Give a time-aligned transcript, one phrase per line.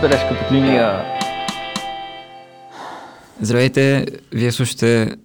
[0.00, 1.04] бележка под линия.
[3.40, 5.16] Здравейте, вие слушате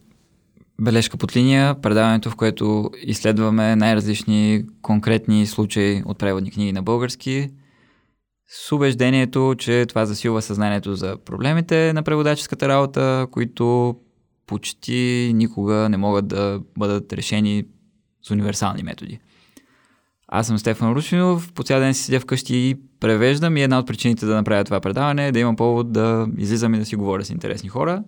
[0.82, 7.50] Бележка под линия, предаването, в което изследваме най-различни конкретни случаи от преводни книги на български,
[8.48, 13.96] с убеждението, че това засилва съзнанието за проблемите на преводаческата работа, които
[14.48, 17.64] почти никога не могат да бъдат решени
[18.24, 19.20] с универсални методи.
[20.28, 23.88] Аз съм Стефан Рушинов, по цял ден си седя вкъщи и превеждам и една от
[23.88, 27.26] причините да направя това предаване е да имам повод да излизам и да си говоря
[27.26, 28.04] с интересни хора,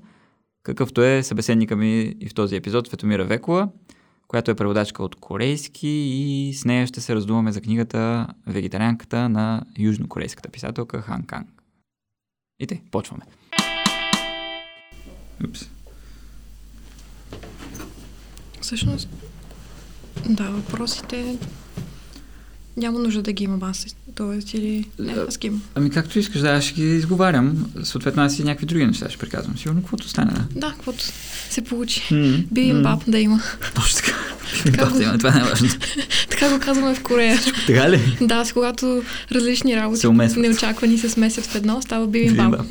[0.64, 3.70] какъвто е събеседника ми и в този епизод Светомира Векова,
[4.28, 9.64] която е преводачка от корейски и с нея ще се раздуваме за книгата Вегетарианката на
[9.80, 11.64] южнокорейската писателка Хан Канг.
[12.60, 13.24] И те, почваме.
[15.48, 15.70] Упс.
[18.62, 19.10] Всъщност,
[20.30, 21.38] да, въпросите
[22.78, 23.86] няма нужда да ги имам аз,
[24.18, 24.58] т.е.
[24.58, 24.86] или
[25.40, 25.62] ги имам.
[25.76, 27.66] Ами както искаш, да, аз ще ги изговарям.
[27.84, 29.58] Съответно, аз и някакви други неща ще приказвам.
[29.58, 30.60] Сигурно, каквото стане, да.
[30.60, 31.04] Да, каквото
[31.50, 32.02] се получи.
[32.12, 33.42] Mm, Бибимбап да има.
[33.76, 34.18] Точно така.
[34.64, 35.70] Бибимбап да има, това е най-важно.
[36.30, 37.40] така го казваме в Корея.
[37.68, 38.18] така ли?
[38.22, 40.08] Да, с когато различни работи
[40.38, 42.52] неочаквани се смесят в едно, става бибимбап.
[42.52, 42.68] Бибимбап.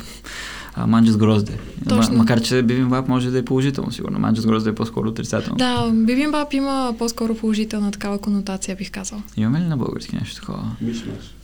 [0.75, 1.53] А, манджа с грозде.
[1.89, 2.13] Точно.
[2.13, 4.19] Ма, макар, че бибимбап може да е положително, сигурно.
[4.19, 5.57] Манджа с грозде е по-скоро отрицателно.
[5.57, 9.21] Да, бибимбап има по-скоро положителна такава конотация, бих казала.
[9.37, 10.71] Имаме ли на български нещо такова?
[10.81, 11.36] Мишмаш.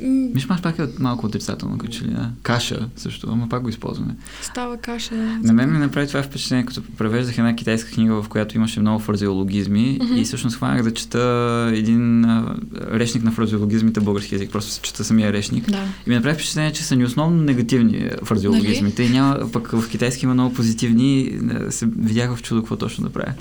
[0.00, 2.30] М, Мишмаш пак е малко отрицателно, като че ли, да.
[2.42, 4.16] Каша също, ама пак го използваме.
[4.42, 5.14] Става каша.
[5.42, 8.98] На мен ми направи това впечатление, като превеждах една китайска книга, в която имаше много
[8.98, 10.16] фразеологизми Мгм.
[10.16, 11.20] и всъщност хванах да чета
[11.74, 12.56] един а,
[12.90, 15.70] речник на фразеологизмите български язик, просто се чета самия речник.
[15.70, 15.84] Да.
[16.06, 19.02] И ми направи впечатление, че са ни основно негативни фразеологизмите.
[19.02, 21.38] И няма, пък в китайски има много позитивни.
[21.50, 23.32] а, Се видях в чудо какво точно да правя.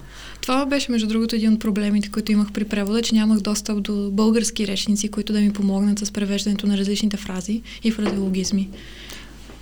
[0.44, 4.12] Това беше, между другото, един от проблемите, които имах при превода, че нямах достъп до
[4.12, 8.70] български речници, които да ми помогнат с превеждането на различните фрази и фразеологизми.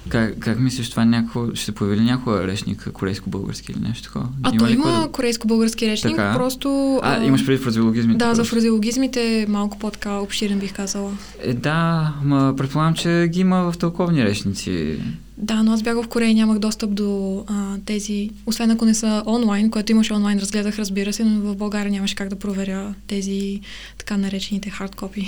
[0.09, 4.28] Как, как мислиш, това някакво, ще се появи ли някой речник корейско-български или нещо такова?
[4.44, 6.33] А то ли има да- корейско-български речник, Така.
[6.33, 7.00] просто...
[7.03, 8.17] А, имаш преди фразеологизмите?
[8.17, 8.56] Да, за просто?
[8.56, 11.11] фразеологизмите е малко по-така обширен, бих казала.
[11.44, 14.97] Е, да, ма предполагам, че ги има в тълковни речници.
[15.38, 17.08] Да, но аз бях в Корея и нямах достъп до
[17.47, 21.56] а, тези, освен ако не са онлайн, което имаше онлайн, разгледах, разбира се, но в
[21.56, 23.62] България нямаше как да проверя тези
[23.97, 25.28] така наречените хард копи.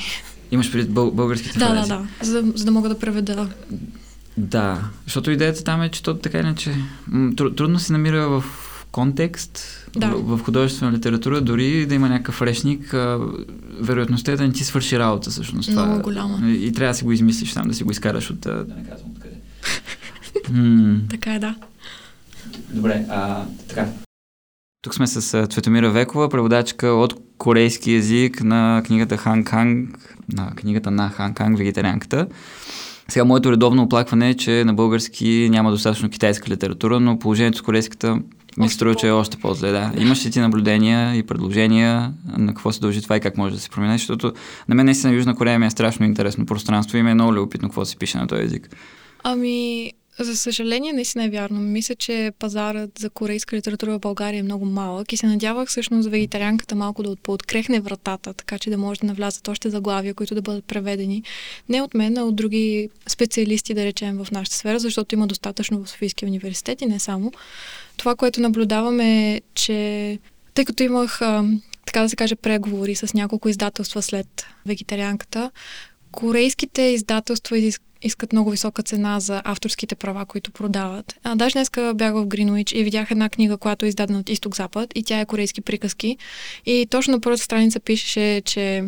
[0.52, 3.50] Имаш преди бъл- българските Да, да, да, за, да- за да мога да преведа.
[4.38, 6.75] Да, защото идеята там е, че то така иначе
[7.12, 8.44] тру- трудно се намира в
[8.91, 9.59] контекст,
[9.96, 10.08] Да.
[10.08, 13.20] в, в художествена литература, дори да има някакъв речник, а,
[13.80, 15.70] вероятността е да не ти свърши работа всъщност.
[15.70, 16.40] Много Това- голяма.
[16.46, 18.40] И, и трябва да си го измислиш там, да си го изкараш от...
[18.40, 19.12] Да не казвам
[20.51, 21.55] М, Така е, да.
[22.69, 23.87] Добре, а, така.
[24.81, 30.91] Тук сме с Цветомира Векова, преводачка от корейски язик на книгата Хан Канг, на книгата
[30.91, 32.27] на Хан Канг, вегетарианката.
[33.07, 37.61] Сега, моето редовно оплакване е, че на български няма достатъчно китайска литература, но положението с
[37.61, 38.19] корейската
[38.57, 39.71] ми се струва, че е още по-зле.
[39.71, 39.91] Да.
[39.97, 43.61] Имаш ли ти наблюдения и предложения на какво се дължи това и как може да
[43.61, 43.97] се промени?
[43.97, 44.33] Защото
[44.69, 47.69] на мен наистина Южна Корея ми е страшно интересно пространство и ми е много любопитно
[47.69, 48.69] какво се пише на този език.
[49.23, 51.59] Ами, за съжаление, наистина е вярно.
[51.59, 56.09] Мисля, че пазарът за корейска литература в България е много малък и се надявах всъщност
[56.09, 60.35] вегетарианката малко да от- пооткрехне вратата, така че да може да навлязат още заглавия, които
[60.35, 61.23] да бъдат преведени.
[61.69, 65.84] Не от мен, а от други специалисти, да речем, в нашата сфера, защото има достатъчно
[65.84, 67.31] в Софийския университет и не само.
[67.97, 70.19] Това, което наблюдаваме е, че
[70.53, 71.19] тъй като имах,
[71.85, 75.52] така да се каже, преговори с няколко издателства след вегетарианката,
[76.12, 81.16] корейските издателства изис- искат много висока цена за авторските права, които продават.
[81.24, 84.91] А, даже днеска бях в Гринуич и видях една книга, която е издадена от Изток-Запад
[84.96, 86.18] и тя е корейски приказки.
[86.66, 88.84] И точно на първата страница пишеше, че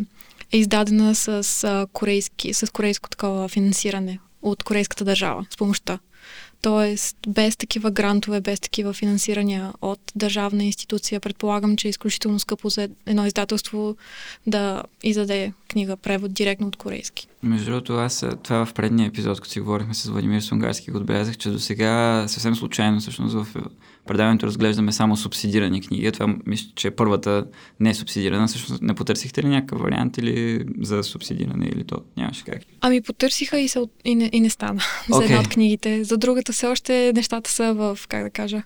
[0.52, 6.00] е издадена с, а, корейски, с корейско такова финансиране от корейската държава, с помощта.
[6.62, 12.70] Тоест, без такива грантове, без такива финансирания от държавна институция, предполагам, че е изключително скъпо
[12.70, 13.96] за едно издателство
[14.48, 17.28] да издаде книга превод директно от корейски.
[17.46, 21.38] Между другото, аз това в предния епизод, като си говорихме с Владимир Сунгарски, го отбелязах,
[21.38, 23.60] че до сега съвсем случайно всъщност в е,
[24.08, 26.12] предаването разглеждаме само субсидирани книги.
[26.12, 27.48] Това мисля, че е първата
[27.80, 28.48] не субсидирана.
[28.48, 32.62] Всъщност не потърсихте ли някакъв вариант или за субсидиране или то нямаше как?
[32.82, 35.28] Ами потърсиха и, се, и, не, и не стана за Окей.
[35.28, 36.04] една от книгите.
[36.04, 38.64] За другата все още нещата са в, как да кажа,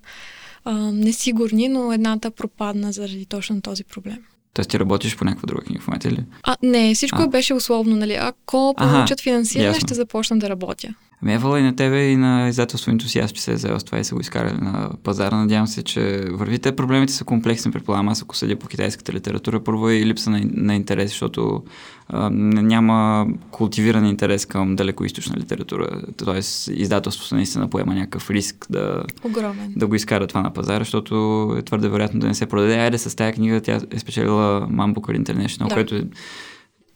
[0.64, 4.18] а, несигурни, но едната пропадна заради точно този проблем.
[4.54, 6.24] Тоест ти работиш по някаква друга книга в момента ли?
[6.44, 7.28] А, не, всичко А.
[7.28, 8.14] беше условно, нали?
[8.14, 10.94] Ако получат финансиране, ще започна да работя.
[11.24, 14.04] Ами евала и на тебе и на издателство ентусиаст, се е взел с това и
[14.04, 15.36] са го изкарали на пазара.
[15.36, 16.76] Надявам се, че вървите.
[16.76, 18.10] Проблемите са комплексни, предполагам.
[18.10, 21.64] Аз ако съдя по китайската литература, първо е и липса на, на интерес, защото
[22.08, 26.02] а, няма култивиран интерес към далекоисточна литература.
[26.18, 29.74] Тоест, издателството наистина поема някакъв риск да, Огромен.
[29.76, 32.76] да го изкара това на пазара, защото е твърде вероятно да не се продаде.
[32.76, 35.74] Айде с тази книга тя е спечелила Man Booker International, Да.
[35.76, 36.04] което е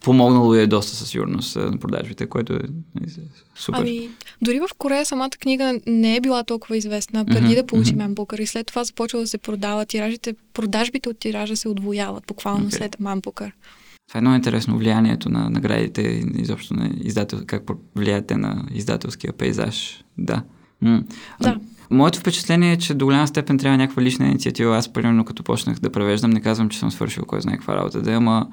[0.03, 2.59] помогнало е доста със сигурност а, на продажбите, което е
[2.95, 3.11] нали,
[3.55, 3.79] супер.
[3.79, 4.09] Ами,
[4.41, 8.03] дори в Корея самата книга не е била толкова известна преди Мгм, да получи мгм.
[8.03, 9.85] Манбукър и след това започва да се продава.
[9.85, 12.77] Тиражите, продажбите от тиража се отвояват буквално Окей.
[12.77, 13.51] след Манбукър.
[14.07, 17.63] Това е много интересно влиянието на наградите и изобщо на издател, как
[17.95, 20.03] влияят те на издателския пейзаж.
[20.17, 20.43] Да.
[20.81, 21.03] М.
[21.41, 21.59] Да.
[21.89, 24.77] Моето впечатление е, че до голяма степен трябва някаква лична инициатива.
[24.77, 28.01] Аз, примерно, като почнах да превеждам, не казвам, че съм свършил кой знае каква работа
[28.01, 28.47] да е, ама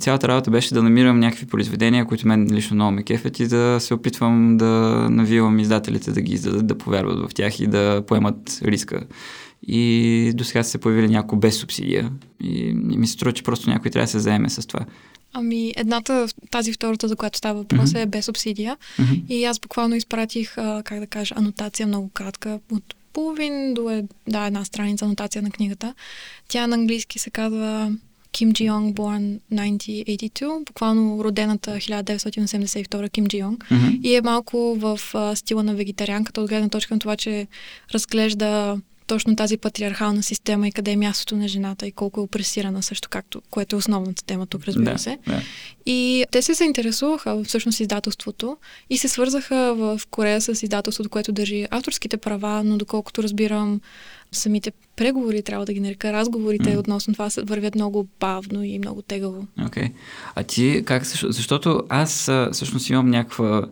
[0.00, 3.76] цялата работа беше да намирам някакви произведения, които мен лично много ме кефят и да
[3.80, 4.66] се опитвам да
[5.10, 9.02] навивам издателите да ги издадат, да повярват в тях и да поемат риска.
[9.66, 12.10] И до сега са се появили някои без субсидия.
[12.40, 12.58] И,
[12.92, 14.80] и ми се струва, че просто някой трябва да се заеме с това.
[15.32, 17.98] Ами, едната, тази втората, за която става въпрос, Мгм.
[17.98, 18.76] е без субсидия.
[18.98, 19.14] Мгм.
[19.28, 24.04] И аз буквално изпратих, а, как да кажа, анотация много кратка, от половин до е,
[24.28, 25.94] да, една страница анотация на книгата.
[26.48, 27.92] Тя на английски се казва
[28.32, 33.66] Ким Джи Йонг, born 1982, буквално родената 1972 Ким Джи Йонг.
[33.70, 33.86] Мгм.
[34.02, 37.46] И е малко в а, стила на вегетарианката, от гледна точка на това, че
[37.94, 42.82] разглежда точно тази патриархална система и къде е мястото на жената и колко е опресирана
[42.82, 45.18] също, както, което е основната тема тук, разбира да, се.
[45.26, 45.42] Да.
[45.86, 48.56] И те се заинтересуваха всъщност издателството
[48.90, 53.80] и се свързаха в Корея с издателството, което държи авторските права, но доколкото разбирам,
[54.32, 56.78] самите преговори, трябва да ги нарека, разговорите М.
[56.78, 59.46] относно това вървят много бавно и много тегаво.
[59.66, 59.82] Окей.
[59.82, 59.92] Okay.
[60.34, 63.62] А ти как защото аз всъщност имам някаква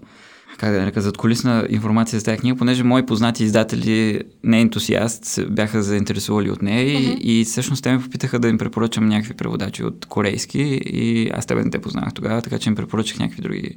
[0.59, 5.47] как да нарека, задколисна информация за тази книга, понеже мои познати издатели, не ентусиаст, се
[5.47, 7.17] бяха заинтересували от нея и, Мгм.
[7.21, 11.65] и всъщност те ме попитаха да им препоръчам някакви преводачи от корейски и аз тебе
[11.65, 13.77] не те познах тогава, така че им препоръчах някакви други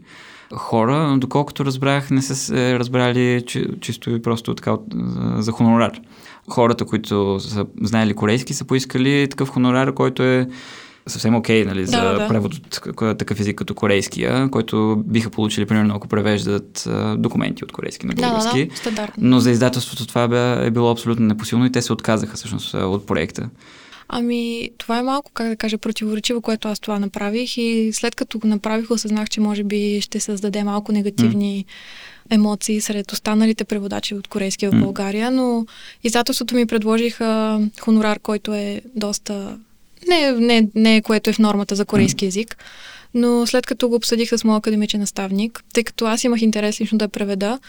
[0.54, 4.84] хора, но доколкото разбрах, не са се разбрали чи, чисто и просто така от,
[5.38, 6.00] за хонорар.
[6.50, 10.48] Хората, които са знаели корейски, са поискали такъв хонорар, който е
[11.08, 12.28] съвсем окей, okay, нали, за Да, да.
[12.28, 17.64] превод от к- такъв език като корейския, който биха получили, примерно, ако превеждат а, документи
[17.64, 18.66] от корейски на Да, да, български.
[18.66, 19.24] да, стандартно.
[19.28, 23.08] Но за издателството това бе, е било абсолютно непосилно и те се отказаха всъщност от
[23.08, 23.50] проекта.
[24.08, 28.40] Ами, това е малко, как да кажа, противоречиво, което аз това направих и след като
[28.40, 31.66] го направих, осъзнах, че може би ще създаде малко негативни
[32.30, 34.72] емоции сред останалите преводачи от корейски в.
[34.72, 35.66] България, но
[36.04, 39.58] издателството ми предложиха хонорар, който е доста...
[40.08, 42.58] Не, не, не което е в нормата за корейски язик,
[43.14, 46.98] но след като го обсъдих с моят академичен наставник, тъй като аз имах интерес лично
[46.98, 47.60] да преведа,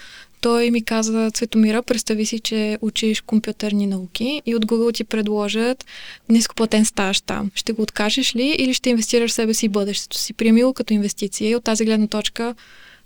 [0.40, 5.84] той ми каза, Цветомира, представи си, че учиш компютърни науки и от Google ти предложат
[6.28, 7.50] нископлатен стаж там.
[7.54, 10.32] Ще го откажеш ли или ще инвестираш в себе си и бъдещето си?
[10.32, 12.54] Приеми го като инвестиция и от тази гледна точка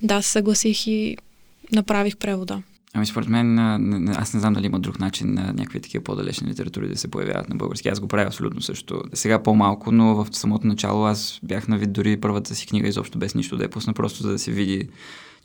[0.03, 1.17] да, съгласих и
[1.73, 2.63] направих превода.
[2.95, 3.59] Ами според мен,
[4.09, 7.49] аз не знам дали има друг начин на някакви такива по-далечни литератури да се появяват
[7.49, 7.89] на български.
[7.89, 9.03] Аз го правя абсолютно също.
[9.13, 13.19] Сега по-малко, но в самото начало аз бях на вид дори първата си книга изобщо
[13.19, 14.89] без нищо да я пусна, просто за да се види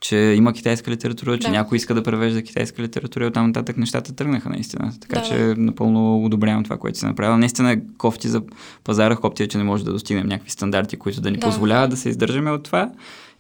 [0.04, 1.52] че има китайска литература, че Да.
[1.52, 4.94] някой иска да превежда китайска литература и оттам нататък нещата тръгнаха наистина.
[5.02, 7.38] Така Да, че напълно одобрявам това, което си направил.
[7.38, 8.42] Наистина кофти за
[8.84, 11.46] пазара, кофти е, че не може да достигнем някакви стандарти, които да ни Да.
[11.48, 12.92] позволяват да се издържаме от това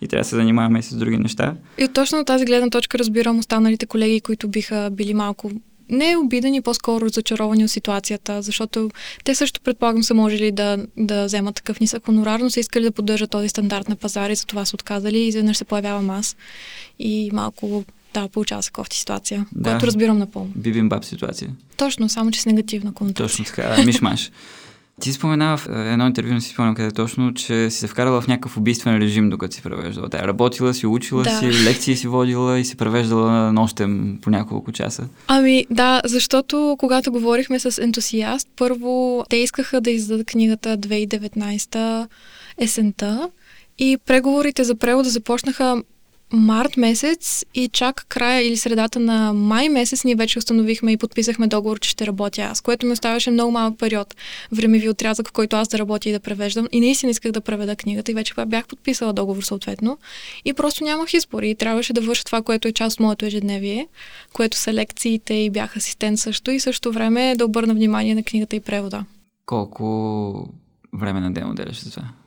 [0.01, 1.55] и трябва да се занимаваме и с други неща.
[1.77, 5.51] И точно от тази гледна точка разбирам останалите колеги, които биха били малко
[5.89, 8.89] не обидени, по-скоро разочаровани от ситуацията, защото
[9.23, 12.91] те също предполагам са можели да, да вземат такъв нисък хонорар, но са искали да
[12.91, 16.35] поддържат този стандарт на пазара и за това са отказали и изведнъж се появявам аз
[16.99, 17.83] и малко
[18.13, 19.69] да, получава се кофти ситуация, Да.
[19.69, 20.51] което разбирам напълно.
[20.55, 21.49] Бибимбаб ситуация.
[21.77, 23.27] Точно, само че с негативна конотация.
[23.27, 24.31] Точно така, мишмаш.
[25.01, 28.21] Ти спомена в е, едно интервю, не си спомням къде точно, че си се вкарала
[28.21, 30.09] в някакъв убийствен режим, докато си превеждала.
[30.09, 31.39] Тя работила си, учила Да.
[31.39, 35.07] си, лекции си водила и си превеждала нощем по няколко часа.
[35.27, 42.07] Ами да, защото когато говорихме с ентусиаст, първо те искаха да издадат книгата 2019
[42.57, 43.29] есента
[43.79, 45.83] и преговорите за превода започнаха
[46.31, 51.47] март месец и чак края или средата на май месец ние вече установихме и подписахме
[51.47, 54.15] договор, че ще работя аз, което ми оставаше много малък период
[54.51, 56.67] времеви отрязък, в който аз да работя и да превеждам.
[56.71, 59.97] И наистина исках да преведа книгата и вече бях подписала договор съответно.
[60.45, 63.87] И просто нямах избор и трябваше да върша това, което е част от моето ежедневие,
[64.33, 68.55] което са лекциите и бях асистент също и също време да обърна внимание на книгата
[68.55, 69.05] и превода.
[69.45, 70.49] Колко
[70.93, 72.22] време на ден отделяш за това?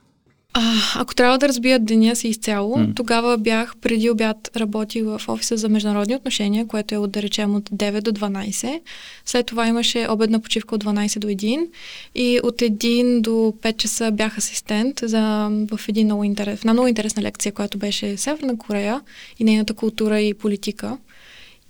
[0.58, 2.86] А, ако трябва да разбия деня си изцяло, М.
[2.94, 7.54] тогава бях преди обяд работил в офиса за международни отношения, което е от, да речем
[7.54, 8.80] от 9 до 12.
[9.24, 11.66] След това имаше обедна почивка от 12 до 1
[12.14, 16.88] и от 1 до 5 часа бях асистент за, в, един много интерес, една много
[16.88, 19.00] интересна лекция, която беше Северна Корея
[19.38, 20.96] и нейната култура и политика.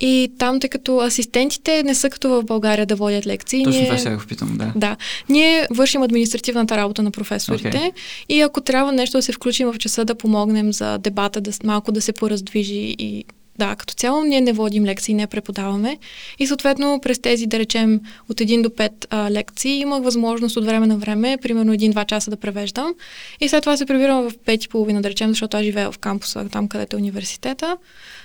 [0.00, 3.88] И там, тъй като асистентите не са като в България да водят лекции, Точно ние...
[3.88, 4.72] това ще го питам, да.
[4.76, 4.96] Да.
[5.28, 7.90] Ние вършим административната работа на професорите Окей.
[8.28, 11.92] и ако трябва нещо да се включим в часа да помогнем за дебата, да, малко
[11.92, 13.24] да се пораздвижи и
[13.58, 15.98] да, като цяло ние не водим лекции, не преподаваме
[16.38, 18.00] и съответно през тези, да речем,
[18.30, 22.30] от 1 до 5 а, лекции имах възможност от време на време, примерно 1-2 часа
[22.30, 22.94] да превеждам
[23.40, 25.98] и след това се прибирам в 5 и половина, да речем, защото аз живея в
[25.98, 27.76] кампуса, там където е университета.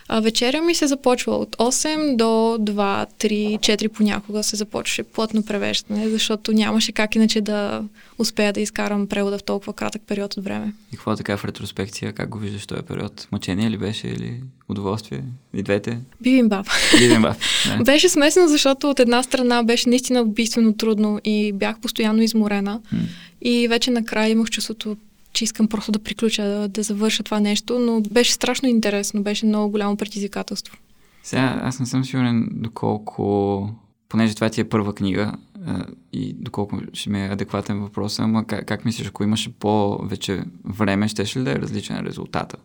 [0.08, 5.44] А вечеря ми се започва от 8 до 2, 3, 4 понякога се започваше плътно
[5.44, 7.84] превеждане, защото нямаше как иначе да
[8.18, 10.74] успея да изкарам превода в толкова кратък период от време.
[10.94, 12.14] И какво е така в ретроспекция?
[12.14, 13.28] Как го виждаш този период?
[13.32, 15.24] Мъчение ли беше или удоволствие?
[15.54, 16.00] И двете?
[16.22, 16.68] Бибимбап.
[17.00, 17.38] Бибимбап.
[17.78, 17.84] Да.
[17.84, 22.82] Беше смесено, защото от една страна беше наистина убийствено трудно и бях постоянно изморена.
[22.92, 23.00] М.
[23.42, 24.98] И вече накрая имах чувството,
[25.42, 29.46] че искам просто да приключа, да, да завърша това нещо, но беше страшно интересно, беше
[29.46, 30.78] много голямо предизвикателство.
[31.24, 33.70] Сега аз не съм сигурен доколко,
[34.10, 35.34] понеже това ти е първа книга
[35.66, 40.44] а, и доколко ще ми е адекватен въпрос, ама как, как мислиш, ако имаше повече
[40.66, 42.58] време, щеше ли да е различен резултата?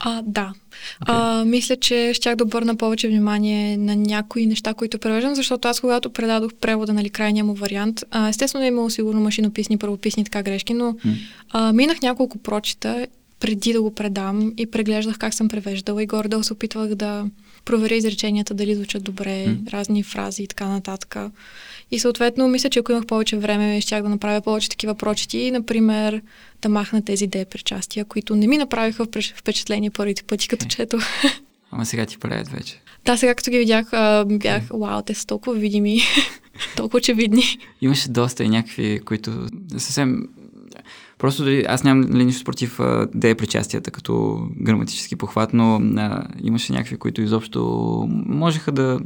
[0.00, 0.52] А, да.
[1.02, 1.14] Окей.
[1.14, 5.80] А, мисля, че щях да обърна повече внимание на някои неща, които превеждам, защото аз,
[5.80, 10.42] когато предадох превода, нали, крайния му вариант, а, естествено е имало сигурно машинописни, правописни така
[10.42, 11.14] грешки, но М.
[11.50, 13.06] а, минах няколко прочита
[13.40, 17.24] преди да го предам и преглеждах как съм превеждала и горе-долу се опитвах да
[17.64, 19.56] проверя изреченията, дали звучат добре, М.
[19.72, 21.16] разни фрази и така нататък.
[21.90, 26.22] И съответно, мисля, че ако имах повече време, щях да направя повече такива прочити, например,
[26.62, 30.76] да махна тези де причастия, които не ми направиха впечатление първите пъти, като Окей.
[30.76, 30.98] чето.
[31.70, 32.80] Ама сега ти правят вече.
[33.04, 33.90] Да, сега като ги видях,
[34.26, 36.00] бях, вау, те са толкова видими,
[36.76, 37.42] толкова очевидни.
[37.80, 40.28] Имаше доста и някакви, които съвсем...
[41.18, 42.78] Просто дали, аз нямам нали, нищо против
[43.14, 47.62] да е причастията като граматически похват, но а, имаше някакви, които изобщо
[48.26, 49.00] можеха да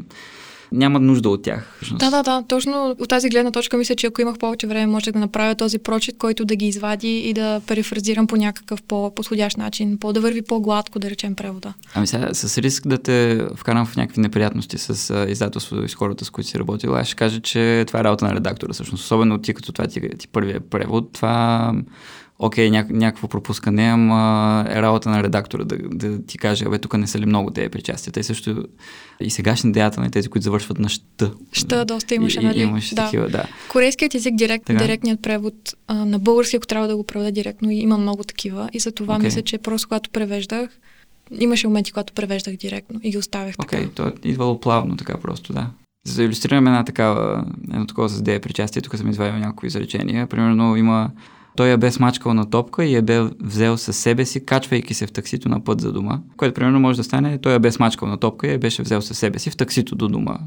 [0.72, 1.72] нямат нужда от тях.
[1.76, 2.00] всъщност.
[2.00, 2.42] Да, да, да.
[2.48, 5.78] Точно от тази гледна точка мисля, че ако имах повече време, можех да направя този
[5.78, 10.42] прочит, който да ги извади и да перефразирам по някакъв по-подходящ начин, по да върви
[10.42, 11.74] по-гладко, да речем превода.
[11.94, 15.94] Ами сега, с риск да те вкарам в някакви неприятности с а, издателството и с
[15.94, 19.04] хората, с които си работила, аз ще кажа, че това е работа на редактора всъщност.
[19.04, 21.72] Особено ти, като това ти, ти първия превод, това
[22.40, 26.98] окей, ня, някакво пропускане, ама е работа на редактора да, да ти каже, абе, тук
[26.98, 28.20] не са ли много тези причастията.
[28.20, 28.64] И също
[29.20, 31.30] и сегашни деятели, тези, които завършват на ща.
[31.52, 32.60] Ща доста имаше, нали?
[32.60, 33.04] Имаше Да.
[33.04, 33.44] такива, да.
[33.68, 34.82] Корейският език, директ, Така.
[34.82, 35.54] директният превод
[35.86, 38.68] а, на български, ако трябва да го преведа директно, има много такива.
[38.72, 39.24] И за това Окей.
[39.24, 40.70] мисля, че просто когато превеждах,
[41.38, 43.94] имаше моменти, когато превеждах директно и ги оставях Окей, така.
[43.94, 45.66] то е идвало плавно така просто, да.
[46.06, 50.26] За да иллюстрираме една такава, едно такова с идея причастие, тук съм извадил някои изречения.
[50.26, 51.10] Примерно има
[51.56, 55.06] той я бе смачкал на топка и я бе взел със себе си, качвайки се
[55.06, 56.20] в таксито на път за дома.
[56.36, 59.02] Което примерно може да стане, той я бе смачкал на топка и я беше взел
[59.02, 60.38] със себе си в таксито до дома.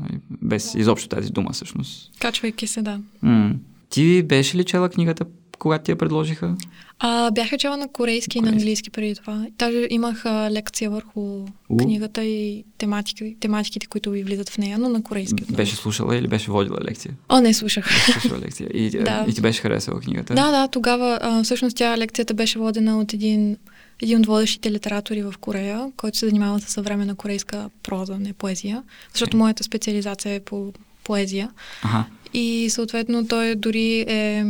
[0.41, 2.11] Без изобщо тази дума всъщност.
[2.19, 2.99] Качвайки се, да.
[3.21, 3.53] М.
[3.89, 5.25] Ти беше ли чела книгата,
[5.63, 6.55] когато ти я предложиха?
[6.99, 9.45] А, бях чела на корейски и на английски преди това.
[9.59, 11.77] Даже имах а, лекция върху У.
[11.77, 15.43] книгата и тематики, тематиките, които ви влизат в нея, но на корейски.
[15.43, 15.57] отново.
[15.57, 17.13] Беше слушала или беше водила лекция?
[17.29, 17.85] О, не слушах.
[17.85, 18.69] Беше слушала лекция.
[18.73, 19.25] И, Да.
[19.29, 20.33] и ти беше харесала книгата?
[20.33, 23.57] Да, да, тогава а, всъщност тя лекцията беше водена от един,
[24.01, 28.83] един от водещите литератори в Корея, който се занимава с съвременна корейска проза, не поезия,
[29.13, 31.49] защото моята специализация е по поезия.
[31.83, 32.05] Аха.
[32.33, 34.45] И съответно той дори е,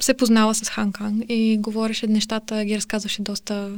[0.00, 3.70] се познава с Хан Кан и говореше нещата, ги разказваше доста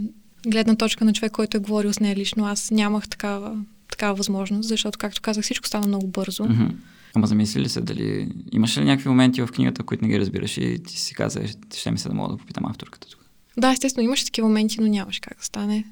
[0.47, 2.47] гледна точка на човек, който е говорил с нея лично.
[2.47, 3.57] Аз нямах такава,
[3.91, 6.45] такава възможност, защото, както казах, всичко стана много бързо.
[6.45, 6.67] Мгм.
[7.15, 8.29] Ама замисли ли се дали...
[8.53, 11.41] Имаше ли някакви моменти в книгата, които не ги разбираш и ти си каза,
[11.77, 13.21] ще ми се да мога да попитам авторката тук?
[13.57, 15.85] Да, естествено, имаше такива моменти, но нямаше как да стане.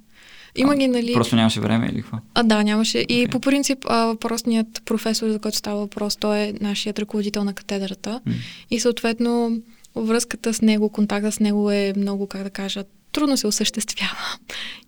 [0.57, 1.13] Има ги, нали?
[1.13, 2.17] Просто нямаше време или какво?
[2.35, 2.99] А, да, нямаше.
[2.99, 3.27] И Окей.
[3.29, 8.21] по принцип, а, въпросният професор, за който става въпрос, той е нашият ръководител на катедрата.
[8.27, 8.33] М.
[8.71, 9.59] И съответно,
[9.97, 14.19] връзката с него, контакта с него е много, как да кажа, трудно се осъществява.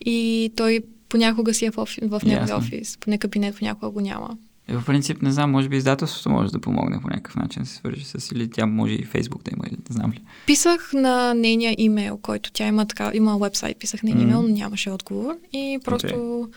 [0.05, 4.37] И той понякога си е в, офи, в неговия офис, поне кабинет понякога го няма.
[4.69, 7.69] Е, в принцип, не знам, може би издателството може да помогне по някакъв начин да
[7.69, 10.21] се свържи с или тя може и Фейсбук да има, или не знам ли.
[10.47, 14.21] Писах на нейния имейл, който тя има така, има вебсайт, писах на Мгм.
[14.21, 15.37] имейл, но нямаше отговор.
[15.53, 16.49] И просто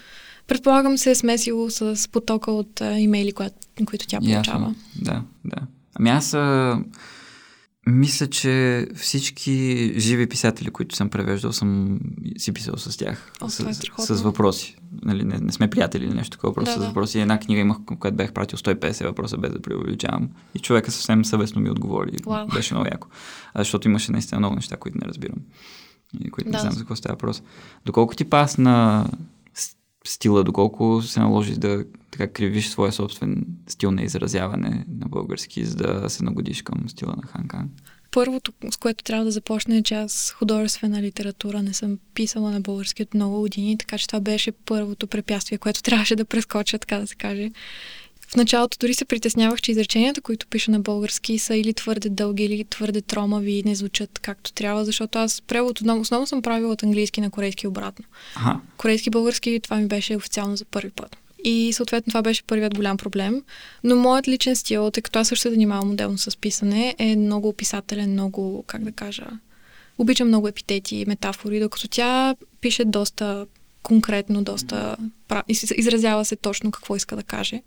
[0.47, 3.49] предполагам се е смесило с потока от а, имейли, коя,
[3.85, 4.39] които тя получава.
[4.41, 4.75] Ясно.
[4.95, 5.57] Да, да.
[5.95, 6.79] Ами аз а,
[7.87, 9.53] Мисля, че всички
[9.97, 11.99] живи писатели, които съм превеждал, съм
[12.37, 13.31] си писал с тях.
[13.41, 14.75] О, с, е с въпроси.
[15.01, 16.87] Нали, не, не сме приятели или нещо такова, просто Да, с да.
[16.87, 17.19] въпроси.
[17.19, 20.29] Една книга имах, която бях пратил 150 въпроса, без да преувеличавам.
[20.55, 22.11] И човека съвсем съвестно ми отговори.
[22.25, 22.47] Вау.
[22.47, 23.07] Беше много яко.
[23.53, 25.37] А, защото имаше наистина много неща, които не разбирам.
[26.19, 26.59] И които не Да.
[26.59, 27.43] знам за какво става въпрос.
[27.85, 29.17] Доколко ти пасна с-
[30.07, 35.75] стила, доколко се наложи да така кривиш своя собствен стил на изразяване на български, за
[35.75, 37.69] да се нагодиш към стила на Ханкан?
[38.11, 42.61] Първото, с което трябва да започне е, че аз художествена литература не съм писала на
[42.61, 46.99] български от много години, така че това беше първото препятствие, което трябваше да прескоча, така
[46.99, 47.51] да се каже.
[48.33, 52.43] В началото дори се притеснявах, че изреченията, които пиша на български, са или твърде дълги,
[52.43, 56.71] или твърде тромави и не звучат както трябва, защото аз превод отново, основно съм правила
[56.71, 58.05] от английски на корейски обратно.
[58.35, 58.59] Аха.
[58.77, 61.17] Корейски български това ми беше официално за първи път.
[61.43, 63.43] И съответно това беше първият голям проблем.
[63.83, 67.47] Но моят личен стил, тъй като аз също се занимавам отделно с писане, е много
[67.47, 69.25] описателен, много, как да кажа,
[69.97, 73.45] обичам много епитети и метафори, докато тя пише доста
[73.83, 74.97] конкретно, доста
[75.77, 77.61] изразява се точно какво иска да каже.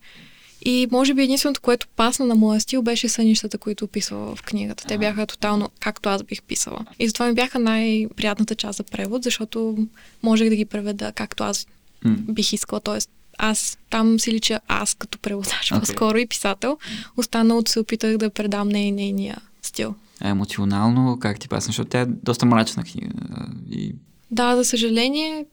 [0.67, 4.85] И може би единственото, което пасна на моя стил, беше сънищата, които описвала в книгата.
[4.87, 6.85] Те бяха тотално както аз бих писала.
[6.99, 9.87] И затова ми бяха най-приятната част за превод, защото
[10.23, 11.67] можех да ги преведа както аз
[12.05, 12.81] бих искала.
[12.81, 15.81] Тоест, аз там си лича аз като преводач Окей.
[15.81, 16.79] по-скоро и писател.
[17.17, 19.95] Останалото се опитах да предам не нейния стил.
[20.21, 21.67] А емоционално как ти пасна?
[21.67, 23.09] Защото тя е доста мрачна книга.
[23.71, 23.95] И
[24.31, 25.45] Да, за съжаление,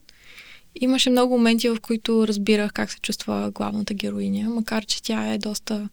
[0.80, 5.38] имаше много моменти, в които разбирах как се чувства главната героиня, макар че тя е
[5.38, 5.88] доста...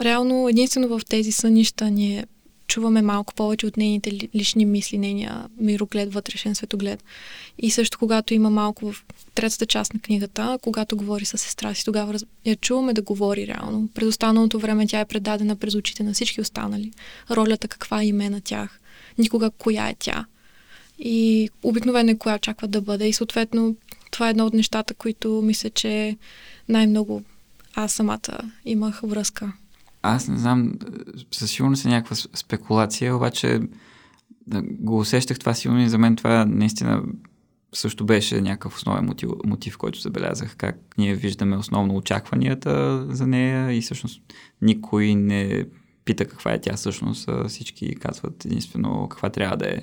[0.00, 2.26] Реално, единствено в тези сънища ние
[2.66, 7.04] чуваме малко повече от нейните ли- лични мисли, нейния мироглед, вътрешен светоглед.
[7.58, 11.84] И също когато има малко в третата част на книгата, когато говори с сестра си,
[11.84, 13.88] тогава раз- я чуваме да говори реално.
[13.94, 16.92] През останалото време тя е предадена през очите на всички останали.
[17.30, 18.80] Ролята каква е на тях.
[19.18, 20.26] Никога коя е тя
[20.98, 23.08] и обикновено е коя очаква да бъде.
[23.08, 23.76] И съответно
[24.10, 26.16] това е едно от нещата, които мисля, че
[26.68, 27.22] най-много
[27.74, 29.52] аз самата имах връзка.
[30.02, 30.72] аз не знам,
[31.30, 33.60] със сигурност е някаква спекулация, обаче
[34.46, 37.02] да, го усещах това силно и за мен това наистина
[37.74, 43.72] също беше някакъв основен мотив, мотив, който забелязах, как ние виждаме основно очакванията за нея
[43.72, 44.22] и всъщност
[44.62, 45.64] никой не
[46.04, 49.78] пита каква е тя всъщност, всички казват единствено каква трябва да е.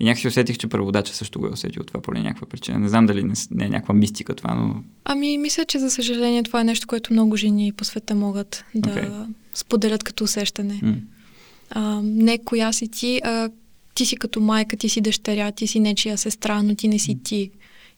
[0.00, 2.78] И някакси усетих, че преводача също го е усетил това по някаква причина.
[2.78, 6.42] Не знам дали не, не е някаква мистика това, но Ами, мисля, че за съжаление
[6.42, 9.08] това е нещо, което много жени по света могат да Окей.
[9.54, 10.80] споделят като усещане.
[10.82, 10.94] м-
[11.70, 13.50] А, не коя си ти, а
[13.94, 17.18] ти си като майка, ти си дъщеря, ти си нечия сестра, но ти не си
[17.22, 17.50] ти.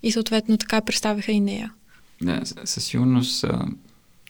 [0.03, 1.73] И съответно така представиха и нея.
[2.23, 3.45] Да, със сигурност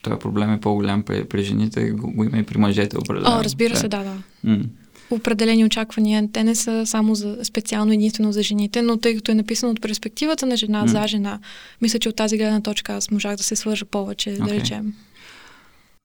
[0.01, 3.37] този проблем е по-голям при, при жените, го, го има и при мъжете определено.
[3.39, 4.13] О, разбира се, да, да.
[4.43, 4.63] М.
[5.11, 6.29] определени очаквания.
[6.33, 9.81] Те не са само за, специално единствено за жените, но тъй като е написано от
[9.81, 10.87] перспективата на жена М.
[10.87, 11.39] за жена,
[11.81, 14.59] мисля, че от тази гледна точка аз можах да се свържа повече, да Окей.
[14.59, 14.93] речем.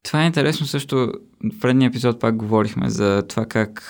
[0.02, 1.12] Това е интересно също.
[1.44, 3.82] В предния епизод пак говорихме за това как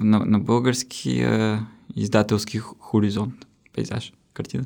[0.00, 3.34] на, на български а, издателски хо- хоризонт,
[3.72, 4.64] пейзаж, картина,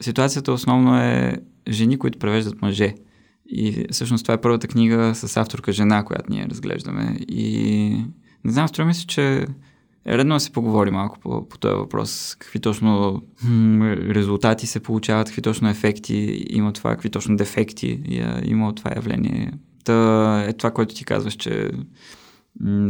[0.00, 1.36] ситуацията основно е
[1.68, 2.94] жени, които превеждат мъже.
[3.46, 7.16] И всъщност това е първата книга с авторка жена, която ние разглеждаме.
[7.28, 7.96] И
[8.44, 9.46] не знам, струва ми се, че
[10.06, 12.36] е редно да се поговори малко по, по този въпрос.
[12.38, 18.00] Какви точно м, резултати се получават, какви точно ефекти има това, какви точно дефекти
[18.44, 19.52] има от това явление.
[19.84, 21.70] Та е това, което ти казваш, че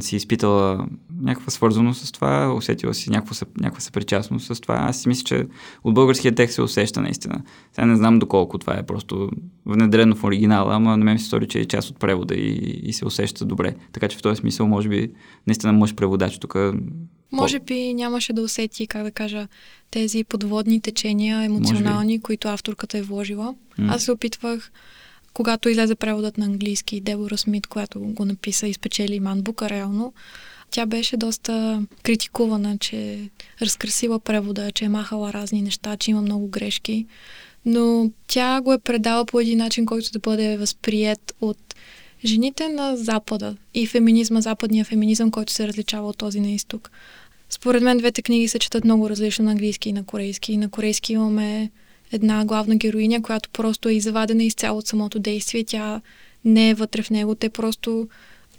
[0.01, 0.87] си изпитала
[1.21, 4.75] някаква свързаност с това, усетила си някаква, някаква съпричастност с това.
[4.75, 5.47] Аз си мисля, че
[5.85, 7.43] от българския текст се усеща наистина.
[7.73, 9.31] Сега не знам доколко това е просто
[9.67, 12.81] внедрено в оригинала, ама на мен ми се стори, че е част от превода и,
[12.83, 13.75] и се усеща добре.
[13.93, 15.13] Така че в този смисъл, може би,
[15.47, 16.57] наистина мъж преводач тук.
[17.33, 19.49] Може би нямаше да усети, как да кажа,
[19.91, 23.55] тези подводни течения, емоционални, които авторката е вложила.
[23.79, 23.93] М.
[23.95, 24.73] Аз се опитвах,
[25.35, 30.13] когато излезе преводът на английски, Дебора Смит, която го написа и спечели манбука реално,
[30.71, 33.19] тя беше доста критикувана, че
[33.63, 37.07] разкрасила превода, че е махала разни неща, че има много грешки.
[37.65, 41.75] Но тя го е предала по един начин, който да бъде възприят от
[42.25, 46.91] жените на Запада и феминизма, западния феминизъм, който се различава от този на изток.
[47.51, 50.57] Според мен двете книги се четат много различно на английски и на корейски.
[50.57, 51.71] На корейски имаме
[52.13, 55.65] една главна героиня, която просто е извадена изцяло от самото действие.
[55.65, 56.01] Тя
[56.45, 57.35] не е вътре в него.
[57.35, 58.09] Те просто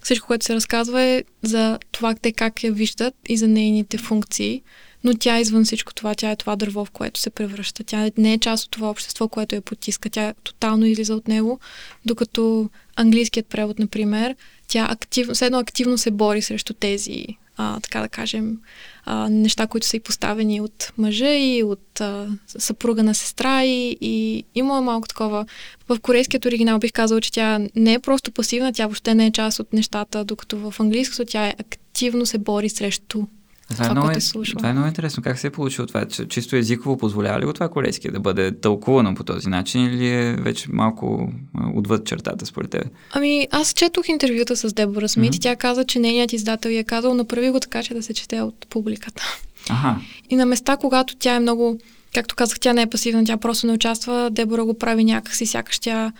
[0.01, 4.61] всичко, което се разказва е за това те как я виждат и за нейните функции.
[5.03, 6.15] Но тя е извън всичко това.
[6.15, 7.83] Тя е това дърво, в което се превръща.
[7.83, 10.09] Тя не е част от това общество, което я потиска.
[10.09, 11.59] Тя тотално излиза от него,
[12.05, 14.35] докато английският превод, например,
[14.67, 17.25] тя активно, едно активно се бори срещу тези
[17.57, 18.57] а, така да кажем,
[19.05, 23.97] а, неща, които са и поставени от мъжа и от а, съпруга на сестра и,
[24.01, 25.45] и има малко такова.
[25.89, 29.31] В корейският оригинал бих казала, че тя не е просто пасивна, тя въобще не е
[29.31, 33.23] част от нещата, докато в английското тя е активно се бори срещу
[33.69, 34.58] това, това, е много, случва.
[34.58, 35.23] това е много интересно.
[35.23, 36.06] Как се е получило това?
[36.06, 40.36] Чисто езиково позволява ли го това корейски да бъде тълкувано по този начин или е
[40.36, 41.30] вече малко
[41.76, 42.84] отвъд чертата според тебе?
[43.12, 45.38] Ами аз четох интервюта с Дебора Смит mm-hmm.
[45.38, 48.13] и тя каза, че нейният издател я е казал направи го така, че да се
[48.13, 49.23] чете от публиката.
[49.69, 49.95] Ага.
[50.30, 51.80] И на места, когато тя е много,
[52.13, 55.80] както казах, тя не е пасивна, тя просто не участва, Дебора го прави някакси, сякаш
[55.80, 56.12] тя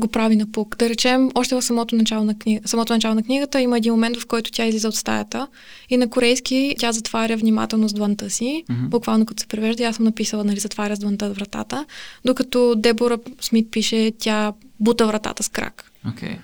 [0.00, 0.76] го прави на пук.
[0.78, 2.60] Да речем, още в самото начало на, кни...
[2.64, 5.46] самото начало на книгата има един момент, в който тя излиза от стаята
[5.90, 8.88] и на корейски тя затваря внимателно с дланта си, mm-hmm.
[8.88, 9.84] буквално като се превежда.
[9.84, 11.84] Аз съм написала, нали, затваря с дланта вратата,
[12.24, 15.92] докато Дебора Смит пише, тя бута вратата с крак.
[16.06, 16.36] Okay.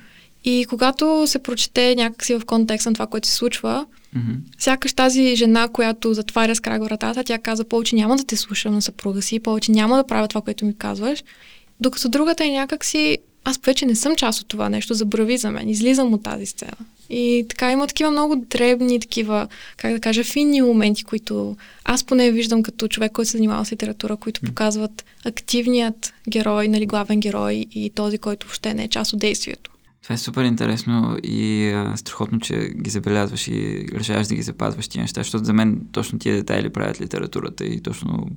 [0.44, 4.36] И когато се прочете някакси в контекст на това, което се случва, mm-hmm.
[4.58, 8.74] сякаш тази жена, която затваря с крак вратата, тя каза, повече няма да те слушам
[8.74, 11.24] на съпруга си, повече няма да правя това, което ми казваш.
[11.80, 15.68] Докато другата е някакси аз вече не съм част от това нещо, забрави за мен,
[15.68, 16.76] излизам от тази сцена.
[17.10, 22.30] И така има такива много дребни, такива, как да кажа, финни моменти, които аз поне
[22.30, 27.66] виждам като човек, който се занимава с литература, които показват активният герой, нали, главен герой
[27.70, 29.70] и този, който въобще не е част от действието.
[30.02, 34.88] Това е супер интересно и а, страхотно, че ги забелязваш и решаваш да ги запазваш
[34.88, 38.28] тия неща, защото за мен точно тия детайли правят литературата и точно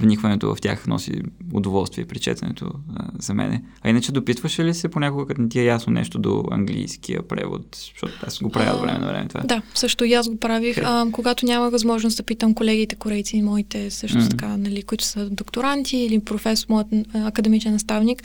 [0.00, 3.62] вникването в тях носи удоволствие при четенето а, за мен.
[3.82, 7.76] А иначе допитваш ли се понякога, като не ти е ясно нещо до английския превод,
[7.94, 9.40] защото аз го правя от време на време това?
[9.40, 10.78] Да, също и аз го правих.
[10.84, 14.30] А, когато няма възможност да питам колегите корейци, моите също mm-hmm.
[14.30, 18.22] така, нали, които са докторанти или професор, моят академичен наставник,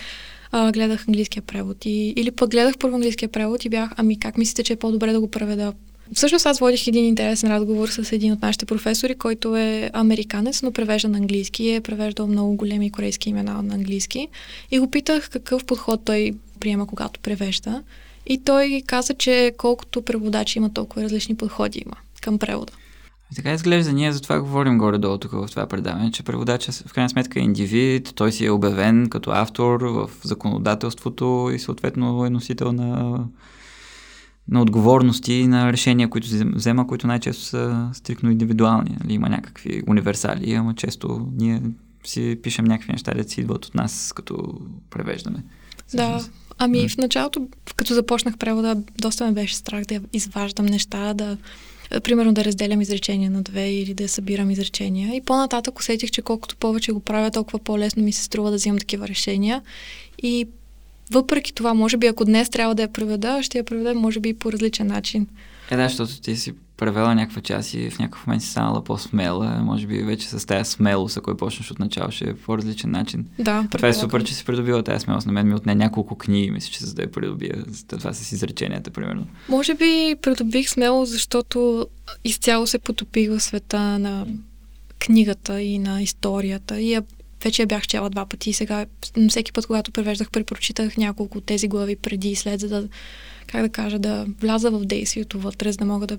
[0.52, 1.86] а, гледах английския превод.
[1.86, 5.12] И, или пък гледах първо английския превод и бях, ами как мислите, че е по-добре
[5.12, 5.74] да го преведа?
[6.14, 10.72] Всъщност аз водих един интересен разговор с един от нашите професори, който е американец, но
[10.72, 14.28] превежда на английски и е превеждал много големи корейски имена на английски.
[14.72, 17.84] И го питах какъв подход той приема, когато превежда.
[18.28, 22.74] И той каза, че колкото преводачи има, толкова различни подходи има към превода.
[23.32, 26.94] И така изглежда, ние за това говорим горе-долу тук в това предаване, че преводача в
[26.94, 32.30] крайна сметка е индивид, той си е обявен като автор в законодателството и съответно е
[32.30, 33.20] носител на,
[34.52, 38.98] на отговорности и на решения, които взема, които най-често са стрикно индивидуални.
[39.04, 39.14] Нали?
[39.14, 41.62] Има някакви универсали, ама често ние
[42.04, 45.44] си пишем някакви неща, да си идват от нас, като превеждаме.
[45.94, 46.26] Да,
[46.58, 51.38] ами в началото, като започнах превода, доста ме беше страх да изваждам неща, да
[52.04, 55.16] примерно да разделям изречения на две или да събирам изречения.
[55.16, 58.80] И по-нататък усетих, че колкото повече го правя, толкова по-лесно ми се струва да взимам
[58.80, 59.62] такива решения.
[60.24, 60.48] И
[61.12, 64.34] въпреки това, може би ако днес трябва да я преведа, ще я преведа, може би,
[64.34, 65.28] по различен начин.
[65.72, 69.62] Е, да, защото ти си превела някаква част и в някакъв момент си станала по-смела.
[69.64, 72.92] Може би вече с тази смелост, ако я почнеш от начало, ще е по различен
[72.92, 73.26] начин.
[73.40, 75.28] Да, Това е супер, че си придобила тази смелост.
[75.28, 77.64] На мен ми отне няколко книги, мисля, че за да я придобия.
[77.88, 79.28] Това с изреченията, примерно.
[79.50, 81.88] Може би придобих смелост, защото
[82.24, 84.26] изцяло се потопих в света на
[85.00, 86.82] книгата и на историята.
[86.82, 87.04] И я
[87.44, 88.86] вече я бях чела два пъти и сега
[89.30, 92.88] всеки път, когато превеждах, препрочитах няколко от тези глави преди и след, за да,
[93.48, 96.18] как да кажа, да вляза в действието вътре, за да мога да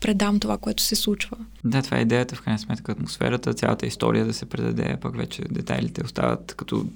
[0.00, 1.36] предам това, което се случва.
[1.64, 5.42] Да, това е идеята, в крайна сметка, атмосферата, цялата история да се предаде, пък вече
[5.50, 6.86] детайлите остават като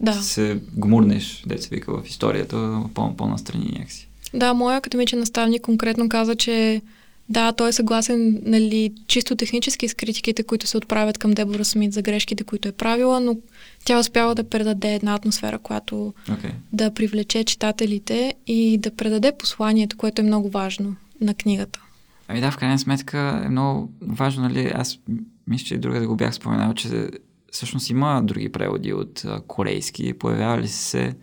[0.00, 0.12] да.
[0.12, 4.08] се гмурнеш, се вика в историята, по- по-настрани някакси.
[4.34, 6.82] Да, моя академичен наставник конкретно каза, че
[7.28, 11.92] да, той е съгласен нали, чисто технически с критиките, които се отправят към Дебора Смит
[11.92, 13.36] за грешките, които е правила, но
[13.84, 16.52] тя успява да предаде една атмосфера, която okay.
[16.72, 21.80] да привлече читателите и да предаде посланието, което е много важно на книгата.
[22.28, 24.98] Ами да, в крайна сметка е много важно, нали, аз
[25.46, 27.08] мисля, че и друга да го бях споменал, че
[27.52, 31.14] всъщност има други преводи от корейски, появявали се,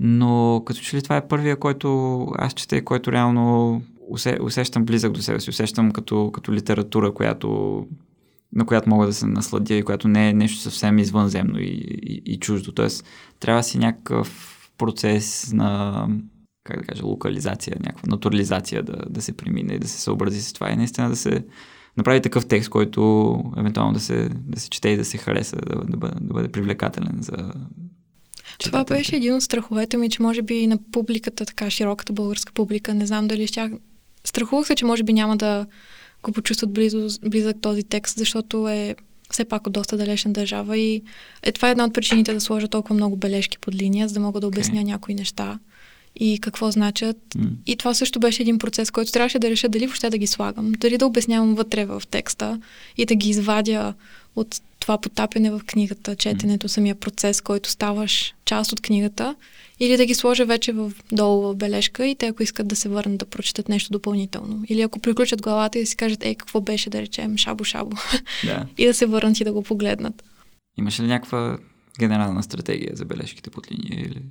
[0.00, 5.12] но като че ли това е първия, който аз чете, който реално усе, усещам близък
[5.12, 7.86] до себе си, усещам като, като литература, която,
[8.52, 12.22] на която мога да се насладя и която не е нещо съвсем извънземно и, и,
[12.26, 12.72] и чуждо.
[12.72, 13.04] Тоест,
[13.40, 16.08] трябва си някакъв процес на
[16.64, 20.52] как да кажа, локализация, някаква натурализация да, да се премине и да се съобрази с
[20.52, 21.44] това и наистина да се
[21.96, 25.84] направи такъв текст, който евентуално да се, да се чете и да се хареса, да,
[25.84, 27.52] да, бъде, да бъде привлекателен за
[28.58, 32.94] това беше един от страховете ми, че може би на публиката, така широката българска публика,
[32.94, 33.70] не знам дали ще...
[34.24, 35.66] Страхувах се, че може би няма да
[36.22, 38.96] го почувстват близо, близък този текст, защото е
[39.30, 41.02] все пак от доста далечна държава и
[41.42, 44.20] е, това е една от причините да сложа толкова много бележки под линия, за да
[44.20, 44.84] мога да обясня okay.
[44.84, 45.58] някои неща.
[46.16, 47.16] и какво значат.
[47.36, 47.50] М.
[47.66, 50.72] И това също беше един процес, който трябваше да реша дали въобще да ги слагам,
[50.72, 52.60] дали да обяснявам вътре в текста
[52.96, 53.94] и да ги извадя
[54.36, 59.34] от това потапяне в книгата, четенето, самия процес, който ставаш част от книгата,
[59.80, 62.88] или да ги сложа вече в, долу в бележка и те, ако искат да се
[62.88, 64.64] върнат да прочитат нещо допълнително.
[64.68, 67.98] Или ако приключат главата и да си кажат, ей, какво беше да речем, шабо-шабо,
[68.44, 68.66] Да.
[68.78, 70.24] и да се върнат и да го погледнат.
[70.78, 71.58] Имаш ли някаква
[71.98, 74.00] генерална стратегия за бележките под линия?
[74.00, 74.22] Или...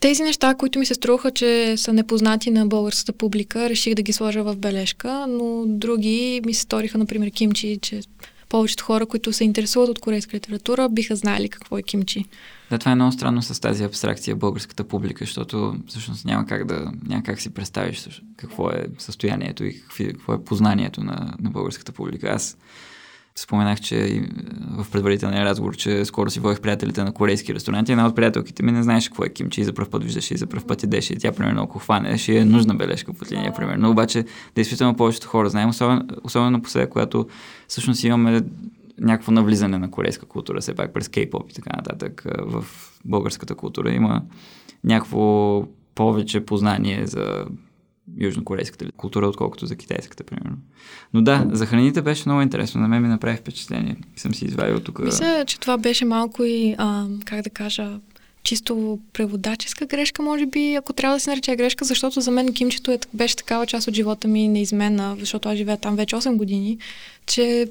[0.00, 4.12] Тези неща, които ми се струваха, че са непознати на българската публика, реших да ги
[4.12, 8.00] сложа в бележка, но други ми се сториха, например, кимчи, че
[8.48, 12.24] повечето хора, които се интересуват от корейска литература, биха знали какво е кимчи.
[12.70, 16.92] Да, това е много странно с тази абстракция българската публика, защото всъщност няма как да
[17.06, 22.28] няма как си представиш какво е състоянието и какво е познанието на, на българската публика.
[22.28, 22.56] Аз
[23.42, 24.20] споменах, че е,
[24.70, 27.92] в предварителния разговор, че скоро си водих приятелите на корейски ресторанти.
[27.92, 30.36] Една от приятелките ми не знаеше какво е кимчи и за първ път виждаше и
[30.36, 31.16] за първ път ядеше.
[31.16, 33.90] Тя, примерно, ако хване, ще е нужна бележка под линия, примерно.
[33.90, 34.24] Обаче,
[34.54, 37.26] действително, повечето хора знаем, особено, особено по сега, когато
[37.68, 38.42] всъщност имаме
[39.00, 42.64] някакво навлизане на корейска култура, все пак през кей-поп и така нататък а, в
[43.04, 43.92] българската култура.
[43.92, 44.22] Има
[44.84, 47.44] някакво повече познание за
[48.20, 50.56] южнокорейската култура, отколкото за китайската, примерно.
[51.14, 52.80] Но да, за храните беше много интересно.
[52.80, 53.96] На мен ми направи впечатление.
[54.16, 54.98] Съм си извадил тук.
[54.98, 57.98] Мисля, че това беше малко и, а, как да кажа,
[58.42, 62.90] чисто преводаческа грешка, може би, ако трябва да се нарече грешка, защото за мен кимчето
[62.90, 66.78] е, беше такава част от живота ми неизменна, защото аз живея там вече 8 години,
[67.26, 67.68] че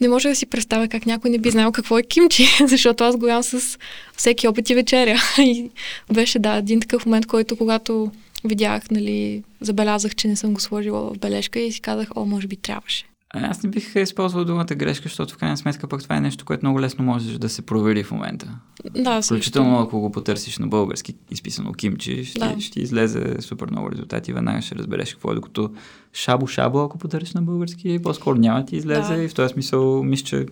[0.00, 3.16] не може да си представя как някой не би знал какво е кимчи, защото аз
[3.16, 3.78] го ям с
[4.16, 5.18] всеки опит и вечеря.
[5.38, 5.70] И
[6.12, 8.10] беше, да, един такъв момент, който когато
[8.48, 12.46] видях, нали, забелязах, че не съм го сложила в бележка и си казах, о, може
[12.46, 13.04] би трябваше.
[13.30, 16.44] А, Аз не бих използвал думата грешка, защото в крайна сметка пък това е нещо,
[16.44, 18.58] което много лесно можеш да се провери в момента.
[18.94, 19.22] Да.
[19.22, 22.60] Включително ако го потърсиш на български, изписано кимчи, ще, Да.
[22.60, 24.32] ще излезе супер много резултати.
[24.32, 25.70] Веднага ще разбереш какво е, докато
[26.14, 29.22] шабо-шабо, ако потърсиш на български, по-скоро няма да ти излезе Да.
[29.22, 30.46] и в този смисъл мисля, че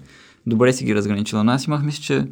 [0.46, 1.44] добре си ги разграничила.
[1.44, 2.26] Но аз имах, мисля, че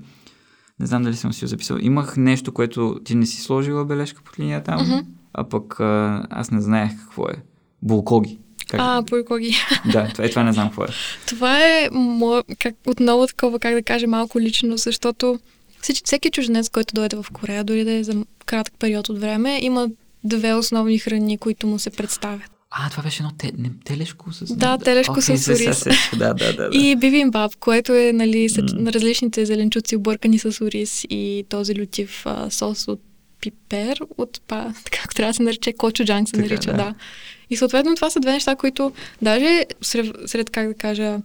[0.81, 1.79] не знам дали съм си го записал.
[1.81, 4.98] Имах нещо, което ти не си сложила бележка под линия там, Мгм.
[5.35, 7.35] А пък а, аз не знаех какво е.
[7.83, 8.38] Булкоги.
[8.68, 8.81] Как?
[8.83, 9.55] А, пойкоги.
[9.92, 10.88] Да, това, е, това не знам какво е.
[11.27, 15.38] Това е мо, как, отново такова, как да кажа, малко лично, защото
[15.83, 19.59] всеки, всеки чужденец, който дойде в Корея, дори да е за кратък период от време,
[19.62, 19.88] има
[20.25, 22.42] две основни храни, които му се представят.
[22.71, 24.57] А, това беше едно те, не, телешко с...
[24.57, 25.85] Да, телешко Окей, с се- се ориз.
[26.18, 26.71] Да, да, да.
[26.71, 26.77] да.
[26.79, 28.49] И бибимбап, което е нали.
[28.59, 28.64] М.
[28.83, 33.01] на различните зеленчуци, объркани с ориз и този лютив а, сос от
[33.43, 36.77] пипер, от, па, как трябва да се нарече, кочуджан се Така, нарича, да.
[36.77, 36.95] да.
[37.51, 41.19] И съответно това са две неща, които даже сред, сред как да кажа,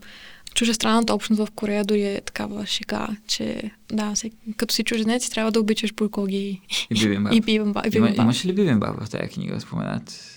[0.53, 5.51] чужестранната общност в Корея дори е такава шега, че да, всек, като си чужденец трябва
[5.51, 7.33] да обичаш буркоги И бибимбап.
[7.33, 7.85] и бибимбап.
[7.85, 8.23] и Има, бибимбап.
[8.23, 10.33] имаше ли бибимбап в тази книга, споменат?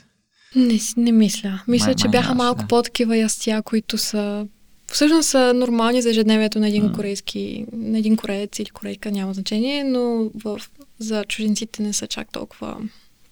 [0.56, 1.62] Не, не мисля.
[1.68, 2.66] Мисля, Май- че май бяха нямаше, малко да.
[2.66, 4.46] по-такива ястия, които са
[4.92, 6.92] всъщност са нормални за ежедневието на един М.
[6.92, 10.60] корейски, на един кореец или корейка, няма значение, но в,
[11.00, 12.76] за чужденците не са чак толкова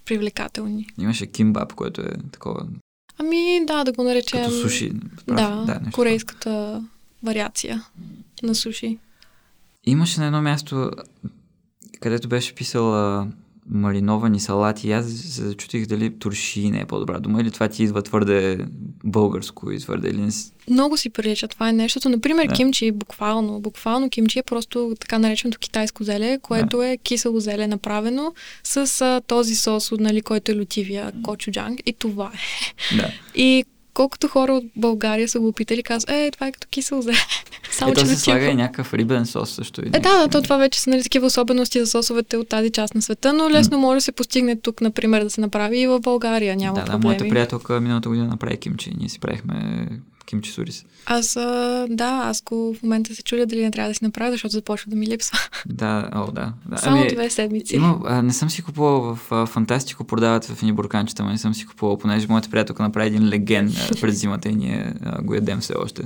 [0.04, 0.86] привлекателни.
[0.98, 2.66] Имаше кимбап, което е такова,
[3.18, 4.44] Ами да, да го наречем...
[4.44, 4.90] като суши.
[5.26, 6.84] Да, Прав- да нещо корейската
[7.22, 7.84] вариация
[8.42, 8.98] на суши.
[9.84, 10.90] Имаше на едно място,
[12.00, 13.28] където беше писала
[13.70, 18.02] мариновани салати аз се зачутих дали турши не е по-добра дума или това ти идва
[18.02, 18.66] твърде
[19.04, 20.30] българско и твърде или не.
[20.70, 21.48] Много си прилича.
[21.48, 22.08] Това е нещото.
[22.08, 22.54] Например, Да.
[22.54, 23.60] кимчи, буквално.
[23.60, 29.20] Буквално кимчи е просто така нареченото китайско зеле, което е кисело зеле направено с а,
[29.26, 31.80] този сос, нали, който е лютивия кочуджанг.
[31.86, 32.96] И това е.
[32.96, 33.10] Да.
[33.34, 33.64] И
[33.98, 37.16] колкото хора от България са го опитали, казват, е, това е като кисело зеле.
[37.70, 38.24] Само, Ето че се лютивко.
[38.24, 39.80] слага и някакъв рибен сос също.
[39.80, 42.94] Е, да, да, то това вече са нали, такива особености за сосовете от тази част
[42.94, 46.00] на света, но лесно може да се постигне тук, например, да се направи и в
[46.00, 46.56] България.
[46.56, 47.04] Няма да, да, проблеми.
[47.04, 48.92] моята приятелка миналата година направи кимчи.
[48.98, 49.88] Ние си правихме
[50.28, 50.84] кимчи с ориз.
[51.06, 54.32] Аз, а, да, аз го в момента се чудя дали не трябва да си направя,
[54.32, 55.38] защото започва да ми липсва.
[55.66, 56.52] Да, о, да.
[56.68, 56.76] да.
[56.76, 57.76] Само две седмици.
[57.76, 61.38] Има, а, не съм си купувал в а, Фантастико, продават в едни бурканчета, но не
[61.38, 65.22] съм си купувал, понеже моята приятелка направи един леген а, през зимата и ние а,
[65.22, 66.02] го ядем все още.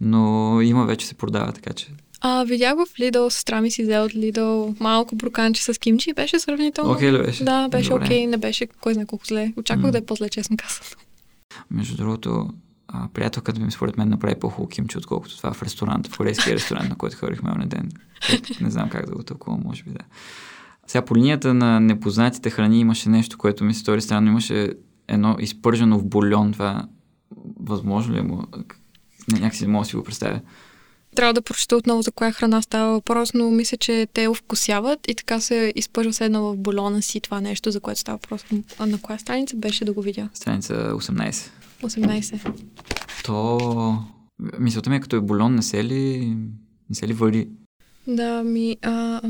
[0.00, 1.86] Но има вече се продава, така че.
[2.20, 6.12] А, видях в Lidl, сестра ми си взе от Lidl малко броканче с кимчи и
[6.12, 6.92] беше сравнително.
[6.92, 7.44] Окей ли беше?
[7.44, 9.52] Да, беше окей, не беше кой знае колко зле.
[9.56, 9.92] Очаквах М.
[9.92, 10.86] да е по-зле, честно казано.
[11.70, 12.48] Между другото,
[12.92, 16.88] а, приятелката ми според мен направи по-хубаво кимчи, отколкото това в ресторант, в корейския ресторант,
[16.88, 17.90] на който ходихме на ден.
[18.60, 19.98] Не знам как да го тълкувам, може би да.
[20.86, 24.28] Сега по линията на непознатите храни имаше нещо, което ми се стори странно.
[24.28, 24.72] Имаше
[25.08, 26.52] едно изпържено в бульон.
[26.52, 26.88] Това
[27.60, 28.44] възможно ли е му?
[29.32, 30.40] Не, някакси не мога да си го представя.
[31.16, 35.14] трябва да прочета отново за коя храна става въпрос, но мисля, че те овкусяват и
[35.14, 38.44] така се изпържва се едно в болона си това нещо, за което става въпрос.
[38.78, 40.28] А на коя страница беше да го видя?
[40.34, 41.50] Страница 18.
[41.82, 42.62] 18.
[43.24, 43.98] То...
[44.58, 46.36] Мисълта ми е като е бульон, не се ли...
[46.90, 47.48] Не се ли вари?
[48.06, 48.76] Да, ми...
[48.82, 49.20] А,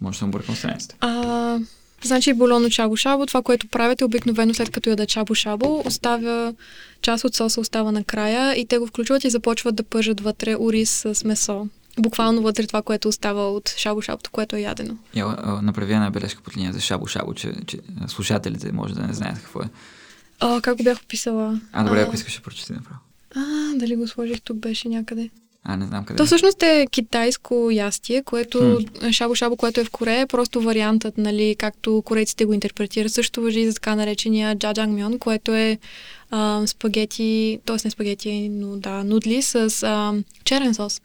[0.00, 0.96] Може да съм бъркал страницата.
[1.00, 1.58] А,
[2.02, 6.54] значи бульон от шабо-шабо, това, което правите обикновено след като яда шабо-шабо, оставя
[7.02, 11.06] част от соса остава накрая и те го включват и започват да пържат вътре ориз
[11.06, 11.68] с месо.
[11.98, 14.96] Буквално вътре това, което остава от шабо-шабото, което е ядено.
[15.14, 15.26] Я
[15.62, 19.60] направя една бележка под линия за шабо-шабо, че, че слушателите може да не знаят какво
[19.60, 19.68] е.
[20.40, 21.60] А, как го бях описала?
[21.72, 23.00] А, добре, ако искаш, ще прочети направо.
[23.36, 25.30] А, дали го сложих тук беше някъде?
[25.64, 26.16] А, не знам къде.
[26.16, 26.26] То е.
[26.26, 28.58] всъщност е китайско ястие, което
[29.10, 33.12] шабо-шабо, което е в Корея, е просто вариантът, нали, както корейците го интерпретират.
[33.12, 35.78] Също въжи и за така наречения джаджангмьон, което е
[36.30, 37.76] а, спагети, т.е.
[37.84, 40.14] не спагети, но да, нудли с а,
[40.44, 41.00] черен сос.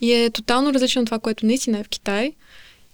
[0.00, 2.32] И е тотално различно от това, което наистина е в Китай,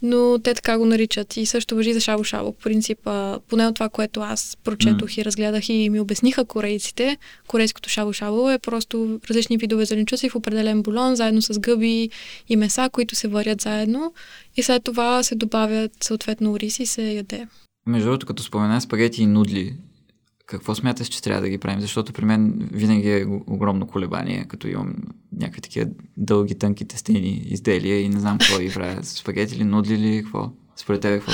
[0.03, 1.37] но те така го наричат.
[1.37, 2.53] И също въжи за шабо-шабо.
[2.53, 5.21] По принцип, а, поне от това, което аз прочетох mm.
[5.21, 10.83] и разгледах и ми обясниха корейците, корейското шабо-шабо е просто различни видове зеленчуци в определен
[10.83, 12.11] булон, заедно с гъби
[12.49, 14.13] и меса, които се варят заедно.
[14.57, 17.47] И след това се добавят съответно ориз и се яде.
[17.87, 19.77] Между другото, като спомена спагети и нудли,
[20.47, 21.81] какво смяташ, че трябва да ги правим?
[21.81, 24.95] Защото при мен винаги е огромно колебание, като имам
[25.33, 28.99] някакви такива дълги, тънки тестени изделия и не знам какво ги правя.
[29.05, 30.51] Спагети или нудли или какво?
[30.77, 31.33] Според тебе какво?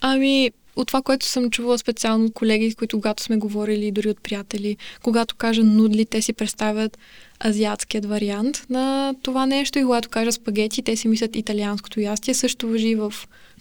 [0.00, 4.22] Ами, от това, което съм чувала специално от колеги, които когато сме говорили, дори от
[4.22, 6.98] приятели, когато кажа нудли, те си представят
[7.46, 12.34] азиатският вариант на това нещо и когато кажа спагети, те си мислят италианското ястие.
[12.34, 13.14] Също въжи в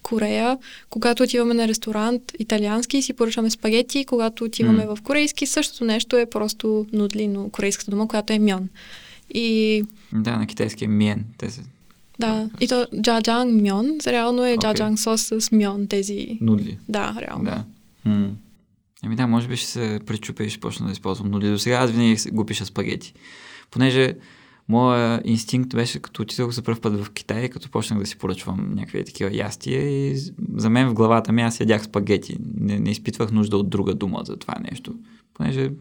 [0.04, 0.58] Корея.
[0.90, 4.96] Когато отиваме на ресторант италиански си поръчваме спагети, когато отиваме М.
[4.96, 8.70] в корейски, същото нещо е просто нудли, но корейската дума, която е мьон.
[9.34, 11.26] И Да, на китайски е миен.
[11.38, 11.62] Те са
[12.20, 14.58] да, и то джаджанг мьон, реално е Окей.
[14.58, 16.38] джаджанг сос с мьон, тези...
[16.42, 16.78] нудли.
[16.90, 17.44] Да, реално.
[17.44, 17.64] Да.
[18.06, 18.30] М.
[19.06, 21.50] Еми да, може би ще се причупя и ще почна да използвам нудли.
[21.50, 23.14] До сега аз винаги го пиша спагети.
[23.72, 24.14] Понеже
[24.70, 28.74] моя инстинкт беше като отидох за първ път в Китай, като почнах да си поръчвам
[28.76, 30.16] някакви такива ястия и
[30.56, 32.38] за мен в главата ми аз ядях спагети.
[32.60, 34.96] Не, не изпитвах нужда от друга дума за това нещо.
[35.34, 35.72] Понеже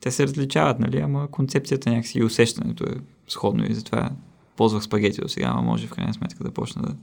[0.00, 0.98] те се различават, нали?
[0.98, 2.94] Ама концепцията някакси и усещането е
[3.28, 4.10] сходно и затова
[4.56, 6.94] ползвах спагети до сега, ама може в крайна сметка да почна да,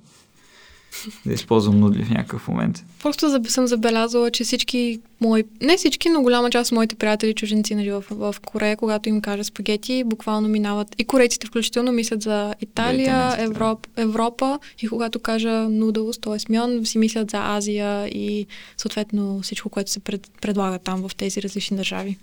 [1.25, 2.85] да използвам нудли в някакъв момент.
[3.01, 7.75] Просто съм забелязала, че всички мои, не всички, но голяма част от моите приятели чужденци
[7.75, 12.55] нали, в, в Корея, когато им кажа спагети, буквално минават, и корейците включително мислят за
[12.61, 13.43] Италия, да.
[13.43, 16.53] Европ, Европа и когато кажа noodles, т.е.
[16.53, 21.41] мьон, си мислят за Азия и съответно всичко, което се пред, предлага там в тези
[21.41, 22.17] различни държави.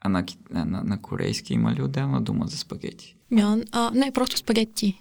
[0.00, 3.16] А на, на, на корейски има ли отделна дума за спагети?
[3.32, 4.98] Мьон, а, не, просто спагети.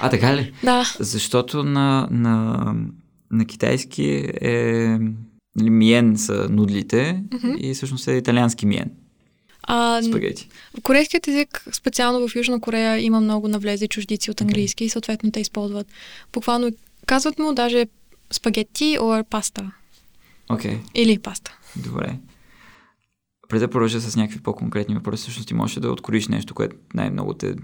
[0.00, 0.52] А, така ли?
[0.62, 2.74] Да, Защото на, на,
[3.30, 4.04] на китайски
[4.40, 4.98] е
[5.56, 7.52] нали, миен са нудлите Мгм.
[7.58, 8.90] и всъщност е италиански миен.
[9.62, 10.48] а, Спагети.
[10.78, 15.32] В корейският език, специално в Южна Корея, има много навлезли чуждици от английски и съответно
[15.32, 15.86] те използват.
[16.32, 16.70] Буквално
[17.06, 17.86] казват му даже
[18.30, 19.70] спагети or паста.
[20.48, 21.58] Окей, Или паста.
[21.76, 22.18] добре.
[23.52, 27.34] Преди да продължа с някакви по-конкретни въпроси, всъщност ти можеш да откроиш нещо, което най-много
[27.34, 27.54] те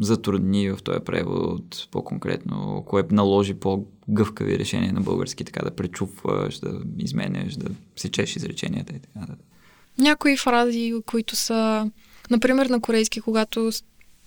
[0.00, 6.80] затрудни в този превод по-конкретно, което наложи по-гъвкави решения на български, така да пречупваш, да
[6.98, 9.46] изменяш, да сечеш изреченията и така нататък.
[9.98, 11.90] Някои фрази, които са,
[12.30, 13.70] например, на корейски, когато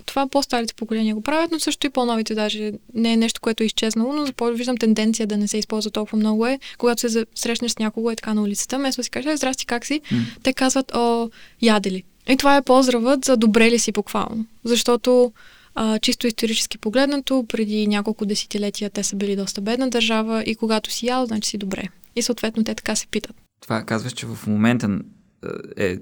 [0.06, 3.66] това по-старите поколения го правят, но също и по-новите даже не е нещо, което е
[3.66, 7.72] изчезнало, но започва, виждам тенденция да не се използва толкова много е, когато се срещнеш
[7.72, 10.02] с някого е така на улицата, вместо си кажеш, «Е, здрасти, как си?
[10.12, 10.18] М.
[10.44, 11.30] те казват, о,
[11.62, 12.04] яде ли?
[12.30, 14.46] И това е поздравът за добре ли си буквално.
[14.64, 15.32] Защото
[15.76, 20.92] а, чисто исторически погледнато, преди няколко десетилетия те са били доста бедна държава и когато
[20.92, 21.84] си ял, значи си добре.
[22.16, 23.36] И съответно те така се питат.
[23.62, 25.00] Това казваш, че в момента
[25.78, 25.98] е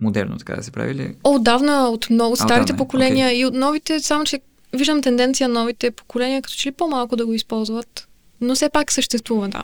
[0.00, 1.14] модерно така да се прави ли?
[1.24, 4.40] О, отдавна от много от А, старите отдавна е, поколения и от новите, само че
[4.72, 8.08] виждам тенденция новите поколения, като че ли по-малко да го използват.
[8.40, 9.62] Но все пак съществува, да.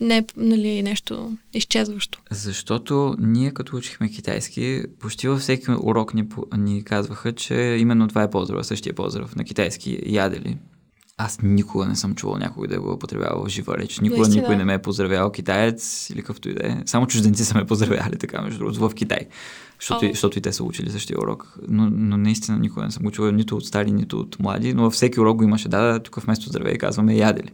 [0.00, 2.20] Не нали, нещо изчезващо.
[2.30, 6.24] Защото ние като учихме китайски, почти във всеки урок ни,
[6.56, 10.56] ни казваха, че именно това е поздрава, същия поздрав на китайски ядели.
[11.16, 14.00] Аз никога не съм чувал някой да го е употребявал в жива реч.
[14.00, 14.42] Никога Наистина.
[14.42, 16.76] никой не ме е поздравял китаец или какъвто и да е.
[16.86, 19.26] Само чужденци са ме поздравяли така, между другото, в Китай.
[19.80, 20.08] Защото, О.
[20.08, 21.58] защото и те са учили същия урок.
[21.68, 24.74] Но, но наистина никога не съм го чувал нито от стари, нито от млади.
[24.74, 25.68] Но във всеки урок го имаше.
[25.68, 27.50] Да, да, тук вместо здравей казваме ядели.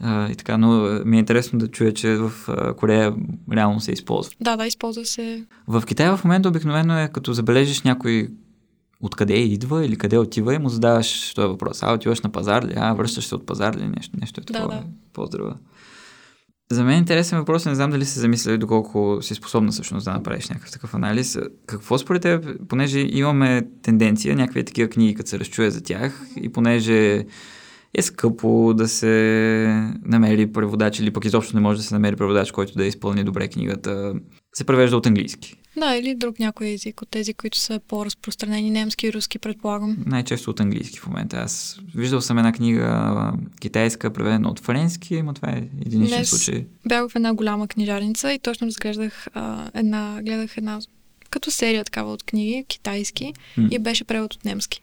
[0.00, 2.32] А, и така, но ми е интересно да чуя, че в
[2.76, 3.14] Корея
[3.52, 4.32] реално се използва.
[4.40, 5.44] Да, да, използва се.
[5.66, 8.28] В Китай в момента обикновено е като забележиш някой
[9.00, 11.82] откъде идва или къде отива и му задаваш този въпрос.
[11.82, 12.72] А, отиваш на пазар ли?
[12.76, 13.88] А, връщаш се от пазар ли?
[13.96, 14.74] Нещо, нещо е такова.
[14.74, 14.86] Да, да.
[15.12, 15.56] Поздрава.
[16.70, 20.12] За мен е интересен въпрос, не знам дали се замисляли доколко си способна всъщност да
[20.12, 21.38] направиш някакъв такъв анализ.
[21.66, 26.48] Какво според теб, понеже имаме тенденция, някакви такива книги, като се разчуе за тях и
[26.48, 27.24] понеже
[27.94, 32.50] е скъпо да се намери преводач или пък изобщо не може да се намери преводач,
[32.50, 34.14] който да изпълни добре книгата,
[34.54, 35.56] се превежда от английски.
[35.76, 39.96] Да, или друг някой език от тези, които са по-разпространени, немски и руски, предполагам.
[40.06, 41.36] Най-често от английски в момента.
[41.36, 46.66] Аз виждал съм една книга китайска, преведена от френски, но това е единичен Днес случай.
[46.88, 50.80] Бях в една голяма книжарница и точно разглеждах а, една, гледах една
[51.30, 53.68] като серия такава от книги, китайски, М.
[53.70, 54.82] и беше превод от немски.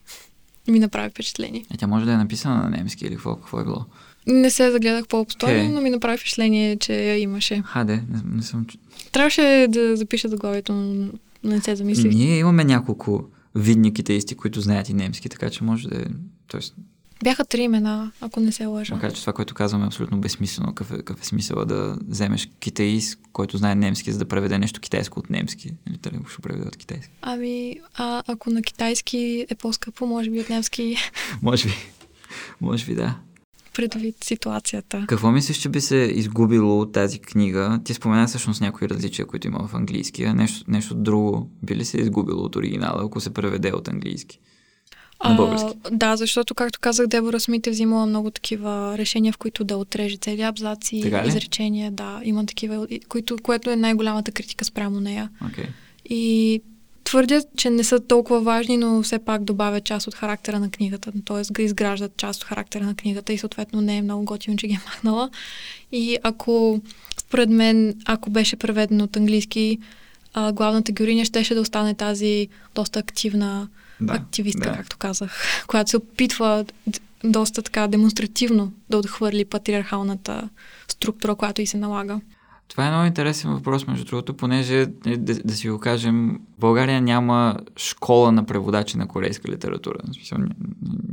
[0.67, 1.65] Ми направи впечатление.
[1.73, 3.85] Е, тя може да е написана на немски или какво, какво е било.
[4.27, 5.73] Не се загледах по-обстойно, Окей.
[5.73, 7.61] но ми направи впечатление, че я имаше.
[7.65, 8.65] Хаде, не, не съм...
[9.11, 11.09] Трябваше да запиша заглавието, но
[11.43, 12.13] не се замислих.
[12.13, 16.05] Ние имаме няколко видни китаисти, които знаят и немски, така че може да е...
[16.47, 16.75] Тоест,
[17.23, 18.95] Бяха три имена, ако не се лъжа.
[18.95, 20.67] макар че това, което казваме е абсолютно безсмислено.
[20.67, 24.79] Какъв е, какъв е смисъла да вземеш китаист, който знае немски, за да преведе нещо
[24.79, 25.71] китайско от немски?
[25.89, 27.11] Или да го ще преведе от китайски?
[27.21, 30.95] Ами, а, ако на китайски е по-скъпо, може би от немски
[31.41, 31.73] Може би.
[32.61, 33.15] Може би да.
[33.73, 35.05] Предвид ситуацията.
[35.07, 37.79] Какво мислиш, че би се изгубило от тази книга?
[37.83, 40.33] Ти спомена всъщност някои различия, които има в английския.
[40.33, 44.39] Нещо, нещо друго би ли се изгубило от оригинала, ако се преведе от английски?
[45.25, 45.77] На български.
[45.91, 50.17] да, защото, както казах, Дебора Смит е взимала много такива решения, в които да отреже
[50.17, 50.95] цели абзаци,
[51.25, 51.91] изречения.
[51.91, 55.29] Да, има такива, които, което е най-голямата критика спрямо нея.
[55.45, 55.65] Окей.
[56.09, 56.61] И
[57.13, 61.11] твърдят, че не са толкова важни, но все пак добавят част от характера на книгата.
[61.25, 61.63] Т.е.
[61.63, 64.81] изграждат част от характера на книгата и съответно не е много готино, че ги е
[64.85, 65.29] махнала.
[65.91, 66.81] И ако,
[67.17, 69.79] според мен, ако беше преведено от английски,
[70.33, 73.67] а, главната героиня щеше да остане тази доста активна
[74.01, 74.75] Да, активистка, да.
[74.75, 76.65] както казах, която се опитва
[77.23, 80.49] доста така демонстративно да отхвърли патриархалната
[80.87, 82.19] структура, която и се налага.
[82.73, 87.01] Това е много интересен въпрос, между другото, понеже, е, да, да си го кажем, България
[87.01, 89.97] няма школа на преводачи на корейска литература.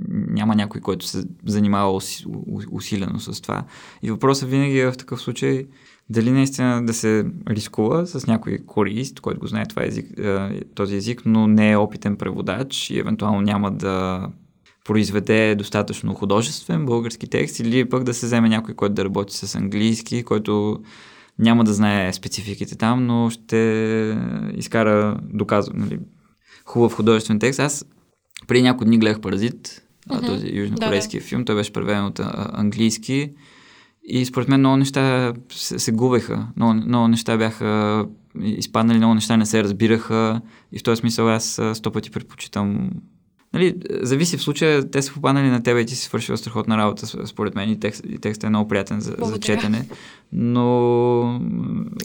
[0.09, 2.01] Няма някой, който се занимава
[2.73, 3.65] усилено с това.
[4.03, 5.67] И въпросът винаги е в такъв случай
[6.11, 10.97] дали наистина да се рискува с някой кореист, който го знае това език, е, този
[10.97, 14.27] език, но не е опитен преводач и евентуално няма да
[14.85, 19.55] произведе достатъчно художествен български текст или пък да се вземе някой, който да работи с
[19.55, 20.83] английски, който
[21.39, 23.57] няма да знае спецификите там, но ще
[24.55, 25.99] изкара доказва, нали,
[26.65, 27.61] хубав художествен текст.
[27.61, 27.85] Аз
[28.49, 30.27] преди няколко дни гледах Паразит, Мгм.
[30.27, 32.21] този южнокорейски филм, той беше преведен от
[32.53, 33.33] английски.
[34.05, 38.07] И според мен много неща се, се губеха, много, много неща бяха
[38.43, 40.41] изпаднали, много неща не се разбираха.
[40.73, 42.91] И в този смисъл аз сто пъти предпочитам
[43.55, 47.27] Нали, зависи в случая, те са попаднали на тебе и ти си свършила страхотна работа,
[47.27, 49.89] според мен, и, текст, и текстът е много приятен за, за четене,
[50.33, 51.41] но...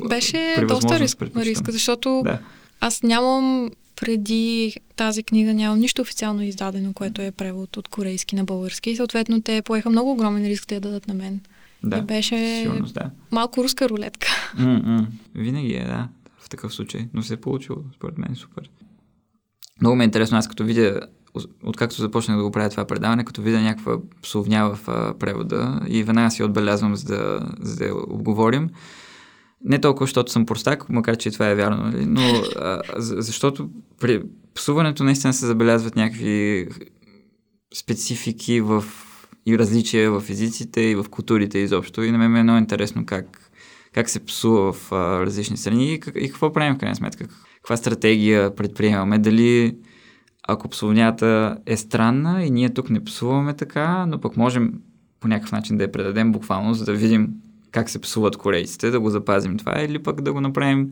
[0.10, 2.39] Беше доста риск, риска, защото Да.
[2.80, 8.43] аз нямам преди тази книга нямам нищо официално издадено, което е превод от корейски на
[8.43, 8.89] български.
[8.89, 11.39] И съответно те поеха много огромен риск да я дадат на мен.
[11.84, 13.12] Да, И беше сигурност, да.
[13.32, 14.28] малко руска рулетка.
[14.58, 15.08] М-м.
[15.36, 16.08] Винаги е, да,
[16.39, 17.08] в такъв случай.
[17.14, 18.70] Но се е получило, според мен, супер.
[19.82, 21.00] Много ме е интересно, аз като видя,
[21.64, 26.04] откакто започнах да го правя това предаване, като видя някаква псовня в а, превода и
[26.04, 28.70] веднага си отбелязвам, за да, за да обговорим.
[29.64, 32.06] Не толкова, защото съм простак, макар че това е вярно, нали?
[32.06, 32.22] но
[32.56, 33.70] а, за- защото
[34.00, 34.24] при
[34.56, 36.68] псуването наистина се забелязват някакви
[37.76, 38.84] специфики в
[39.46, 42.04] и различия в езиците и в културите изобщо.
[42.04, 43.52] И на мен е много интересно как,
[43.94, 47.28] как се псува в а, различни страни и, как, и какво правим в крайна сметка.
[47.56, 49.20] Каква стратегия предприемаме.
[49.20, 49.78] Дали
[50.48, 54.74] ако псовнята е странна и ние тук не псуваме така, но пък можем
[55.20, 57.30] по някакъв начин да я предадем буквално, за да видим
[57.72, 60.89] как се псуват корейците, да го запазим това или пък да го направим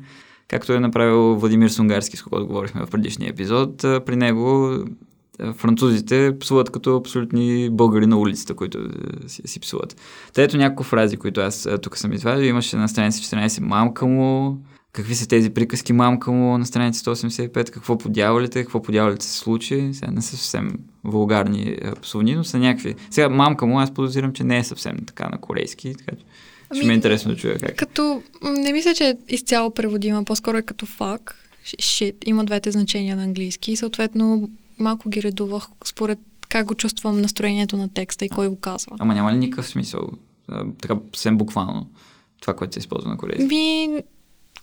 [0.47, 3.77] както е направил Владимир Сунгарски, с когото говорихме в предишния епизод.
[3.77, 4.77] При него
[5.53, 9.95] французите псуват като абсолютни българи на улицата, които а, си, си псуват.
[10.33, 12.45] Та ето няколко фрази, които аз тук съм извадил.
[12.45, 14.57] Имаше на страница 14 мамка му,
[14.93, 19.25] какви са тези приказки мамка му на страница 185, какво по дяволите, какво по дяволите
[19.25, 19.89] се случи.
[19.93, 20.73] Сега не са съвсем
[21.03, 22.95] вулгарни а, псовни, но са някакви.
[23.09, 26.25] Сега мамка му, аз подозирам, че не е съвсем така на корейски, така че
[26.73, 27.75] ще Ами, ми е интересно да чуя как.
[27.75, 31.35] Като, не мисля, че е изцяло преводима, по-скоро е като фак.
[31.65, 36.19] Shit, има двете значения на английски и съответно малко ги редувах според
[36.49, 38.95] как го чувствам настроението на текста и кой го казва.
[38.99, 40.09] Ама няма ли никакъв смисъл?
[40.81, 41.89] Така съвсем буквално.
[42.41, 43.45] Това, което се използва на корейски.
[43.45, 44.01] Ми,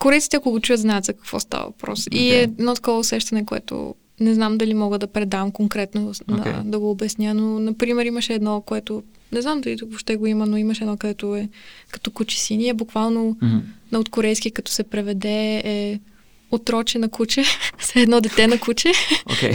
[0.01, 2.07] корейците, ако го чуят, знаят за какво става въпрос.
[2.07, 2.31] И Окей.
[2.31, 6.57] е едно такова усещане, което не знам дали мога да предам конкретно, Okay.
[6.57, 10.27] да, да го обясня, но, например, имаше едно, което, не знам дали тук въобще го
[10.27, 11.49] има, но имаше едно, където е
[11.91, 13.59] като куче сини, е буквално Мгм.
[13.93, 16.01] на от корейски, като се преведе е
[16.51, 17.45] отроче на куче,
[17.79, 18.93] все едно дете на куче.
[19.33, 19.53] Окей.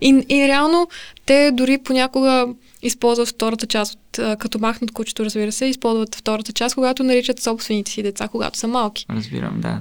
[0.00, 0.88] И, и реално
[1.26, 2.46] те дори понякога
[2.82, 7.90] използват втората част, от, като махнат кучето, разбира се, използват втората част, когато наричат собствените
[7.90, 9.06] си деца, когато са малки.
[9.10, 9.80] Разбирам, да.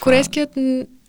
[0.00, 0.50] Корейският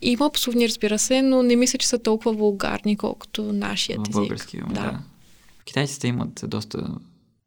[0.01, 4.13] има псовни, разбира се, но не мисля, че са толкова вулгарни, колкото нашият език.
[4.13, 4.73] български да.
[4.73, 4.99] Да.
[5.65, 6.87] Китайците имат доста...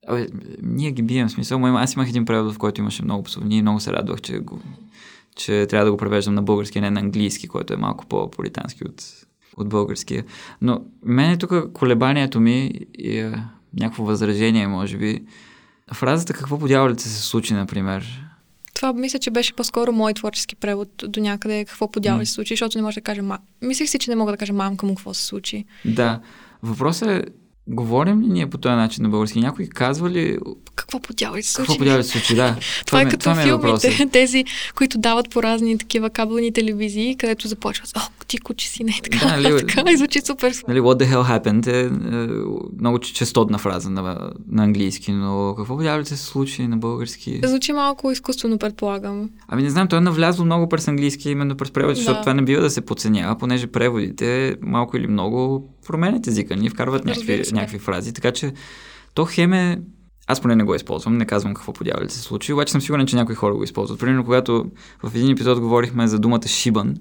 [0.08, 0.26] Абе,
[0.62, 1.56] ние ги бием смисъл.
[1.58, 4.38] Има- Аз имах един превод, в който имаше много псовни и много се радвах, че,
[4.38, 4.60] го,
[5.36, 8.84] че трябва да го превеждам на български, а не на английски, който е малко по-политански
[8.84, 9.04] от,
[9.56, 10.24] от българския.
[10.62, 13.32] Но мене тук колебанието ми е
[13.76, 15.24] някакво възражение, може би.
[15.92, 18.22] Фразата какво по дяволите се случи, например.
[18.74, 22.26] Това мисля, че беше по-скоро мой творчески превод до някъде какво по дяволи М.
[22.26, 23.22] се случи, защото не може да кажа.
[23.62, 25.64] Мислех си, че не мога да кажа мамка му какво се случи.
[25.84, 26.20] Да.
[26.62, 27.24] Въпросът е,
[27.68, 29.40] говорим ли ние по този начин на български?
[29.40, 30.38] Някой казва ли
[30.74, 31.78] Какво по дяволи се какво случи?
[31.78, 32.34] по дяволите се случи?
[32.34, 32.56] Да.
[32.86, 34.44] Това, е ми- като ми е филмите, тези,
[34.74, 39.00] които дават по разни такива кабелни телевизии, където започват, о, ти куче си, не и
[39.02, 40.52] така, Да, нали, така, и звучи супер.
[40.68, 41.90] Нали, what the hell happened е, е
[42.78, 44.02] много честотна фраза на,
[44.48, 47.40] на английски, но какво дяволите се случи на български?
[47.44, 49.30] Звучи малко изкуствено, предполагам.
[49.48, 52.20] Ами не знам, той е навлязло много през английски, именно през защото Да.
[52.20, 57.04] това не бива да се подценява, понеже преводите малко или много променят езика ни, вкарват
[57.04, 58.52] някакви, някакви фрази, така че
[59.14, 59.80] то хеме
[60.26, 63.16] аз поне не го използвам, не казвам какво по се случи, обаче съм сигурен, че
[63.16, 64.00] някои хора го използват.
[64.00, 64.70] Примерно, когато
[65.02, 66.94] в един епизод говорихме за думата шибан,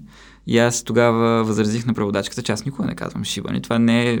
[0.46, 3.56] и аз тогава възразих на преводачката, че аз никога не казвам шибан.
[3.56, 4.18] И това не е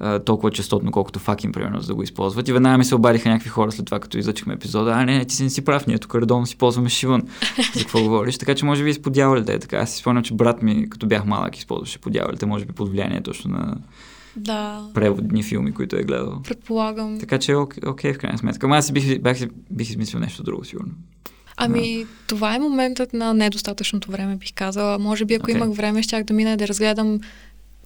[0.00, 2.48] а, толкова честотно, колкото факин, примерно, за да го използват.
[2.48, 4.90] И веднага ми се обадиха някакви хора след това, като излъчихме епизода.
[4.90, 7.22] А, не, не, ти си не си прав, ние тук редовно си ползваме шибан.
[7.74, 8.38] За какво говориш?
[8.38, 9.76] Така че може би и по дяволите е така.
[9.76, 12.90] Аз си спомням, че брат ми, като бях малък, използваше по дяволите, може би под
[12.90, 13.76] влияние точно на
[14.36, 16.42] Да, преводни филми, които е гледал.
[16.42, 17.18] предполагам.
[17.20, 18.66] Така че е окей, окей в крайна сметка.
[18.66, 19.38] Ама аз си бих, бях,
[19.70, 20.92] бих измислил нещо друго, сигурно.
[21.62, 24.98] Ами, това е моментът на недостатъчното време, бих казала.
[24.98, 25.56] Може би, ако okay.
[25.56, 27.20] имах време, щях да мина да разгледам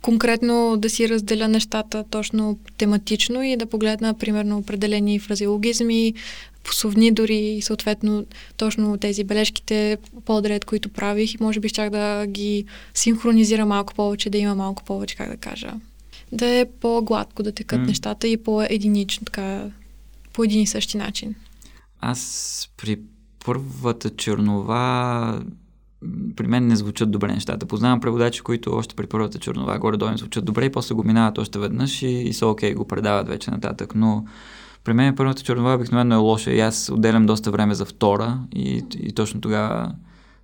[0.04, 6.14] конкретно да си разделя нещата точно тематично и да погледна, примерно, определени фразеологизми,
[6.64, 8.26] посовни дори и съответно
[8.56, 14.30] точно тези бележките подред, които правих и може би щях да ги синхронизира малко повече,
[14.30, 15.72] да има малко повече, как да кажа,
[16.32, 17.86] да е по-гладко да текат М.
[17.86, 19.70] нещата и по-единично, така,
[20.32, 21.34] по един и същи начин.
[22.00, 22.98] Аз при
[23.44, 25.42] първата чернова
[26.36, 27.66] при мен не звучат добре нещата.
[27.66, 31.58] Познавам преводачи, които още при първата чернова горе-долу звучат добре и после го минават още
[31.58, 33.94] веднъж и, и са окей, го предават вече нататък.
[33.94, 34.24] Но
[34.84, 38.84] при мен първата чернова обикновено е лоша и аз отделям доста време за втора и,
[39.00, 39.94] и точно тогава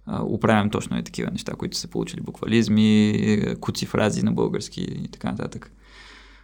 [0.08, 5.30] оправям точно и такива неща, които са получили буквализми, куци фрази на български и така
[5.30, 5.72] нататък.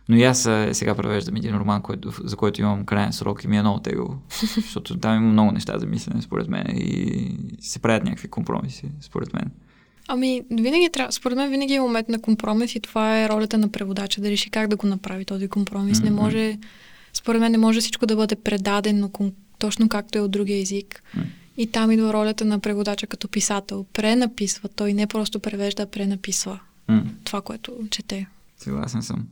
[0.08, 0.42] Но и аз
[0.72, 4.18] сега превеждам един роман, който, за който имам крайен срок и ми е много тегаво.
[4.54, 7.30] Защото там има много неща за мислене, според мен, и
[7.60, 9.50] се правят някакви компромиси, според мен.
[10.08, 13.68] Ами, винаги трябва, според мен винаги е момент на компромис и това е ролята на
[13.68, 16.00] преводача, да реши как да го направи този компромис.
[16.00, 16.22] Не Мгм.
[16.22, 16.58] може,
[17.12, 19.10] според мен не може всичко да бъде предадено
[19.58, 21.02] точно както е от другия език.
[21.14, 21.22] М.
[21.56, 23.86] И там идва ролята на преводача като писател.
[23.92, 24.68] Пренаписва.
[24.68, 28.26] Той не просто превежда, а пренаписва М, това, което чете.
[28.56, 29.26] съгласен съм.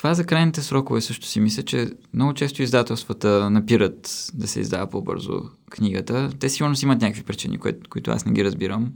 [0.00, 4.86] Това за крайните срокове също си мисля, че много често издателствата напират да се издава
[4.86, 6.30] по-бързо книгата.
[6.38, 8.92] Те сигурно си имат някакви причини, кои, които аз не ги разбирам.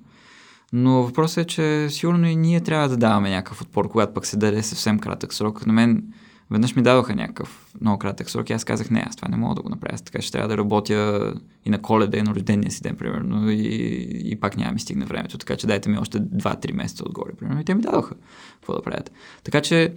[0.73, 4.37] Но въпросът е, че сигурно и ние трябва да даваме някакъв отпор, когато пък се
[4.37, 5.67] даде съвсем кратък срок.
[5.67, 6.03] На мен
[6.51, 9.55] веднъж ми дадоха някакъв много кратък срок и аз казах, не, аз това не мога
[9.55, 9.95] да го направя.
[9.95, 11.33] Аз така ще трябва да работя
[11.65, 15.05] и на коледа, и на рождения си ден, примерно, и, и пак няма ми стигне
[15.05, 15.39] времето.
[15.39, 17.61] Така че дайте ми още 2-3 месеца отгоре, примерно.
[17.61, 18.15] И те ми дадоха
[18.55, 19.13] какво да правят.
[19.45, 19.95] Така че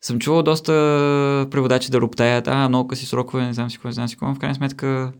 [0.00, 0.72] съм чувал доста
[1.50, 4.34] преводачи да роптаят, а, много къси срокове, не знам си какво, не знам си какво.
[4.34, 5.12] В крайна сметка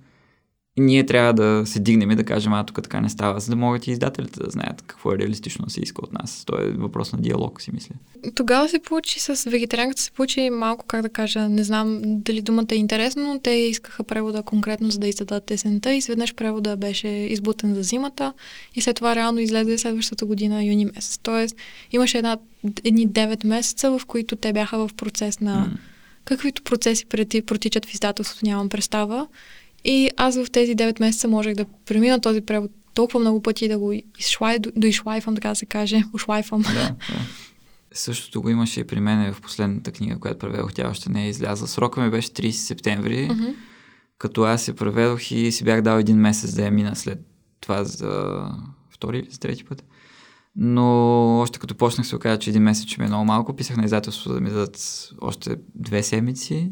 [0.79, 3.57] ние трябва да се дигнем и да кажем, а тук така не става, за да
[3.57, 6.45] могат и издателите да знаят какво е реалистично да се иска от нас.
[6.47, 7.95] То е въпрос на диалог, си мисля.
[8.35, 12.67] Тогава се получи с вегетарианката, се получи малко, как да кажа, не знам дали думата
[12.71, 17.09] е интересна, но те искаха превода конкретно, за да издадат есента и изведнъж превода беше
[17.09, 18.33] избутен за зимата
[18.75, 21.19] и след това реално излезе следващата година, юни месец.
[21.23, 21.57] Тоест
[21.93, 22.39] имаше една,
[22.85, 25.71] едни 9 месеца, в които те бяха в процес на М.
[26.25, 27.05] каквито процеси
[27.47, 29.27] протичат в издателството, нямам представа.
[29.85, 33.79] И аз в тези 9 месеца можех да премина този превод толкова много пъти да
[33.79, 36.63] го изшлай, доишлайфам, така да се каже, ушлайфам.
[36.63, 36.95] Да, да.
[37.93, 40.73] Същото го имаше и при мен в последната книга, която преведох.
[40.75, 41.69] Тя още не е излязла.
[41.69, 43.45] Срока ми беше 30 септември, Мгм.
[44.19, 47.19] като аз я преведох и си бях дал един месец да я мина след
[47.61, 48.43] това за
[48.91, 49.85] втори или за трети път.
[50.57, 50.85] Но
[51.41, 53.57] още като почнах се оказа, че един месец ще ми е много малко.
[53.57, 56.71] Писах на издателството да ми дадат още две седмици.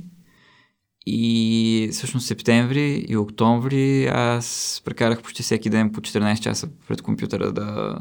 [1.11, 7.53] И всъщност септември и октомври аз прекарах почти всеки ден по 14 часа пред компютъра
[7.53, 7.99] да,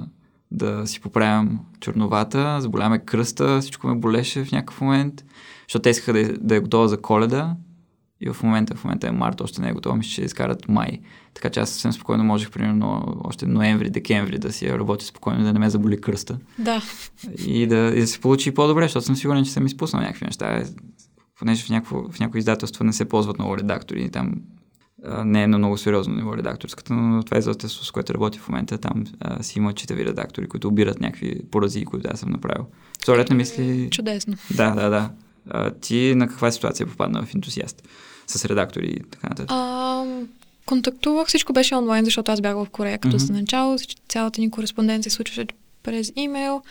[0.52, 2.62] да си поправям черновата.
[2.62, 5.26] Заболяме кръста, всичко ме болеше в някакъв момент,
[5.68, 7.56] защото те искаха да, да е готова за коледа.
[8.22, 11.00] И в момента, в момента е март, още не е готова, мисля, че изкарат май.
[11.34, 15.54] Така че аз съвсем спокойно можех, примерно, още ноември, декември да си работя спокойно, да
[15.54, 16.38] не ме заболи кръста.
[16.60, 16.82] Да.
[17.46, 20.64] И да, и да се получи по-добре, защото съм сигурен, че съм изпуснал някакви неща.
[21.40, 24.34] Понеже в, някакво, в някои издателства не се ползват много редактори, там
[25.06, 28.40] а, не е на много сериозно ниво редакторската, но това е издателство, с което работя
[28.40, 28.78] в момента.
[28.78, 32.66] Там а, си има читави редактори, които обират някакви поразии, които аз съм направил.
[33.02, 33.88] Вторият мисли...
[33.92, 34.36] Чудесно.
[34.56, 35.10] Да, да, да.
[35.50, 37.88] А, ти на каква ситуация попадна в ентусиаст?
[38.28, 39.52] С редактори и така нататък?
[39.52, 40.06] А,
[40.66, 43.34] контактувах, всичко беше онлайн, защото аз бях в Корея като mm-hmm.
[43.34, 43.78] начало.
[44.10, 45.48] Цялата ни кореспонденция случваше
[45.84, 46.62] през имейл.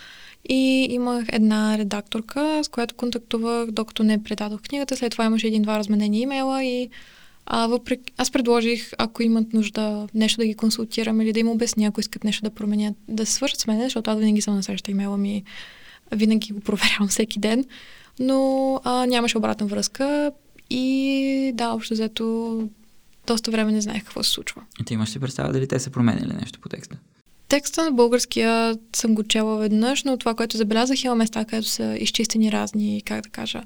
[0.49, 4.97] И имах една редакторка, с която контактувах, докато не предадох книгата.
[4.97, 6.89] След това имаше един-два разменени имейла и
[7.47, 8.13] а, въпреки...
[8.17, 12.25] аз предложих, ако имат нужда нещо да ги консултирам или да им обясня, ако искат
[12.25, 15.19] нещо да променят, да се свършат с мен, защото аз винаги съм на среща имейла
[15.19, 15.45] ми,
[16.13, 17.65] винаги го проверявам всеки ден.
[18.19, 20.33] Но а, нямаше обратна връзка
[20.71, 22.69] и да, общо взето
[23.27, 24.63] доста време не знаех какво се случва.
[24.81, 26.99] И ти имаш ли представа дали те са променили нещо по текста?
[27.49, 31.97] Текста на българския съм го чела веднъж, но това, което забелязах, има места, където са
[32.01, 33.63] изчистени разни, как да кажа,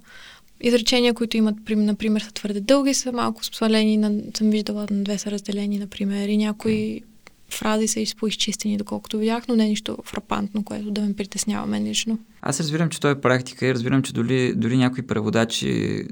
[0.61, 5.19] изречения, които имат, например, са твърде дълги, са малко свалени, на, съм виждала на две
[5.19, 7.03] са разделени, например, и някои
[7.51, 11.85] фрази са изпоизчистени, доколкото видях, но не е нищо фрапантно, което да ме притеснява мен
[11.85, 12.19] лично.
[12.43, 16.05] Аз разбирам, че това е практика и разбирам, че дори, дори някои преводачи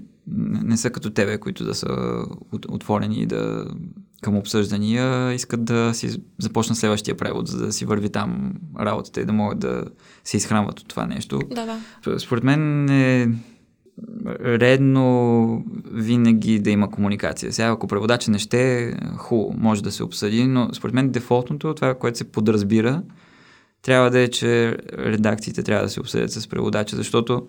[0.65, 1.89] не са като тебе, които да са
[2.69, 3.67] отворени да,
[4.21, 9.25] към обсъждания, искат да си започнат следващия превод, за да си върви там работата и
[9.25, 9.85] да могат да
[10.25, 11.41] се изхранват от това нещо.
[11.51, 12.21] Да, да.
[12.21, 13.29] Според мен е
[14.41, 17.53] редно винаги да има комуникация.
[17.53, 21.95] Сега, ако преводача не ще, хубаво, може да се обсъди, но според мен дефолтното, това,
[21.95, 23.03] което се подразбира,
[23.83, 27.47] трябва да е, че редакциите трябва да се обсъдят с преводача, защото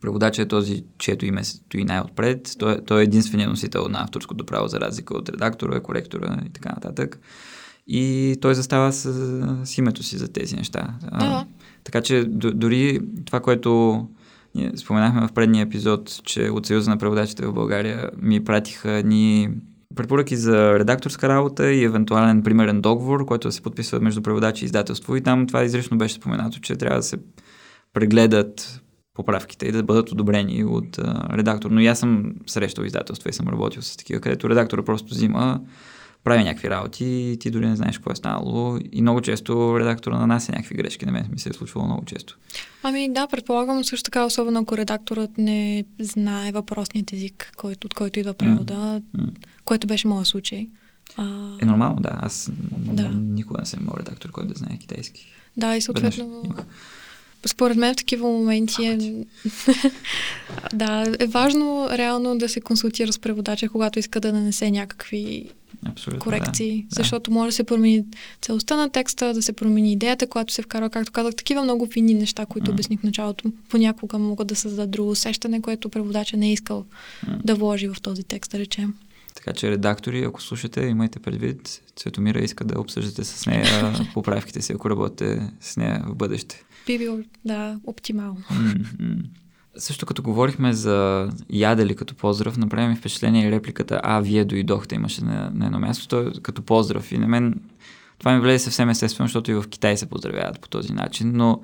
[0.00, 2.56] преводача е този, чието име стои най-отпред.
[2.58, 6.68] Той, той е единственият носител на авторското право, за разлика от редактора, коректора и така
[6.68, 7.20] нататък.
[7.86, 9.12] И той застава с,
[9.64, 10.94] с името си за тези неща.
[11.18, 11.46] Да.
[11.84, 14.02] така че дори това, което
[14.54, 19.50] ние споменахме в предния епизод, че от Съюза на преводачите в България ми пратиха ни
[19.96, 24.66] препоръки за редакторска работа и евентуален примерен договор, който да се подписва между преводачи и
[24.66, 25.16] издателство.
[25.16, 27.16] И там това изрично беше споменато, че трябва да се
[27.92, 28.82] прегледат
[29.14, 31.70] поправките и да бъдат одобрени от а, редактор.
[31.70, 35.60] Но и аз съм срещал издателства и съм работил с такива, където редактора просто взима,
[36.24, 38.78] прави някакви работи и ти дори не знаеш какво е станало.
[38.92, 41.06] И много често редактора нанася някакви грешки.
[41.06, 42.38] На мен ми се е случвало много често.
[42.82, 48.20] Ами да, предполагам също така, особено ако редакторът не знае въпросният език, който, от който
[48.20, 49.30] идва превода, mm.
[49.64, 50.68] което беше моят случай.
[51.16, 51.56] А...
[51.62, 52.10] Е нормално, да.
[52.12, 53.08] Аз да.
[53.08, 55.32] никога не съм имал редактор, който да знае китайски.
[55.56, 56.42] Да, и съответно
[57.46, 58.98] според мен в такива моменти е...
[60.74, 65.50] да, е важно реално да се консултира с преводача, когато иска да нанесе някакви
[65.86, 66.96] Абсолютно, корекции, да.
[66.96, 68.04] защото може да се промени
[68.42, 72.14] целостта на текста, да се промени идеята, която се вкарва, както казах, такива много фини
[72.14, 72.74] неща, които mm.
[72.74, 76.84] обясних в началото, понякога могат да създадат друго усещане, което преводача не е искал
[77.26, 77.44] mm.
[77.44, 78.94] да вложи в този текст, да речем.
[79.34, 84.72] Така че редактори, ако слушате, имайте предвид, Цветомира иска да обсъждате с нея поправките си,
[84.72, 88.42] ако работите с нея в бъдеще би било, да, оптимално.
[88.50, 89.24] Mm-hmm.
[89.76, 94.94] Също като говорихме за ядели като поздрав, направи ми впечатление и репликата А, вие дойдохте,
[94.94, 97.12] имаше на, на едно място, то като поздрав.
[97.12, 97.60] И на мен
[98.18, 101.62] това ми влезе съвсем естествено, защото и в Китай се поздравяват по този начин, но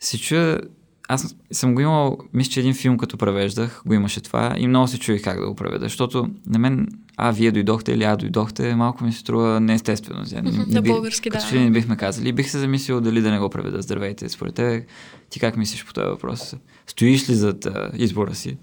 [0.00, 0.60] се чуя
[1.08, 4.88] аз съм го имал, мисля, че един филм като превеждах, го имаше това и много
[4.88, 8.74] се чуих как да го преведа, защото на мен, а, вие дойдохте или а, дойдохте,
[8.74, 10.24] малко ми се струва неестествено.
[10.32, 11.38] Не, не, български, да.
[11.52, 12.32] не бихме казали.
[12.32, 13.82] Бих се замислил дали да не го преведа.
[13.82, 14.86] Здравейте, според те,
[15.30, 16.54] ти как мислиш по този въпрос?
[16.86, 18.56] Стоиш ли зад а, избора си?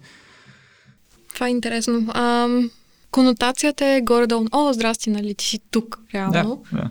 [1.34, 2.08] Това е интересно.
[2.14, 2.70] Ам,
[3.12, 4.46] конотацията е горе-долу.
[4.52, 6.64] О, здрасти, нали ти си тук, реално.
[6.72, 6.90] Да, да.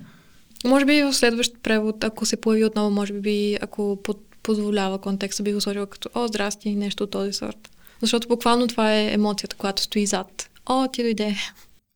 [0.68, 5.42] Може би в следващ превод, ако се появи отново, може би, ако под позволява контекста,
[5.42, 7.70] би го сложила като О, здрасти, нещо от този сорт.
[8.00, 10.50] Защото буквално това е емоцията, която стои зад.
[10.66, 11.36] О, ти дойде.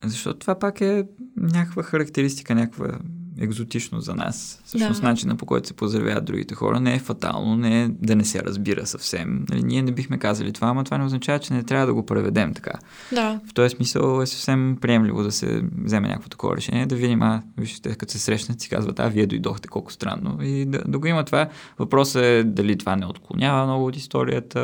[0.05, 1.05] Защото това пак е
[1.37, 2.99] някаква характеристика, някаква
[3.41, 4.63] екзотично за нас.
[4.69, 5.09] Всъщност Да.
[5.09, 8.43] начина по който се поздравяват другите хора не е фатално, не е да не се
[8.43, 9.47] разбира съвсем.
[9.51, 12.07] Нали, ние не бихме казали това, ама това не означава, че не трябва да го
[12.07, 12.73] преведем така.
[13.13, 17.23] Да, В този смисъл е съвсем приемливо да се вземе някакво такова решение, да видим,
[17.23, 20.39] а, вижте, като се срещнат, си казват, а, вие дойдохте, колко странно.
[20.43, 21.49] И да, да го има това.
[21.79, 24.61] Въпросът е дали това не отклонява много от историята,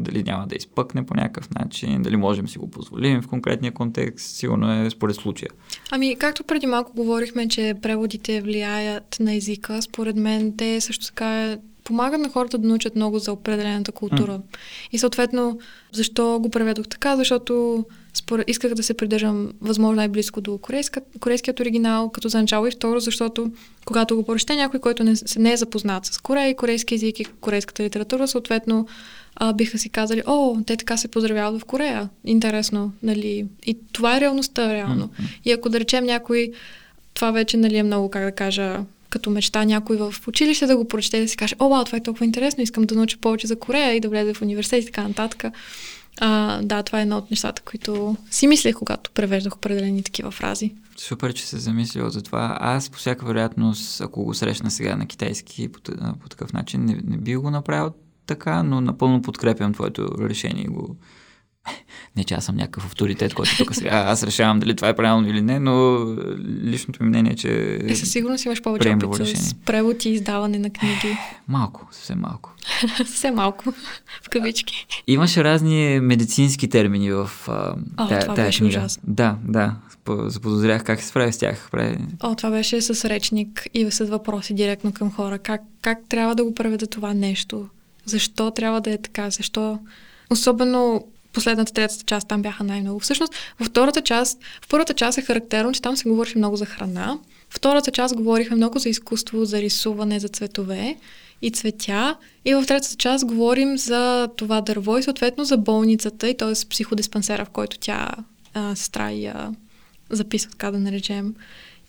[0.00, 4.36] дали няма да изпъкне по някакъв начин, дали можем си го позволим в конкретния контекст.
[4.36, 5.50] Сигурно е според случая.
[5.90, 11.56] Ами, както преди малко говорихме, че преводите влияят на езика, според мен те също така
[11.84, 14.32] помагат на хората да научат много за определената култура.
[14.32, 14.42] М.
[14.92, 15.58] И съответно,
[15.92, 17.16] защо го преведох така?
[17.16, 17.84] Защото
[18.14, 22.70] според, исках да се придържам възможно най-близко до корейска, корейският оригинал, като за начало и
[22.70, 23.50] второ, защото
[23.84, 27.24] когато го прочете някой, който не, не е запознат с Корея и корейски език и
[27.24, 28.86] корейската литература, съответно
[29.36, 32.08] а, биха си казали, о, те така се поздравяват в Корея.
[32.24, 33.46] Интересно, нали?
[33.66, 35.10] И това е реалността, реално.
[35.18, 35.28] М.
[35.44, 36.52] И ако да речем някой,
[37.14, 38.80] това вече нали, е много, как да кажа,
[39.10, 41.98] като мечта някой в училище да го прочете и да си каже, о, вау, това
[41.98, 44.86] е толкова интересно, искам да науча повече за Корея и да влезе в университет и
[44.86, 45.44] така нататък.
[46.20, 50.74] А, да, това е едно от нещата, които си мислех, когато превеждах определени такива фрази.
[50.96, 52.58] Супер, че се замислил за това.
[52.60, 55.80] Аз по всяка вероятност, ако го срещна сега на китайски по,
[56.20, 57.92] по такъв начин, не, не би го направил
[58.26, 60.96] така, но напълно подкрепям твоето решение и го...
[62.16, 65.28] Не, че аз съм някакъв авторитет, който тук сега аз решавам дали това е правилно
[65.28, 66.06] или не, но
[66.64, 69.50] личното ми мнение е, че Е, със сигурност имаш повече опит с решение.
[69.64, 71.16] превод и издаване на книги.
[71.48, 72.50] малко, съвсем малко.
[72.96, 73.64] Съвсем малко,
[74.22, 74.86] в кавички.
[75.06, 78.78] Имаше разни медицински термини в а, О, тая, това тая беше книга.
[78.78, 79.02] ужасно.
[79.06, 79.74] Да, да.
[80.04, 81.68] По- Заподозрях как се справя с тях.
[81.70, 81.98] Прави...
[82.20, 85.38] О, това беше с речник и с въпроси директно към хора.
[85.38, 87.68] Как, как трябва да го преведа това нещо?
[88.04, 89.30] Защо трябва да е така?
[89.30, 89.78] Защо?
[90.30, 93.00] Особено последната, третата част там бяха най-много.
[93.00, 96.66] Всъщност, във втората част, в първата част е характерно, че там се говореше много за
[96.66, 97.18] храна.
[97.50, 100.96] Втората част говориха много за изкуство, за рисуване, за цветове
[101.42, 102.16] и цветя.
[102.44, 106.52] И в третата част говорим за това дърво и съответно за болницата, и т.е.
[106.68, 108.10] психодиспансера, в който тя
[108.54, 109.50] а, сестра и а,
[110.10, 111.34] записва, така да наречем.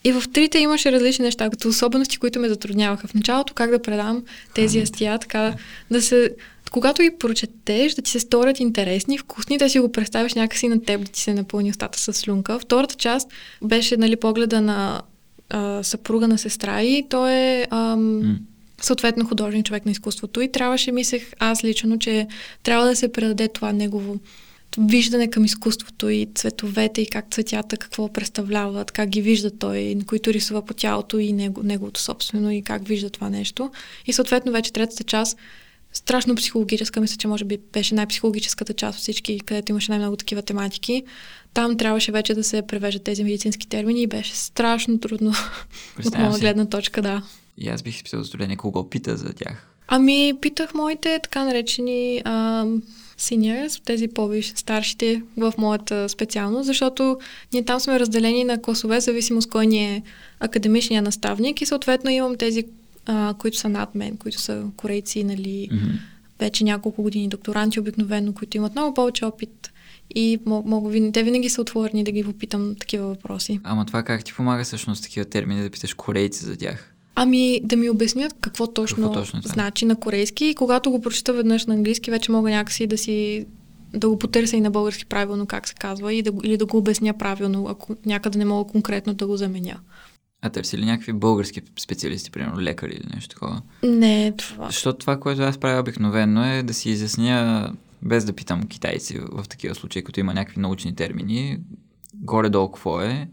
[0.04, 3.08] И в трите имаше различни неща, като особености, които ме затрудняваха.
[3.08, 4.24] В началото как да предам
[4.54, 5.54] тези астия, така
[5.92, 6.36] да се...
[6.72, 10.84] Когато ги прочетеш, да ти се сторят интересни, вкусни, да си го представиш някакси на
[10.84, 12.59] теб, да ти се напълни устата с слюнка.
[12.59, 13.30] Втората част
[13.63, 15.01] беше нали, погледа на
[15.49, 18.39] а, съпруга на сестра и той е ам,
[18.82, 22.28] съответно художник, човек на изкуството и трябваше, мислех аз лично, че
[22.63, 24.19] трябва да се предаде това негово
[24.78, 30.05] виждане към изкуството и цветовете и как цветята какво представляват, как ги вижда той, на
[30.05, 33.72] които рисува по тялото и него, неговото собствено и как вижда това нещо.
[34.05, 35.38] И съответно вече третата част
[35.94, 40.42] страшно психологическа, мисля, че може би беше най-психологическата част от всички, където имаше най-много такива
[40.42, 41.04] тематики.
[41.54, 45.34] Там трябваше вече да се превеждат тези медицински термини и беше страшно трудно
[46.06, 46.42] от моя си.
[46.42, 47.24] гледна точка, да.
[47.58, 49.68] И аз бих изписал затруднение кого пита за тях.
[49.88, 52.82] Ами, питах моите така наречени ам,
[53.20, 57.18] seniors, тези по-висши, старшите в моята специалност, защото
[57.54, 60.04] ние там сме разделени на класове, в зависимост кой ни е
[60.39, 62.64] академичния наставник и съответно имам тези,
[63.06, 65.86] а, които са над мен, които са корейци, нали, Мгм.
[66.39, 69.72] вече няколко години докторанти обикновено, които имат много повече опит
[70.16, 73.60] и мо- мога, те винаги са отворени да ги попитам такива въпроси.
[73.64, 76.93] Ама това как ти помага всъщност такива термини да питаш корейци за тях?
[77.16, 79.54] Ами да ми обяснят какво точно, Какво точно е това?
[79.54, 83.45] значи на корейски и когато го прочета веднъж на английски, вече мога някакси да си
[83.93, 86.78] да го потърся и на български правилно как се казва и да, или да го
[86.78, 89.76] обясня правилно, ако някъде не мога конкретно да го заменя.
[90.42, 93.62] А търси ли някакви български специалисти, примерно лекари или нещо такова?
[93.84, 94.66] Не, това.
[94.66, 97.72] Защото това, което аз правя обикновено е да си изясня,
[98.02, 101.60] без да питам китайци в такива случаи, като има някакви научни термини,
[102.14, 103.30] горе-долу какво е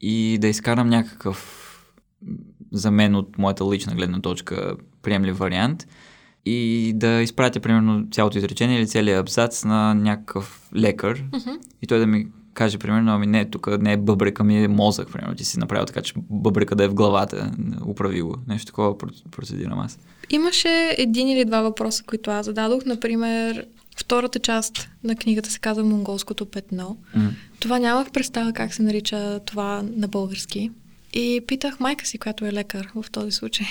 [0.00, 1.64] и да изкарам някакъв
[2.72, 5.86] за мен от моята лична гледна точка приемлив вариант
[6.44, 11.50] и да изпратя примерно цялото изречение или целият абзац на някакъв лекар Мгм.
[11.82, 12.26] и той да ми
[12.58, 15.34] каже примерно, ами не, тук не е бъбрека ми, е мозък, примерно.
[15.34, 17.50] Ти си направил така, че бъбрека да е в главата,
[17.86, 18.36] управи го.
[18.48, 19.98] Нещо такова проц- процедирам аз.
[20.30, 22.84] Имаше един или два въпроса, които аз зададох.
[22.84, 26.96] Например, втората част на книгата се казва Монголското петно.
[27.14, 27.30] М.
[27.60, 30.70] Това нямах представа как се нарича това на български.
[31.14, 33.66] И питах майка си, която е лекар в този случай.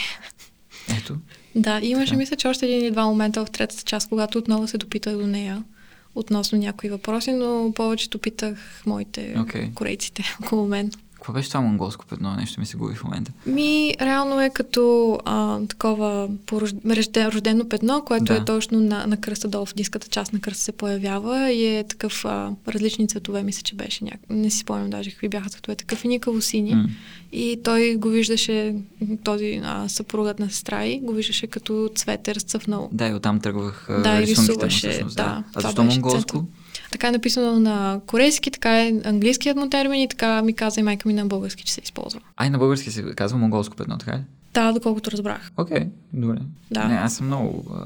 [1.00, 1.18] Ето.
[1.56, 2.18] Да, имаше, Така.
[2.18, 5.28] мисля, че още един или два момента в третата част, когато отново се допитах до
[5.28, 5.64] нея
[6.20, 9.72] относно някои въпроси, но повечето питах моите Окей.
[9.76, 10.92] корейците около мен.
[11.28, 12.36] Какво беше това монголско петно?
[12.36, 13.32] Нещо ми се губи в момента.
[13.46, 16.96] Ми, реално е като а, такова порождено,
[17.32, 18.36] рождено петно, което да.
[18.36, 21.84] е точно на, на кръста долу в диската част на кръста се появява и е
[21.84, 24.30] такъв а, различни цветове, мисля, че беше някак.
[24.30, 25.76] Не си спомням даже какви бяха цветове.
[25.76, 26.74] Такъв и никаво сини.
[26.76, 26.90] Mm.
[27.32, 28.76] И той го виждаше,
[29.24, 32.90] този а, съпругът на сестра и го виждаше като цвете разцъфнал.
[32.92, 35.04] Да, и оттам тръгвах да, и рисуваше.
[35.04, 35.44] Му, да, да.
[35.56, 36.38] А защо монголско?
[36.38, 36.57] Център.
[36.92, 40.84] Така е написано на корейски, така е английският му термин и така ми каза и
[40.84, 42.20] майка ми на български, че се използва.
[42.38, 44.22] А и на български се казва монголско петно, така ли?
[44.54, 45.52] Да, доколкото разбрах.
[45.58, 46.38] Окей, okay, добре.
[46.72, 46.88] Да.
[46.88, 47.86] Не, аз съм много а,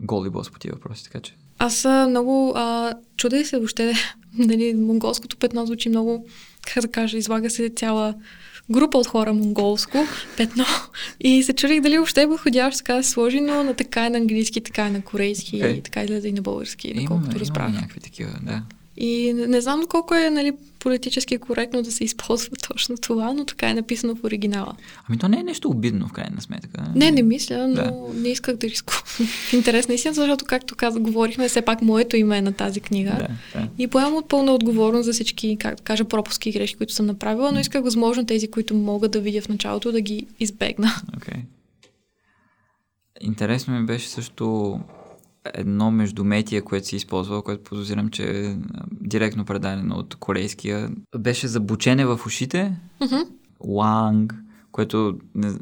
[0.00, 1.34] голи бос по тия въпроси, така че.
[1.58, 3.94] Аз много а, чудех се въобще,
[4.38, 6.26] дали монголското петно звучи много,
[6.74, 8.14] как да кажа, излага се цяла
[8.70, 9.98] група от хора монголско
[10.36, 10.64] петно
[11.20, 14.10] и се чудих дали въобще е подходящо така да се сложи, но на така и
[14.10, 15.78] на английски, така и на корейски okay.
[15.78, 17.68] и така излезе и на български, доколкото разбрах.
[17.68, 18.62] Имаме някакви такива, да.
[19.00, 23.70] И не, знам колко е нали, политически коректно да се използва точно това, но така
[23.70, 24.72] е написано в оригинала.
[25.08, 26.84] Ами то не е нещо обидно в крайна сметка.
[26.94, 27.94] Не, не мисля, но да.
[28.14, 29.02] не исках да рискувам.
[29.48, 32.80] в интерес на истина, защото както каза, говорихме, все пак моето име е на тази
[32.80, 33.10] книга.
[33.10, 33.68] Да, да.
[33.78, 37.06] И поемам от пълна отговорност за всички, как да кажа, пропуски и грешки, които съм
[37.06, 40.90] направила, но исках възможно тези, които мога да видя в началото, да ги избегна.
[41.18, 41.40] Okay.
[43.20, 44.80] Интересно ми беше също
[45.54, 48.56] едно междуметие, което си използвал, което подозирам, че е
[48.90, 50.90] директно предадено от корейския.
[51.18, 52.76] Беше за бучене в ушите.
[53.00, 53.26] Mm-hmm.
[53.64, 54.34] Ланг,
[54.72, 55.52] което не,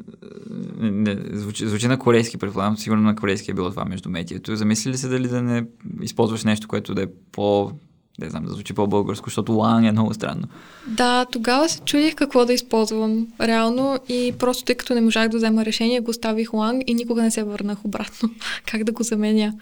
[0.79, 4.55] не, звучи, звучи на корейски, предполагам, сигурно на корейски е било това междуметието.
[4.55, 5.65] Замисли ли се дали да не
[6.01, 7.71] използваш нещо, което да е по
[8.19, 10.47] не знам, да звучи по-българско, защото лан е много странно.
[10.87, 15.37] Да, тогава се чудих какво да използвам реално и просто тъй като не можах да
[15.37, 18.29] взема решение, го оставих ланг и никога не се върнах обратно.
[18.65, 19.53] как да го заменя?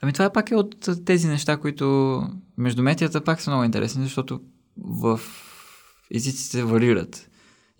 [0.00, 2.22] Ами това пак е от тези неща, които
[2.58, 4.40] междуметията пак са много интересни, защото
[4.78, 5.20] в
[6.14, 7.28] езиците варират.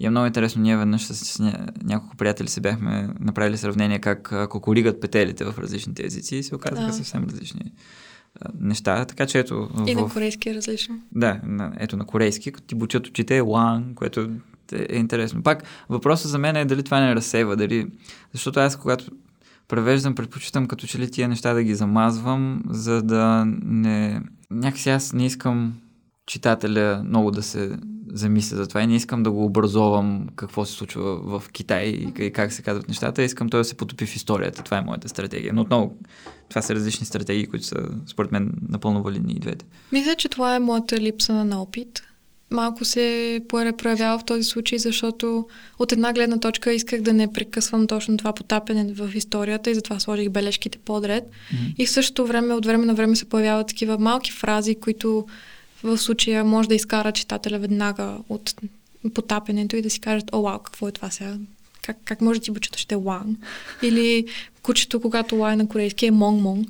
[0.01, 1.53] И е много интересно, ние веднъж с, с
[1.83, 6.87] няколко приятели се бяхме направили сравнение как кокоригат петелите в различните езици и се оказаха
[6.87, 6.93] да.
[6.93, 7.73] съвсем различни
[8.61, 9.05] неща.
[9.05, 9.69] Така че ето.
[9.87, 10.01] И в...
[10.01, 11.01] на корейски е различно.
[11.13, 14.21] Да, на, ето на корейски, като ти бучат очите е лан, което
[14.73, 15.43] е, е интересно.
[15.43, 17.87] Пак въпросът за мен е дали това не разсейва, дали...
[18.33, 19.05] Защото аз когато
[19.69, 24.23] превеждам, предпочитам като че ли тия неща да ги замазвам, за да не...
[24.51, 25.75] Някакси аз не искам
[26.27, 27.79] читателя много да се
[28.13, 31.85] замисля за това и не искам да го образовам какво се случва в Китай
[32.19, 33.23] и как се казват нещата.
[33.23, 34.63] Искам той да се потопи в историята.
[34.63, 35.53] Това е моята стратегия.
[35.53, 35.97] Но отново,
[36.49, 39.65] това са различни стратегии, които са според мен напълно валидни и двете.
[39.93, 42.03] Мисля, че това е моята липса на опит.
[42.51, 45.47] Малко се проявява в този случай, защото
[45.79, 50.01] от една гледна точка исках да не прекъсвам точно това потапене в историята и затова
[50.01, 51.25] сложих бележките подред.
[51.25, 51.75] Mm-hmm.
[51.79, 55.27] И в същото време, от време на време се появяват такива малки фрази, които
[55.83, 58.55] в случая може да изкара читателя веднага от
[59.15, 61.37] потапенето и да си кажат, о, вау, какво е това сега?
[61.83, 63.37] Как, как може ти бучето ще е лан?
[63.83, 64.27] Или
[64.63, 66.69] кучето, когато лай на корейски е монг-монг.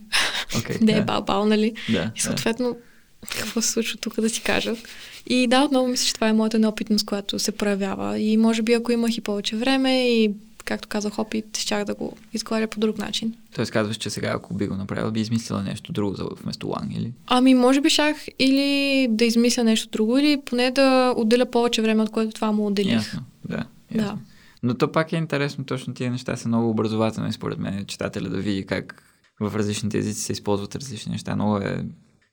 [0.50, 1.72] Okay, да е бал-бал, нали?
[1.72, 3.38] Yeah, и съответно, yeah.
[3.38, 4.78] какво се случва тук да си кажат.
[5.26, 8.18] И да, отново мисля, че това е моята неопитност, която се проявява.
[8.18, 10.30] И може би, ако имах и повече време и
[10.64, 13.34] както казах, опит, щях да го изговаря по друг начин.
[13.54, 16.96] Тоест казваш, че сега, ако би го направил, би измислила нещо друго за вместо ланг,
[16.96, 17.12] или?
[17.26, 22.02] Ами, може би шах или да измисля нещо друго, или поне да отделя повече време,
[22.02, 22.92] от което това му отделих.
[22.92, 23.64] Ясно, да.
[23.94, 24.14] Ясно.
[24.14, 24.18] да.
[24.62, 28.36] Но то пак е интересно, точно тия неща са много образователни, според мен, читателя да
[28.36, 29.02] види как
[29.40, 31.34] в различните езици се използват различни неща.
[31.34, 31.84] Много е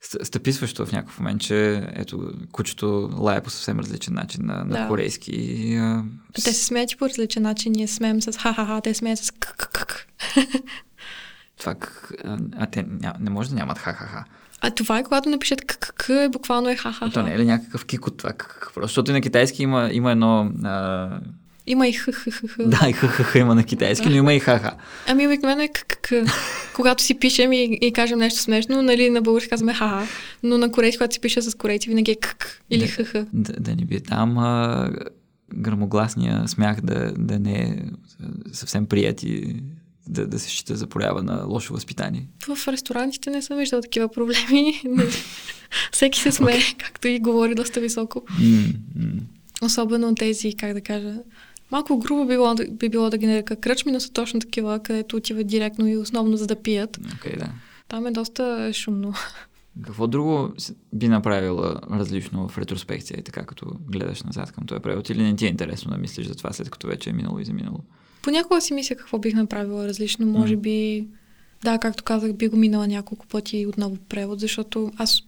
[0.02, 4.88] стъписващо в някакъв момент, че ето, кучето лая по съвсем различен начин на, на да.
[4.88, 5.32] корейски.
[5.32, 6.04] И, а...
[6.34, 10.08] Те се смеят по различен начин, ние смеем с ха-ха-ха, те смеят с к
[11.60, 11.76] Това,
[12.24, 14.26] а, а те ня, не може да нямат ха-ха-ха.
[14.62, 17.14] А това е когато напишат ККК, е буквално е ха-ха-ха.
[17.14, 18.34] То не е ли някакъв кик от това?
[18.34, 21.10] Просто защото и на китайски има, има едно а,
[21.70, 22.58] има и ХХХ.
[22.60, 24.66] Да, и ХХХ има на китайски, но има и ХХ.
[25.08, 26.14] Ами обикновено е ККК.
[26.76, 30.08] Когато си пишем и, и кажем нещо смешно, нали, на български казваме ха
[30.44, 33.14] но на корейски, когато си пише с корейци, винаги е КК или ХХ.
[33.34, 34.90] Да, да не би там а,
[35.56, 37.76] грамогласния смях да, да не е
[38.52, 39.56] съвсем прият и
[40.08, 42.28] да, да се счита за проява на лошо възпитание.
[42.48, 44.82] В ресторантите не съм виждала такива проблеми.
[45.92, 46.78] Всеки се смее, okay.
[46.78, 48.20] както и говори доста високо.
[48.20, 49.20] Mm-hmm.
[49.62, 51.14] Особено тези, как да кажа,
[51.72, 55.16] Малко грубо би било, би било да ги нарека кръчми, но са точно такива, където
[55.16, 56.98] отиват директно и основно за да пият.
[56.98, 57.50] Okay, да.
[57.88, 59.14] Там е доста шумно.
[59.86, 60.54] Какво друго
[60.94, 65.10] би направила различно в ретроспекция така, като гледаш назад към този превод?
[65.10, 67.46] Или не ти е интересно да мислиш за това, след като вече е минало и
[67.46, 67.80] заминало?
[68.22, 70.26] Понякога си мисля какво бих направила различно.
[70.26, 71.08] Може би
[71.64, 75.20] Да, както казах, би го минала няколко пъти отново превод, защото аз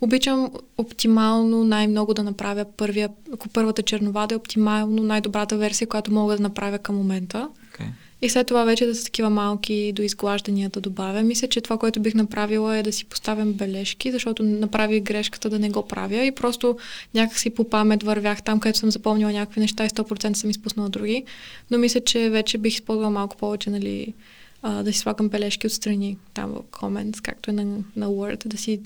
[0.00, 6.12] обичам оптимално най-много да направя първия, ако първата чернова да е оптимално най-добрата версия, която
[6.12, 7.48] мога да направя към момента.
[7.72, 7.86] Okay.
[8.22, 11.22] И след това вече да са такива малки до изглаждания да добавя.
[11.22, 15.58] Мисля, че това, което бих направила е да си поставям бележки, защото направих грешката да
[15.58, 16.78] не го правя и просто
[17.14, 21.24] някакси по памет вървях там, където съм запомнила някакви неща и 100% съм изпуснала други.
[21.70, 24.14] Но мисля, че вече бих използвала малко повече, нали,
[24.62, 27.64] а, да си слагам бележки отстрани там в comments, както е на,
[27.96, 28.80] на Word, да си,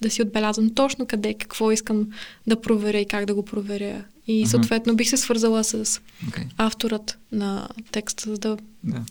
[0.00, 2.08] да си отбелязвам точно къде, какво искам
[2.46, 4.04] да проверя и как да го проверя.
[4.26, 6.46] И съответно бих се свързала с okay.
[6.56, 8.56] авторът на текста, за да...
[8.84, 9.02] да.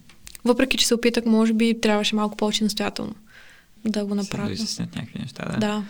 [0.45, 3.15] Въпреки, че се опитах, може би трябваше малко повече настоятелно
[3.86, 4.47] да го направя.
[4.47, 5.57] Да изяснят някакви неща, да.
[5.57, 5.84] Да.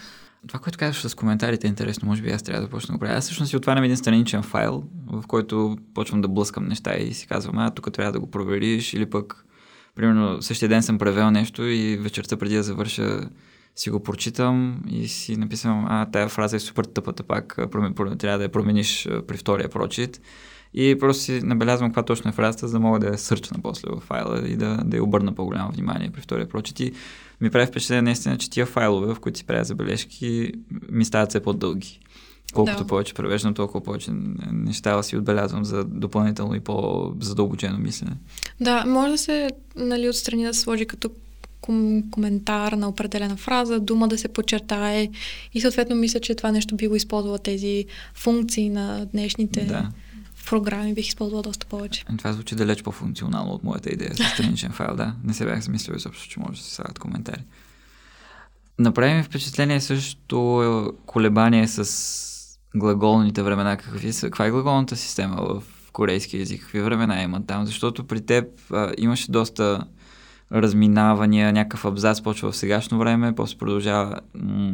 [0.48, 3.00] Това, което казваш с коментарите е интересно, може би аз трябва да почна да го
[3.00, 3.16] правя.
[3.16, 7.28] Аз всъщност си отварям един страничен файл, в който почвам да блъскам неща и си
[7.28, 9.46] казвам, а тук трябва да го провериш или пък
[9.98, 13.30] примерно същия ден съм превел нещо и вечерта преди да завърша
[13.76, 17.56] си го прочитам и си написвам, а, тая фраза е супер тъпата пак,
[18.20, 20.22] трябва да я промениш при втория прочит.
[20.74, 23.90] И просто си набелязвам каква точно е фразата, за да мога да я сърчна после
[23.90, 26.80] в файла и да, да я обърна по-голямо внимание при втория прочит.
[26.80, 26.94] И
[27.42, 30.52] ми прави впечатление наистина, че тия файлове, в които си правя забележки,
[30.90, 32.00] ми стават все по-дълги.
[32.54, 32.88] Колкото да.
[32.88, 34.12] повече превеждам, толкова повече
[34.52, 38.12] неща си отбелязвам за допълнително и по-задълбочено мислене.
[38.60, 41.10] Да, може да се нали, отстрани да се сложи като
[41.62, 45.10] ком- коментар на определена фраза, дума да се подчертае
[45.54, 49.90] и съответно мисля, че това нещо би го използвала тези функции на днешните да.
[50.46, 52.06] програми, бих използвала доста повече.
[52.14, 55.14] Е, това звучи далеч по-функционално от моята идея за страничен файл, да.
[55.24, 57.42] Не се бях замислил изобщо, че може да се слагат коментари.
[58.80, 62.37] Направи ми впечатление също колебание с
[62.76, 63.78] глаголните времена.
[63.78, 66.62] Какви са, каква е глаголната система в корейски язик?
[66.62, 67.66] Какви времена има там?
[67.66, 69.88] Защото при теб а, имаше доста
[70.52, 74.20] разминавания, някакъв абзац почва в сегашно време, после продължава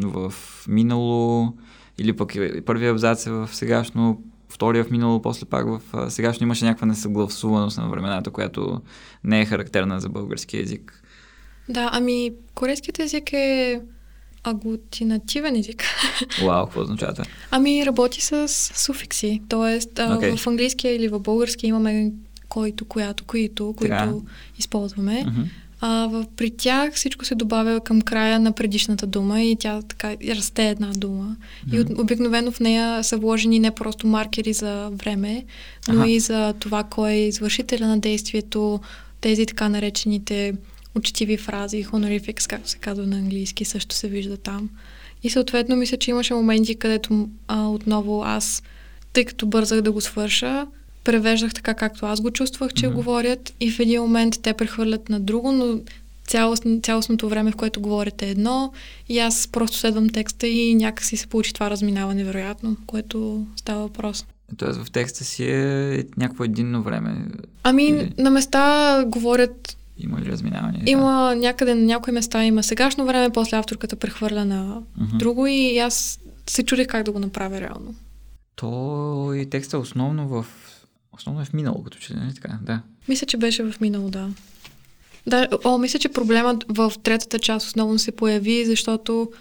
[0.03, 0.33] в
[0.67, 1.53] минало,
[1.97, 2.33] или пък
[2.65, 7.77] първият абзац е в сегашно, втория в минало, после пак в сегашно имаше някаква несъгласуваност
[7.77, 8.81] на времената, която
[9.23, 11.03] не е характерна за български язик.
[11.69, 13.81] Да, ами корейският език е
[14.43, 15.83] аглутинативен език.
[16.45, 17.25] Вау, какво означава това?
[17.51, 19.79] Ами работи с суфикси, т.е.
[19.79, 20.37] Okay.
[20.37, 22.11] в английския или в български имаме
[22.49, 24.11] който, която, които, които Така.
[24.57, 25.25] използваме.
[25.25, 25.45] Uh-huh.
[25.81, 30.15] А, в, при тях всичко се добавя към края на предишната дума и тя така
[30.29, 31.35] расте една дума.
[31.35, 31.75] Mm-hmm.
[31.75, 35.45] И от, обикновено в нея са вложени не просто маркери за време,
[35.87, 36.09] но ага.
[36.09, 38.79] и за това кой е извършителя на действието,
[39.21, 40.53] тези така наречените
[40.95, 44.69] учтиви фрази, honorifics, както се казва на английски, също се вижда там.
[45.23, 48.63] И съответно мисля, че имаше моменти, където а, отново аз,
[49.13, 50.67] тъй като бързах да го свърша,
[51.03, 52.93] превеждах така, както аз го чувствах, че mm-hmm.
[52.93, 55.79] говорят и в един момент те прехвърлят на друго, но
[56.27, 58.73] цялост, цялостното време, в което говорите едно
[59.09, 64.25] и аз просто следвам текста и някакси се получи това разминаване, вероятно, което става въпрос.
[64.57, 67.25] Тоест в текста си е някакво единно време.
[67.63, 68.11] Ами или...
[68.17, 70.83] на места говорят има ли разминаване?
[70.85, 75.17] Има някъде на някои места има сегашно време, после авторката прехвърля на uh-huh.
[75.17, 76.19] друго и аз
[76.49, 77.95] се чудих как да го направя реално.
[78.55, 80.45] То и текста основно в
[81.17, 82.81] Основно е в минало, като че не така, да.
[83.07, 84.29] Мисля, че беше в минало, да.
[85.27, 89.31] Да, о, мисля, че проблемът в третата част основно се появи, защото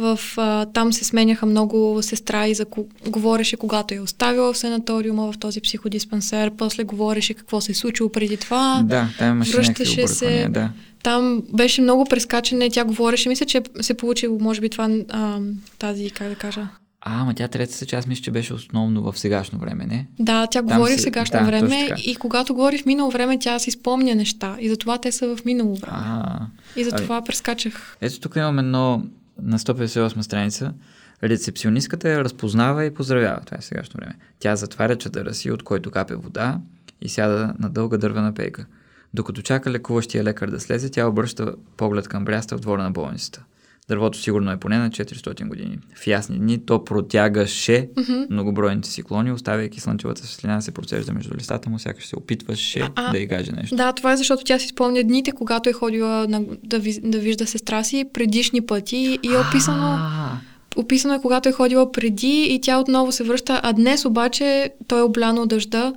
[0.00, 2.66] в, а, там се сменяха много сестра и за,
[3.08, 8.08] говореше когато е оставила в санаториума в този психодиспансер, после говореше какво се е случило
[8.08, 8.82] преди това.
[8.84, 10.46] Да, там имаше връщаше се.
[10.50, 10.70] Да.
[11.02, 15.38] Там беше много прескачане, тя говореше, мисля, че се получило, може би това, а,
[15.78, 16.68] тази, как да кажа,
[17.02, 20.06] а, ама тя третата част мисля, че беше основно в сегашно време, не?
[20.18, 23.58] Да, тя Там говори в сегашно да, време и когато говори в минало време, тя
[23.58, 25.96] си спомня неща и затова те са в минало време.
[25.96, 26.46] А,
[26.76, 27.96] и затова ами, прескачах.
[28.00, 29.02] Ето тук имам едно
[29.42, 30.74] на 158 страница.
[31.22, 33.40] Рецепционистката я разпознава и поздравява.
[33.46, 34.14] Това е сегашно време.
[34.38, 36.60] Тя затваря чадъра си, от който капе вода
[37.00, 38.66] и сяда на дълга дървена пейка.
[39.14, 43.44] Докато чака лекуващия лекар да слезе, тя обръща поглед към бряста в двора на болницата.
[43.90, 45.78] Дървото сигурно е поне на 400 години.
[45.94, 48.26] В ясни дни то протягаше mm-hmm.
[48.30, 53.12] многобройните си клони, оставяйки слънчевата светлина се процежда между листата му, сякаш се опитваше А-а.
[53.12, 53.76] да й каже нещо.
[53.76, 57.18] Да, това е защото тя си спомня дните, когато е ходила на, да, ви, да
[57.18, 59.86] вижда сестра си предишни пъти и е описано...
[59.86, 60.38] А-а.
[60.76, 64.98] Описано е когато е ходила преди и тя отново се връща, а днес обаче той
[64.98, 65.92] е обляно дъжда,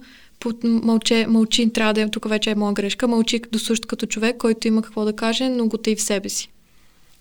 [0.64, 4.68] мълче, мълчи, трябва да е, тук вече е моя грешка, мълчи до като човек, който
[4.68, 6.53] има какво да каже, но го тъй в себе си.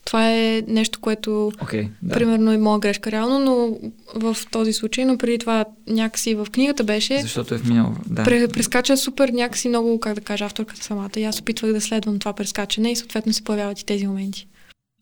[0.04, 2.14] Това е нещо, което okay, да.
[2.14, 3.78] примерно е моя грешка реално, но
[4.20, 7.20] в този случай, но преди това някакси в книгата беше...
[7.20, 8.24] Защото е в минало, да.
[8.24, 11.10] Прескача супер някакси много, как да кажа, авторката самата.
[11.16, 14.48] И аз опитвах да следвам това прескачане и съответно се появяват и тези моменти.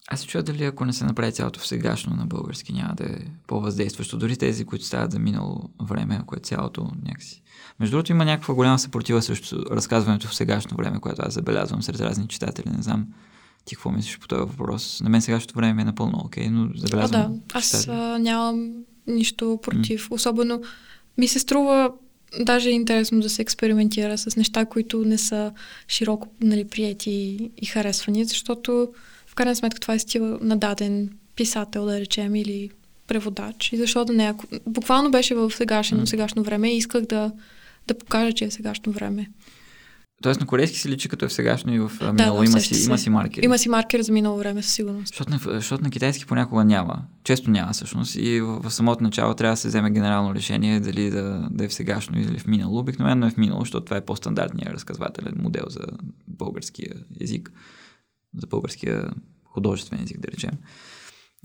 [0.08, 3.04] Аз се чуя дали ако не се направи цялото в сегашно на български, няма да
[3.04, 4.18] е по-въздействащо.
[4.18, 7.42] Дори тези, които стават за минало време, ако е цялото някакси.
[7.80, 12.00] Между другото има някаква голяма съпротива срещу разказването в сегашно време, което аз забелязвам сред
[12.00, 12.70] разни читатели.
[12.76, 13.06] Не знам
[13.64, 15.00] ти какво мислиш по този въпрос?
[15.00, 17.20] На мен сегашното време е напълно окей, okay, но забелязвам.
[17.20, 18.72] А, да, аз а, нямам
[19.06, 20.08] нищо против.
[20.08, 20.14] Mm.
[20.14, 20.62] Особено
[21.18, 21.92] ми се струва
[22.40, 25.52] даже е интересно да се експериментира с неща, които не са
[25.88, 28.88] широко нали, прияти и харесвани, защото
[29.26, 32.70] в крайна сметка това е стил на даден писател, да речем, или
[33.06, 33.72] преводач.
[33.72, 34.34] И защото не,
[34.66, 36.04] буквално беше в сегашно, mm.
[36.04, 37.32] сегашно време и исках да,
[37.88, 39.30] да покажа, че е сегашно време.
[40.22, 42.38] Тоест на корейски се личи като е в сегашно и в минало.
[42.38, 43.44] Да, има, си, има си маркери.
[43.44, 45.08] Има си маркери за минало време, със сигурност.
[45.08, 47.02] Защото на, защото на китайски понякога няма.
[47.24, 48.14] Често няма всъщност.
[48.14, 51.68] И в, в самото начало трябва да се вземе генерално решение дали да, да е
[51.68, 52.78] в сегашно или в минало.
[52.78, 55.86] Обикновено е в минало, защото това е по-стандартният разказвателен модел за
[56.28, 57.52] българския език.
[58.36, 59.10] За българския
[59.44, 60.52] художествен език, да речем.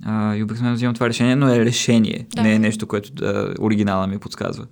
[0.03, 2.27] А, и обикновено взимам това решение, но е решение.
[2.35, 2.41] Да.
[2.41, 4.65] Не е нещо, което да, оригинала ми подсказва.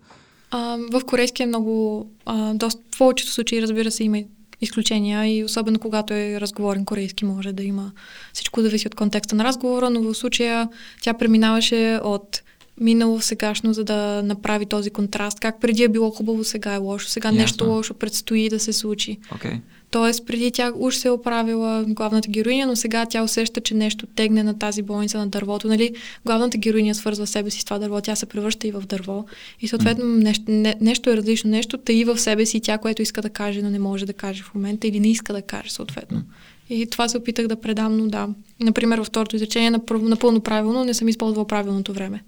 [0.56, 4.20] А, в корейски е много, а, доста, в повечето случаи, разбира се, има
[4.62, 7.92] изключения и особено когато е разговорен корейски, може да има
[8.34, 10.70] всичко зависи от контекста на разговора, но в случая
[11.02, 12.42] тя преминаваше от
[12.80, 15.40] минало в сегашно, за да направи този контраст.
[15.40, 17.10] Как преди е било хубаво, сега е лошо.
[17.10, 17.42] Сега Ясно.
[17.42, 19.18] нещо лошо предстои да се случи.
[19.32, 19.60] Okay.
[19.94, 24.08] Тоест, преди тя уж се е оправила главната героиня, но сега тя усеща, че нещо
[24.08, 25.68] тегне на тази болница на дървото.
[25.68, 25.96] Нали?
[26.26, 29.26] Главната героиня свързва себе си с това дърво, тя се превръща и в дърво.
[29.60, 31.50] И съответно нещо, не, нещо е различно.
[31.50, 34.44] Нещо таи в себе си тя, което иска да каже, но не може да каже
[34.44, 36.24] в момента или не иска да каже съответно.
[36.70, 38.30] И това се опитах да предам, но да.
[38.60, 39.72] Например, във второто изречение
[40.02, 42.24] напълно правилно не съм използвал правилното време.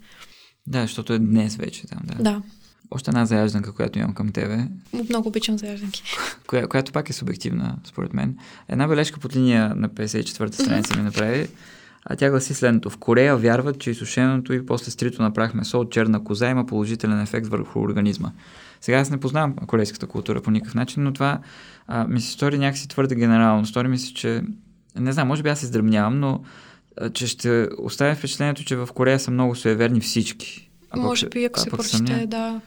[0.66, 2.22] Да, защото е днес вече там, да.
[2.22, 2.42] Да.
[2.90, 4.68] Още една заяжданка, която имам към тебе.
[5.08, 6.02] Много обичам заяжданки.
[6.46, 8.36] Коя, която пак е субективна, според мен.
[8.68, 11.48] Една бележка под линия на 54-та страница ми направи.
[12.04, 12.90] А тя гласи следното.
[12.90, 16.66] В Корея вярват, че изсушеното и после стрито на прах месо от черна коза има
[16.66, 18.32] положителен ефект върху организма.
[18.80, 21.38] Сега аз не познавам корейската култура по никакъв начин, но това
[21.86, 23.66] а, ми се стори някакси твърде генерално.
[23.66, 24.42] Стори ми се, че
[24.98, 26.42] не знам, може би аз се издръбнявам, но
[27.00, 30.65] а, че ще оставя впечатлението, че в Корея са много суеверни всички.
[30.90, 32.60] А може би, ако се прочете, да.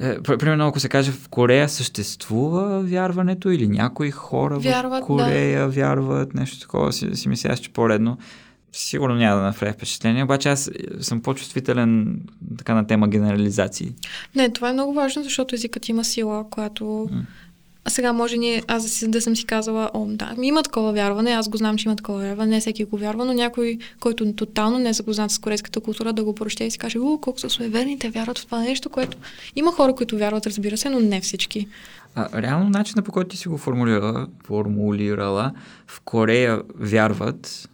[0.00, 5.60] Е, примерно, ако се каже в Корея съществува вярването или някои хора вярват, в Корея
[5.60, 5.68] да.
[5.68, 8.18] вярват, нещо такова, си, си мисля, че по-редно.
[8.72, 10.70] Сигурно няма да направи впечатление, обаче аз
[11.00, 12.20] съм по-чувствителен
[12.58, 13.94] така на тема генерализации.
[14.34, 17.10] Не, това е много важно, защото езикът има сила, която.
[17.88, 21.30] Сега може ни, аз да, си, да съм си казала, о, да, има такова вярване,
[21.30, 24.78] аз го знам, че има такова вярване, не всеки го вярва, но някой, който тотално
[24.78, 27.50] не е запознат с корейската култура, да го прочете и си каже, о, колко са
[27.50, 29.16] суеверните, вярват в това нещо, което...
[29.56, 31.68] Има хора, които вярват, разбира се, но не всички.
[32.14, 35.52] А, реално начинът по който ти си го формулирала, формулирала,
[35.86, 37.68] в Корея вярват,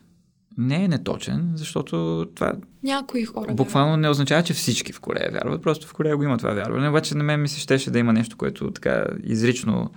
[0.59, 2.53] не е неточен, защото това.
[2.83, 3.55] Някои хора.
[3.55, 4.01] Буквално вярват.
[4.01, 6.89] не означава, че всички в Корея вярват, просто в Корея го има това вярване.
[6.89, 9.91] Обаче на мен ми се щеше да има нещо, което така изрично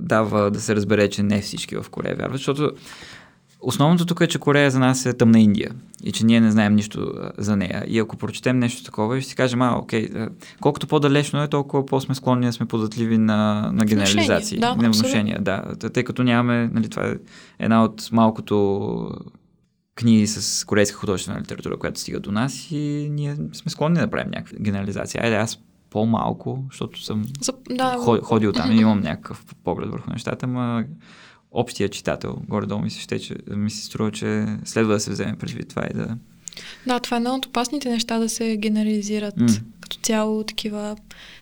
[0.00, 2.72] дава да се разбере, че не всички в Корея вярват, защото
[3.66, 5.70] Основното тук е, че Корея за нас е тъмна Индия
[6.04, 7.84] и че ние не знаем нищо за нея.
[7.88, 10.08] И ако прочетем нещо такова, ще си кажем, а, окей,
[10.60, 15.38] колкото по-далечно е, толкова по-сме склонни да сме податливи на, на генерализации, да, на вношения.
[15.40, 15.62] Да,
[15.92, 17.14] тъй като нямаме, нали, това е
[17.58, 19.10] една от малкото
[19.94, 24.30] книги с корейска художествена литература, която стига до нас и ние сме склонни да правим
[24.30, 25.22] някаква генерализация.
[25.22, 25.58] Айде, аз
[25.90, 27.96] по-малко, защото съм За, да.
[28.22, 30.84] ходил там и имам някакъв поглед върху нещата, ма
[31.54, 35.36] общия читател, горе-долу ми се, ще, че, ми се струва, че следва да се вземе
[35.36, 36.16] предвид това и да...
[36.86, 39.62] Да, това е едно от опасните неща да се генерализират mm.
[39.80, 40.96] като цяло такива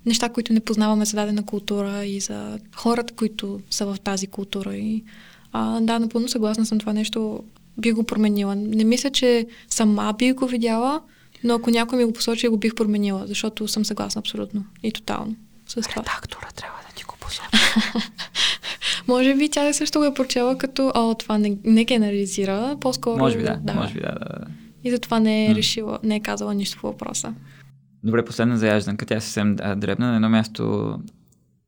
[0.07, 4.77] неща, които не познаваме за дадена култура и за хората, които са в тази култура.
[4.77, 5.05] И,
[5.53, 7.45] а, да, напълно съгласна съм това нещо.
[7.79, 8.55] Би го променила.
[8.55, 11.01] Не мисля, че сама би го видяла,
[11.45, 15.37] но ако някой ми го посочи, го бих променила, защото съм съгласна абсолютно и тотално
[15.67, 16.03] с това.
[16.03, 17.49] Редактора трябва да ти го посочи.
[19.09, 23.19] Може би тя също го е прочела като, о, това не, не генерализира, по-скоро...
[23.19, 23.75] Може би да, да.
[23.75, 24.47] може би да, да.
[24.85, 27.35] И затова не е решила, не е казала нищо по въпроса.
[28.05, 30.07] Добре, последна заяжданка, тя е съвсем дребна.
[30.07, 30.95] На едно място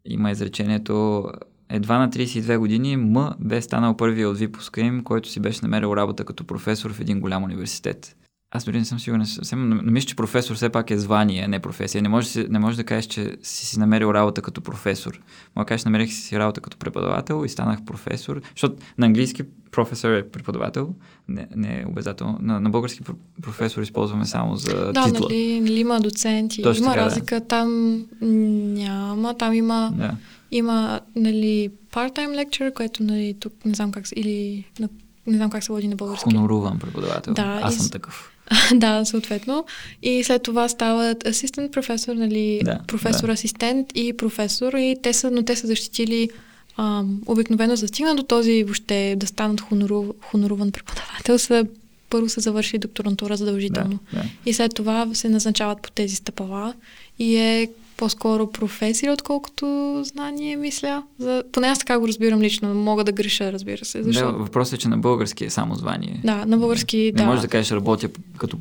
[0.04, 1.24] има изречението
[1.68, 5.96] едва на 32 години М бе станал първия от випуска им, който си беше намерил
[5.96, 8.16] работа като професор в един голям университет.
[8.56, 9.26] Аз дори не съм сигурен.
[9.26, 12.02] Съвсем, не мисля, че професор все пак е звание, не професия.
[12.02, 15.20] Не можеш, не можеш да кажеш, че си си намерил работа като професор.
[15.56, 18.40] Може да кажеш, намерих си работа като преподавател и станах професор.
[18.50, 20.94] Защото на английски професор е преподавател,
[21.28, 22.38] не, не е обязателно.
[22.40, 23.00] На, на български
[23.42, 25.20] професор използваме само за да, титла.
[25.30, 27.10] нали, нали има доценти, Точно има така, да.
[27.10, 30.16] разлика, там няма, там има, Да.
[30.50, 34.88] има нали, part-time lecture, което нали, тук не знам как се, или на,
[35.26, 36.24] не знам как се води на български.
[36.24, 37.34] Хоноруван преподавател.
[37.34, 38.30] Да, Аз съм такъв.
[38.74, 39.64] да, съответно.
[40.02, 43.32] И след това стават асистент професор, нали, Да, професор да.
[43.32, 46.30] асистент и професор, и те са, но те са защитили
[46.76, 51.66] ам, обикновено за да стигнат до този въобще да станат хонору, хоноруван преподавател, са,
[52.10, 53.98] първо са завършили докторантура задължително.
[54.12, 54.24] Да, да.
[54.46, 56.74] И след това се назначават по тези стъпала
[57.18, 61.02] и е по-скоро професия, отколкото знание, мисля.
[61.18, 61.44] За...
[61.52, 63.98] Поне аз така го разбирам лично, но мога да греша, разбира се.
[63.98, 64.38] Да, Защото...
[64.38, 66.20] въпросът е, че на български е само звание.
[66.24, 67.26] Да, на български, Не да.
[67.26, 68.08] можеш да кажеш работя
[68.38, 68.58] като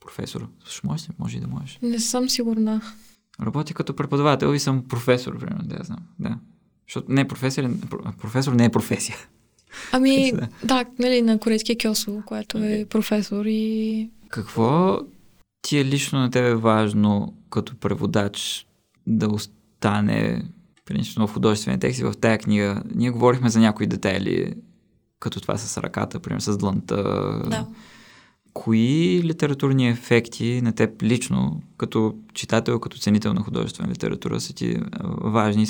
[0.00, 0.46] професор.
[0.64, 1.12] Също може, ли?
[1.18, 1.78] може и да можеш.
[1.82, 2.80] Не съм сигурна.
[3.42, 6.00] Работя като преподавател и съм професор, примерно, да я знам.
[6.18, 6.38] Да.
[6.88, 7.70] Защото не е професор,
[8.20, 9.16] професор не е професия.
[9.92, 10.48] Ами, Да.
[10.64, 14.10] да, нали, на корейския кьосо, което е професор и...
[14.28, 14.98] Какво
[15.62, 18.66] ти е лично на тебе важно като преводач
[19.06, 20.42] да остане
[20.84, 22.82] принципно в художествения текст и в тая книга?
[22.94, 24.54] Ние говорихме за някои детайли,
[25.20, 26.96] като това с ръката, примерно с длънта.
[27.50, 27.66] Да.
[28.52, 34.76] Кои литературни ефекти на теб лично, като читател, като ценител на художествена литература, са ти
[35.20, 35.66] важни и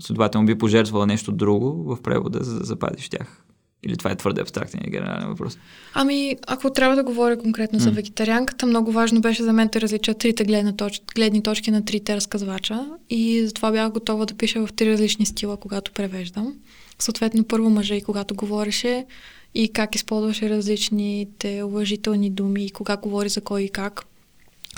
[0.00, 3.44] следователно би пожертвала нещо друго в превода, за да запазиш тях?
[3.82, 5.58] Или това е твърде абстрактен и генерален въпрос?
[5.94, 7.94] Ами, ако трябва да говоря конкретно за М.
[7.94, 11.00] вегетарианката, много важно беше за мен да различа трите гледна точ...
[11.14, 15.56] гледни точки на трите разказвача и затова бях готова да пиша в три различни стила,
[15.56, 16.54] когато превеждам.
[16.98, 19.06] Съответно, първо мъжа и когато говореше
[19.54, 24.07] и как използваше различните уважителни думи и кога говори за кой и как.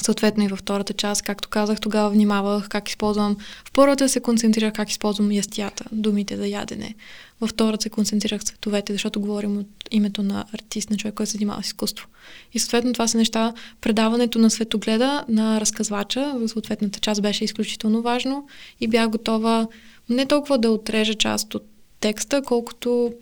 [0.03, 3.37] Съответно и във втората част, както казах, тогава внимавах как използвам.
[3.65, 6.95] В първата се концентрирах как използвам ястията, думите за ядене.
[7.41, 11.37] Във втората се концентрирах цветовете, защото говорим от името на артист, на човек, който се
[11.37, 12.07] занимава с изкуство.
[12.53, 13.53] И съответно това са неща.
[13.81, 18.47] Предаването на светогледа на разказвача в съответната част беше изключително важно
[18.81, 19.69] и бях готова
[20.09, 21.65] не толкова да отрежа част от
[22.01, 23.13] текста, колкото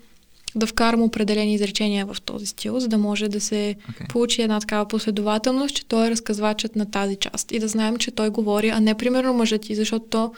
[0.55, 4.09] да вкарам определени изречения в този стил, за да може да се Okay.
[4.09, 8.11] получи една такава последователност, че той е разказвачът на тази част и да знаем, че
[8.11, 10.33] той говори, а не примерно мъжът ти, защото то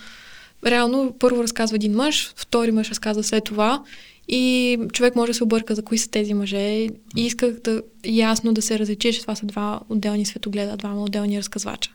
[0.66, 3.84] реално първо разказва един мъж, втори мъж разказва след това
[4.28, 8.54] и човек може да се обърка за кои са тези мъже и исках да ясно
[8.54, 11.92] да се различи, че това са два отделни светогледа, двама отделни разказвача.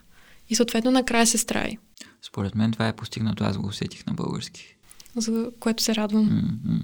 [0.49, 1.77] И съответно накрая се страи,
[2.21, 4.75] Според мен това е постигнато, аз го усетих на български.
[5.15, 6.23] за което се радвам.
[6.23, 6.79] М-м.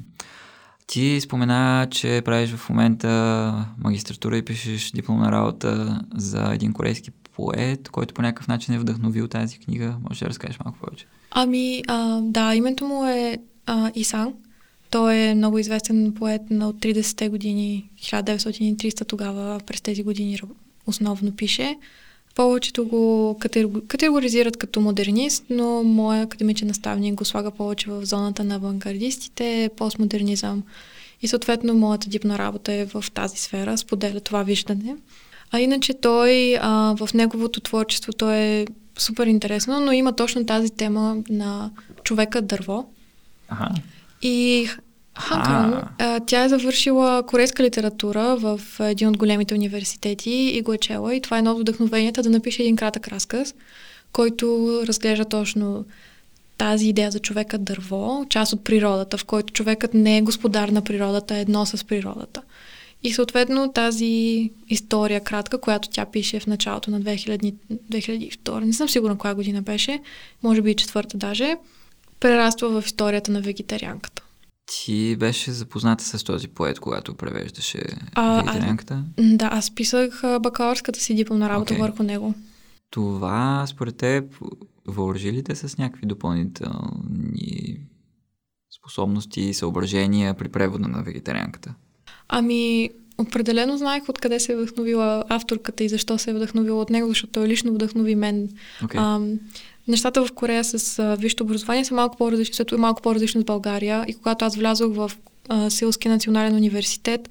[0.87, 7.89] Ти спомена, че правиш в момента магистратура и пишеш дипломна работа за един корейски поет,
[7.89, 9.95] който по някакъв начин е вдъхновил тази книга.
[10.09, 11.05] Може да разкажеш малко повече?
[11.31, 14.33] Ами, а, да, името му е а, Исан.
[14.89, 20.39] Той е много известен поет на от 30-те години, 1930 тогава, през тези години
[20.85, 21.75] основно пише.
[22.35, 28.43] Повечето го катего- категоризират като модернист, но моя академичен наставник го слага повече в зоната
[28.43, 30.63] на авангардистите, постмодернизъм.
[31.21, 34.95] И съответно моята дипна работа е в тази сфера, споделя това виждане.
[35.51, 38.65] А иначе той, а, в неговото творчество, той е
[38.97, 41.71] супер интересно, но има точно тази тема на
[42.03, 42.85] човека дърво.
[43.49, 43.69] Ага.
[44.21, 44.67] И
[45.17, 50.77] Ханкрон, а, тя е завършила корейска литература в един от големите университети и го е
[50.77, 51.15] чела.
[51.15, 53.55] И това е едно от вдъхновенията да напише един кратък разказ,
[54.13, 55.85] който разглежда точно
[56.57, 60.81] тази идея за човека дърво, част от природата, в който човекът не е господар на
[60.81, 62.41] природата, е едно с природата.
[63.03, 67.53] И съответно тази история кратка, която тя пише в началото на 2000,
[67.91, 69.99] 2002, не съм сигурна коя година беше,
[70.43, 71.57] може би и четвърта даже,
[72.19, 74.22] прераства в историята на вегетарианката.
[74.65, 77.81] Ти беше запозната с този поет, когато превеждаше
[78.17, 79.03] вегетарианката.
[79.17, 81.81] Да, аз писах бакалавърската си дипломна работа Окей.
[81.81, 82.33] върху него.
[82.89, 84.35] Това, според теб,
[84.87, 87.79] въоръжи ли те с някакви допълнителни
[88.75, 91.73] способности и съображения при превода на вегетарианката?
[92.27, 97.07] Ами, определено знаех откъде се е вдъхновила авторката и защо се е вдъхновила от него,
[97.07, 98.49] защото той лично вдъхнови мен.
[98.83, 98.97] Okay.
[98.97, 99.39] Ам,
[99.87, 103.43] нещата в Корея с а, висшето образование са малко по-различни, защото е малко по-различно с
[103.43, 104.05] България.
[104.07, 105.11] И когато аз влязох в
[105.49, 107.29] а, Силски национален университет,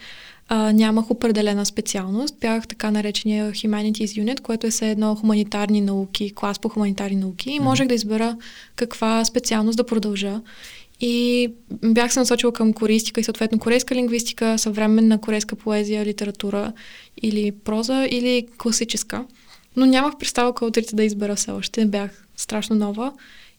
[0.49, 2.37] а, нямах определена специалност.
[2.41, 7.51] Бях така наречения Humanities Unit, което е все едно хуманитарни науки, клас по хуманитарни науки.
[7.51, 8.37] И можех да избера
[8.77, 10.41] каква специалност да продължа.
[11.05, 11.49] И
[11.85, 16.73] бях се насочила към корейстика и съответно корейска лингвистика, съвременна корейска поезия, литература
[17.23, 19.25] или проза или класическа.
[19.77, 21.87] Но нямах представа кой трите да избера все още.
[21.87, 23.13] Бях страшно нова.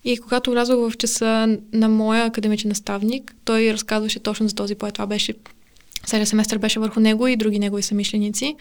[0.04, 4.94] И когато влязох в часа на моя академичен наставник, той разказваше точно за този поет.
[4.94, 5.34] Това беше
[6.06, 8.56] Целият семестър беше върху него и други негови самишленици.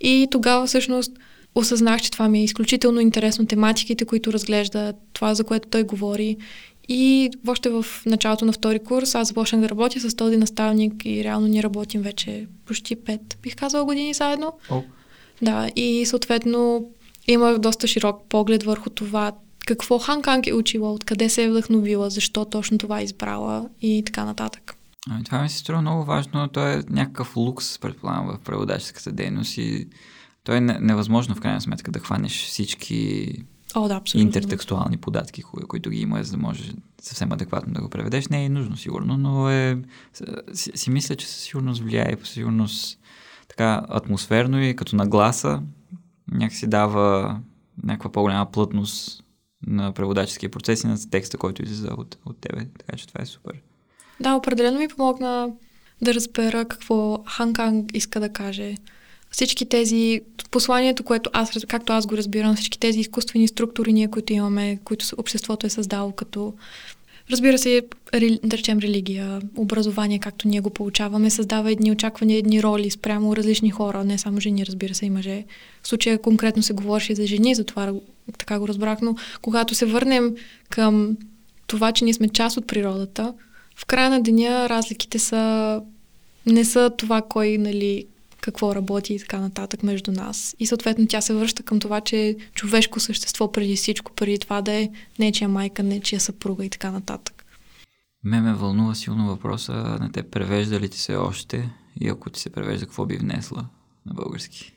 [0.00, 1.12] И тогава всъщност
[1.54, 3.46] осъзнах, че това ми е изключително интересно.
[3.46, 6.36] Тематиките, които разглежда, това, за което той говори.
[6.92, 11.24] И още в началото на втори курс аз започнах да работя с този наставник и
[11.24, 14.52] реално ни работим вече почти пет, бих казала, години заедно.
[14.70, 14.82] О.
[15.42, 16.90] Да, и съответно
[17.26, 19.32] имах доста широк поглед върху това
[19.66, 24.02] какво Хан Канг е учила, откъде се е вдъхновила, защо точно това е избрала и
[24.06, 24.74] така нататък.
[25.10, 26.48] Ами, това ми се струва много важно.
[26.48, 29.88] То е някакъв лукс, предполагам, в преводаческата дейност и
[30.44, 33.32] то е невъзможно в крайна сметка да хванеш всички
[33.74, 34.26] О, да, абсолютно.
[34.26, 36.72] интертекстуални податки, кои, които ги има, за да можеш
[37.02, 38.28] съвсем адекватно да го преведеш.
[38.28, 39.82] Не е нужно, сигурно, но е,
[40.52, 42.98] си, си мисля, че със сигурност влияе, със сигурност
[43.48, 45.62] така атмосферно и като нагласа
[46.30, 47.40] някакси дава
[47.82, 49.24] някаква по-голяма плътност
[49.66, 52.68] на преводаческия процес и на текста, който излиза от, от тебе.
[52.78, 53.54] Така че това е супер.
[54.20, 55.48] Да, определено ми помогна
[56.02, 58.74] да разбера какво Ханканг иска да каже.
[59.30, 60.20] Всички тези,
[60.50, 65.06] посланието, което аз, както аз го разбирам, всички тези изкуствени структури, ние, които имаме, които
[65.18, 66.54] обществото е създало като
[67.30, 67.82] Разбира се,
[68.44, 73.70] да речем религия, образование, както ние го получаваме, създава едни очаквания, едни роли спрямо различни
[73.70, 75.44] хора, не само жени, разбира се, и мъже.
[75.82, 77.92] В случая конкретно се говореше за жени, затова
[78.38, 80.34] така го разбрах, но когато се върнем
[80.70, 81.16] към
[81.66, 83.34] това, че ние сме част от природата,
[83.76, 85.82] в края на деня разликите са
[86.46, 88.06] не са това кой, нали,
[88.40, 90.56] какво работи и така нататък между нас.
[90.58, 94.62] И съответно тя се връща към това, че е човешко същество преди всичко, преди това
[94.62, 94.88] да е
[95.18, 97.44] нечия майка, нечия съпруга и така нататък.
[98.24, 101.68] Ме ме вълнува силно въпроса на те превежда ли ти се още
[102.00, 103.66] и ако ти се превежда, какво би внесла
[104.06, 104.72] на български?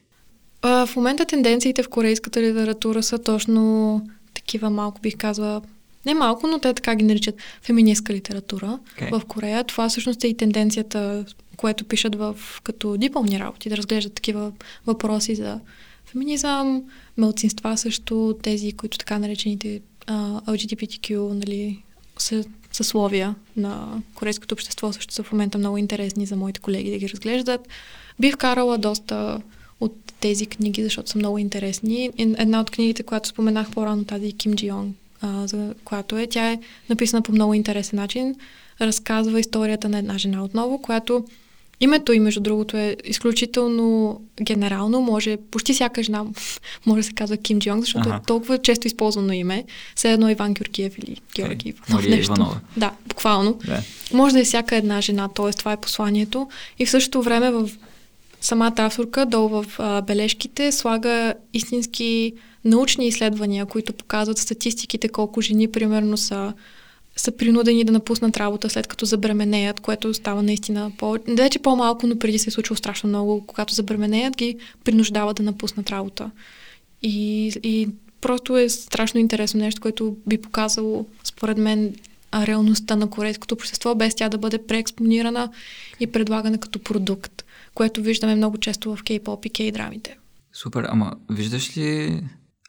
[0.61, 4.02] А, в момента тенденциите в корейската литература са точно
[4.34, 5.61] такива малко бих казала
[6.06, 9.19] не малко, но те така ги наричат феминистка литература okay.
[9.19, 9.64] в Корея.
[9.64, 11.26] Това всъщност е и тенденцията,
[11.57, 14.51] което пишат в, като дипломни работи, да разглеждат такива
[14.85, 15.59] въпроси за
[16.05, 16.84] феминизъм,
[17.17, 21.84] мълцинства също, тези, които така наречените uh, LGBTQ, нали,
[22.17, 26.97] са съсловия на корейското общество също са в момента много интересни за моите колеги да
[26.97, 27.67] ги разглеждат.
[28.19, 29.41] Бих карала доста
[29.80, 32.11] от тези книги, защото са много интересни.
[32.17, 36.59] Една от книгите, която споменах по-рано, тази Ким Джи Йонг, за която е, тя е
[36.89, 38.35] написана по много интересен начин.
[38.81, 41.25] Разказва историята на една жена отново, която
[41.84, 45.01] Името и, между другото, е изключително генерално.
[45.01, 46.26] Може, почти всяка жена
[46.85, 48.18] може да се казва Ким Джонг, защото ага.
[48.18, 49.64] е толкова често използвано име.
[49.95, 51.89] Все едно Иван Георгиев или Георги Иванов.
[51.89, 52.34] Мария нещо.
[52.38, 52.60] Иванова.
[52.77, 53.60] Да, буквално.
[53.65, 53.81] Да.
[54.14, 55.51] Може да е всяка една жена, т.е.
[55.51, 56.49] това е посланието.
[56.80, 57.69] И в същото време в
[58.41, 62.34] самата авторка, долу в а, бележките, слага истински
[62.65, 66.53] научни изследвания, които показват статистиките колко жени примерно са
[67.15, 71.18] са принудени да напуснат работа след като забременеят, което става наистина по...
[71.27, 73.48] Вече по-малко, но преди се е случило страшно много.
[73.48, 76.31] Когато забременеят, ги принуждава да напуснат работа.
[77.02, 77.90] И, и
[78.22, 81.95] просто е страшно интересно нещо, което би показало, според мен,
[82.34, 85.49] реалността на корейското общество, без тя да бъде преекспонирана
[85.99, 90.10] и предлагана като продукт, което виждаме много често в кей-поп и кей-драмите.
[90.53, 92.22] Супер, ама виждаш ли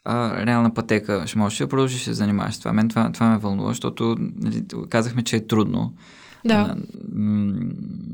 [0.05, 2.73] а, реална пътека, ще можеш да продължиш да се занимаваш с това.
[2.73, 5.93] Мен това, това ме вълнува, защото нали, казахме, че е трудно.
[6.45, 6.53] Да.
[6.53, 6.75] А,
[7.15, 7.53] м-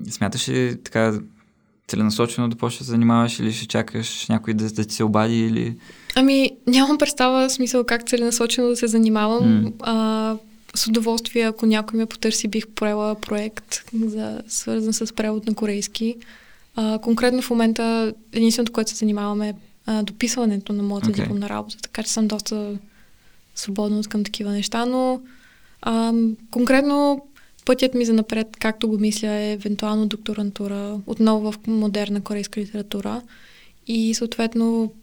[0.10, 1.14] смяташ ли така
[1.88, 5.40] целенасочено да почнеш да се занимаваш или ще чакаш някой да, да ти се обади
[5.40, 5.76] или...
[6.16, 9.44] Ами, нямам представа смисъл как целенасочено да се занимавам.
[9.44, 9.74] Mm.
[9.80, 10.36] А,
[10.76, 16.16] с удоволствие, ако някой ме потърси, бих проела проект, за, свързан с превод на корейски.
[16.76, 19.54] А, конкретно в момента единственото, което се занимаваме е
[19.86, 21.16] а, дописването на моята okay.
[21.16, 22.78] дипломна работа, така че съм доста
[23.56, 25.22] свободна към такива неща, но
[25.82, 26.14] а,
[26.52, 27.26] конкретно
[27.66, 33.22] пътят ми за напред, както го мисля, е евентуално докторантура, отново в модерна корейска литература
[33.88, 34.94] и съответно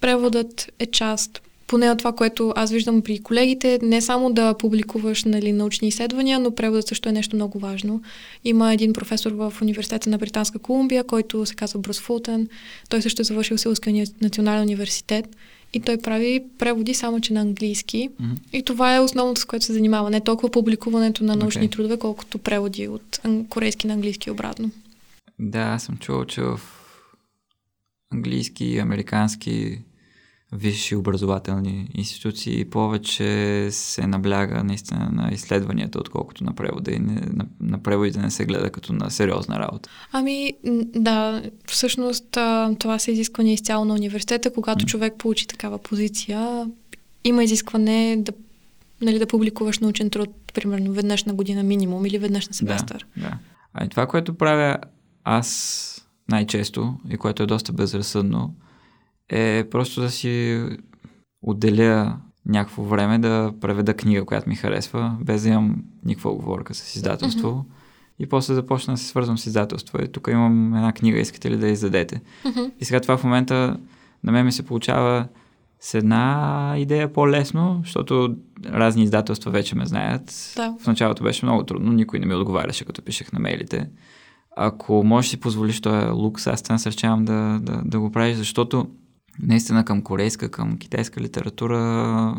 [0.00, 5.24] преводът е част поне от това, което аз виждам при колегите, не само да публикуваш
[5.24, 8.02] нали, научни изследвания, но преводът също е нещо много важно.
[8.44, 12.48] Има един професор в университета на Британска Колумбия, който се казва Брус Фултън.
[12.88, 15.36] Той също е завършил Силския национален университет
[15.72, 18.08] и той прави преводи само, че на английски.
[18.08, 18.36] Mm-hmm.
[18.52, 20.10] И това е основното, с което се занимава.
[20.10, 21.72] Не толкова публикуването на научни okay.
[21.72, 24.70] трудове, колкото преводи от корейски на английски обратно.
[25.38, 26.60] Да, аз съм чувал, че в
[28.12, 29.78] английски и американски
[30.52, 37.46] висши образователни институции повече се набляга наистина на изследванията, отколкото на превода и не, на,
[37.60, 39.90] на преводите не се гледа като на сериозна работа.
[40.12, 40.52] Ами,
[40.94, 42.24] да, всъщност
[42.78, 44.52] това се изискване изцяло на университета.
[44.52, 44.88] Когато mm.
[44.88, 46.66] човек получи такава позиция,
[47.24, 48.32] има изискване да,
[49.00, 53.06] нали, да публикуваш научен труд, примерно веднъж на година минимум или веднъж на семестър.
[53.16, 53.38] Да, да.
[53.74, 54.76] А и това, което правя
[55.24, 55.88] аз
[56.28, 58.54] най-често, и което е доста безразсъдно,
[59.28, 60.64] е просто да си
[61.42, 62.16] отделя
[62.46, 67.48] някакво време да преведа книга, която ми харесва, без да имам никаква оговорка с издателство.
[67.48, 68.22] Mm-hmm.
[68.22, 70.02] И после започна да се свързвам с издателство.
[70.02, 72.20] И тук имам една книга, искате ли да издадете?
[72.44, 72.70] Mm-hmm.
[72.80, 73.76] И сега това в момента
[74.24, 75.28] на мен ми се получава
[75.80, 78.36] с една идея по-лесно, защото
[78.66, 80.52] разни издателства вече ме знаят.
[80.56, 80.76] Да.
[80.80, 83.90] В началото беше много трудно, никой не ми отговаряше, като пишех на мейлите.
[84.56, 88.86] Ако можеш си позволиш този лукс, аз те насърчавам да, да, да го правиш, защото
[89.42, 91.78] наистина към корейска, към китайска литература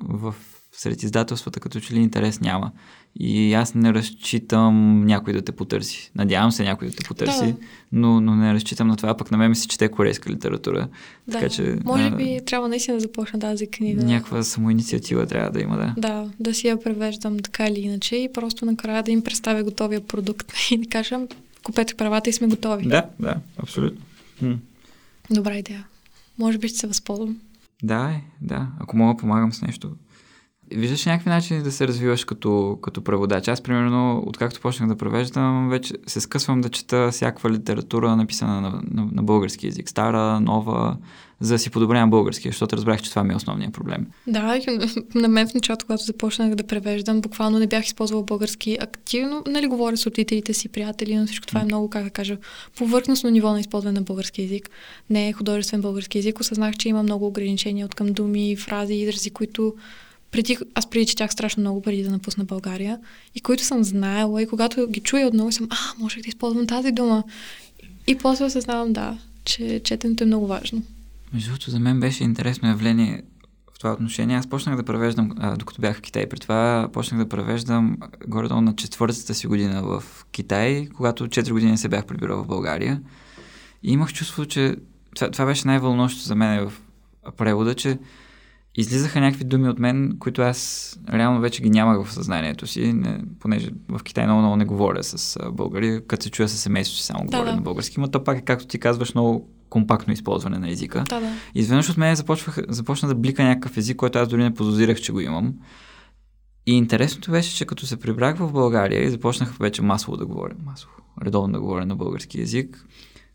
[0.03, 0.35] в
[0.73, 2.71] сред издателствата като че ли интерес няма.
[3.19, 6.11] И аз не разчитам някой да те потърси.
[6.15, 7.55] Надявам се някой да те потърси, да.
[7.91, 10.87] Но, но не разчитам на това, пък на мен ми се чете корейска литература.
[11.27, 11.33] Да.
[11.33, 14.03] Така, че, Може би а, трябва наистина да започна тази книга.
[14.03, 15.93] Някаква самоинициатива трябва да има, да.
[15.97, 20.01] Да, да си я превеждам така или иначе и просто накрая да им представя готовия
[20.01, 21.27] продукт и да кажем,
[21.63, 22.87] купете правата и сме готови.
[22.87, 24.01] Да, да, абсолютно.
[24.41, 24.57] М.
[25.31, 25.85] Добра идея.
[26.39, 27.37] Може би ще се възползвам.
[27.83, 28.67] Да, е, да.
[28.79, 29.91] Ако мога, помагам с нещо.
[30.71, 33.47] Виждаш някакви начини да се развиваш като, като преводач.
[33.47, 38.81] Аз, примерно, откакто почнах да превеждам, вече се скъсвам да чета всякаква литература, написана на,
[38.91, 39.89] на, на български язик.
[39.89, 40.97] Стара, нова,
[41.39, 44.07] за да си подобрявам български, защото разбрах, че това ми е основният проблем.
[44.27, 44.59] Да,
[45.15, 49.43] на мен в началото, когато започнах да превеждам, буквално не бях използвала български активно.
[49.47, 52.37] Нали, говоря с родителите си, приятели, но всичко това е много, как да кажа,
[52.77, 54.69] повърхностно ниво на използване на български язик.
[55.09, 56.39] Не е художествен български язик.
[56.39, 59.73] Осъзнах, че има много ограничения от към думи, фрази, изрази, които
[60.31, 62.99] преди, аз преди четях страшно много преди да напусна България
[63.35, 66.91] и които съм знаела и когато ги чуя отново съм, а, можех да използвам тази
[66.91, 67.23] дума.
[68.07, 70.81] И после осъзнавам, да, че четенето е много важно.
[71.33, 73.23] Между другото, за мен беше интересно явление
[73.75, 74.37] в това отношение.
[74.37, 76.29] Аз почнах да превеждам, а, докато бях в Китай.
[76.29, 77.97] При това почнах да превеждам
[78.27, 83.01] горе-долу на четвъртата си година в Китай, когато 4 години се бях прибирал в България.
[83.83, 84.75] И имах чувство, че
[85.15, 86.73] това, това беше най-вълнуващо за мен в
[87.37, 87.99] превода, че
[88.75, 93.19] излизаха някакви думи от мен, които аз реално вече ги нямах в съзнанието си, не,
[93.39, 97.05] понеже в Китай много, много не говоря с българи, като се чуя с семейството си
[97.05, 97.55] само да, говоря да.
[97.55, 101.03] на български, но то пак е, както ти казваш, много компактно използване на езика.
[101.09, 101.31] Да, да.
[101.55, 105.11] Изведнъж от мен започвах, започна да блика някакъв език, който аз дори не подозирах, че
[105.11, 105.53] го имам.
[106.65, 110.53] И интересното беше, че като се прибрах в България и започнах вече масово да говоря,
[110.65, 110.93] масово,
[111.25, 112.85] редовно да говоря на български язик,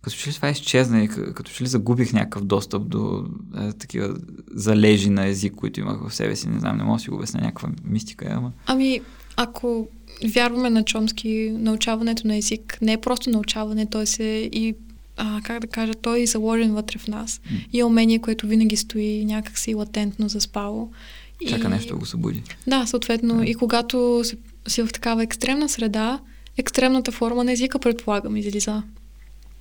[0.02, 3.24] като че ли това изчезна и като че ли загубих някакъв достъп до
[3.56, 4.16] е, такива
[4.54, 6.48] залежи на език, които имах в себе си.
[6.48, 8.28] Не знам, не мога да си го обясня някаква мистика.
[8.30, 8.52] Ама...
[8.66, 9.00] Ами,
[9.36, 9.88] ако
[10.34, 14.04] вярваме на Чомски, научаването на език не е просто научаване, то е
[14.52, 14.74] и
[15.18, 17.40] а, как да кажа, той е заложен вътре в нас.
[17.40, 17.66] Mm.
[17.72, 20.90] И е умение, което винаги стои някакси латентно заспало.
[21.48, 21.70] Чака и...
[21.70, 22.42] нещо да го събуди.
[22.66, 23.36] Да, съответно.
[23.36, 23.44] Да.
[23.44, 24.36] И когато си,
[24.68, 26.20] си в такава екстремна среда,
[26.56, 28.82] екстремната форма на езика, предполагам, излиза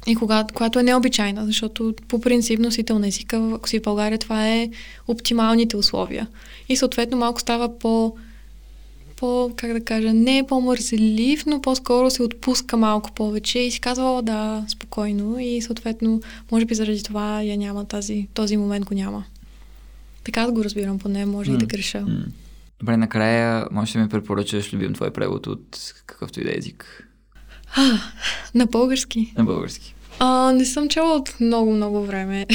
[0.07, 4.17] и когато, която е необичайна, защото по принцип носител на езика, ако си в България,
[4.17, 4.69] това е
[5.07, 6.27] оптималните условия.
[6.69, 8.15] И съответно малко става по,
[9.17, 13.79] по как да кажа, не е по-мързелив, но по-скоро се отпуска малко повече и си
[13.79, 16.21] казва, да, спокойно и съответно,
[16.51, 19.23] може би заради това я няма тази, този момент го няма.
[20.23, 21.55] Така да го разбирам, поне може mm.
[21.55, 21.97] и да греша.
[21.97, 22.25] Mm.
[22.79, 27.07] Добре, накрая може да ми препоръчаш любим твой превод от какъвто и да е език.
[27.75, 27.99] А,
[28.55, 29.33] на български.
[29.37, 29.95] На български.
[30.19, 32.45] А, не съм чела от много, много време.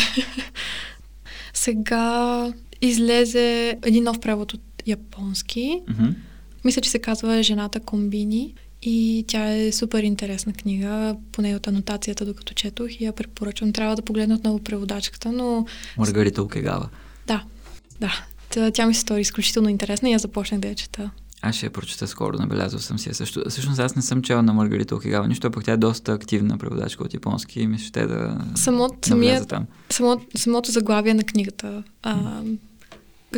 [1.55, 5.81] Сега излезе един нов превод от японски.
[5.89, 6.15] Mm-hmm.
[6.65, 8.55] Мисля, че се казва Жената комбини.
[8.83, 13.73] И тя е супер интересна книга, поне от анотацията, докато четох и я препоръчвам.
[13.73, 15.67] Трябва да погледна отново преводачката, но...
[15.99, 16.89] Маргарита Окегава.
[17.27, 17.45] Да,
[18.01, 18.25] да.
[18.51, 21.11] Тя, тя ми се стори изключително интересна и я започнах да я чета.
[21.43, 23.43] Аз ще я прочета скоро, набелязал съм си я също.
[23.49, 27.05] Всъщност аз не съм чела на Маргарита Окигава нищо, пък тя е доста активна преводачка
[27.05, 29.67] от японски и мисля, ще да Само, самия, там.
[29.91, 32.43] Само, самото заглавие на книгата, а,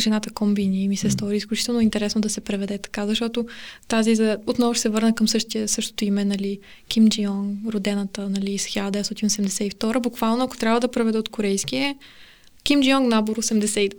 [0.00, 3.46] жената комбини, ми се стори изключително интересно да се преведе така, защото
[3.88, 4.38] тази за...
[4.46, 6.58] Отново ще се върна към същия, същото име, нали,
[6.88, 10.00] Ким Джион, родената, нали, с 1982.
[10.00, 11.96] Буквално, ако трябва да преведа от корейски е
[12.64, 13.92] Ким Джион набор 82.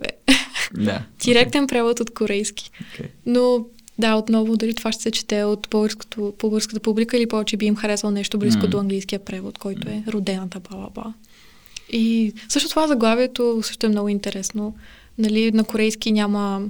[0.74, 1.02] Да.
[1.24, 2.70] Директен превод от корейски.
[2.70, 3.06] Okay.
[3.26, 3.64] Но
[3.98, 7.76] да, отново, дали това ще се чете от българското, българската публика или повече би им
[7.76, 8.68] харесало нещо близко mm.
[8.68, 11.14] до английския превод, който е родената баба.
[11.92, 14.74] И също това заглавието също е много интересно.
[15.18, 16.62] Нали, на корейски няма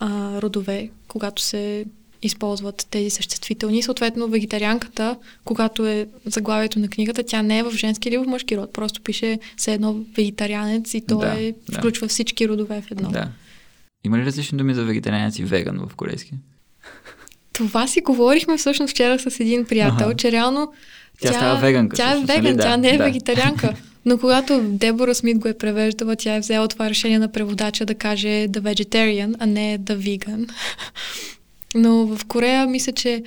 [0.00, 1.84] а, родове, когато се
[2.22, 3.82] използват тези съществителни.
[3.82, 8.56] Съответно, вегетарианката, когато е заглавието на книгата, тя не е в женски или в мъжки
[8.56, 8.72] род.
[8.72, 12.08] Просто пише все едно вегетарианец и то да, е, включва да.
[12.08, 13.08] всички родове в едно.
[13.08, 13.28] Да.
[14.04, 16.32] Има ли различни думи за вегетарианец и веган в корейски?
[17.52, 20.16] Това си говорихме всъщност вчера с един приятел, ага.
[20.16, 20.72] че реално
[21.20, 21.96] Тя, тя става веганка.
[21.96, 22.58] Тя е веган, нали?
[22.58, 23.04] тя не е да.
[23.04, 23.74] вегетарианка.
[24.04, 27.94] Но когато Дебора Смит го е превеждала, тя е взела това решение на преводача да
[27.94, 30.50] каже The Vegetarian, а не The Vegan.
[31.74, 33.22] Но в Корея мисля, че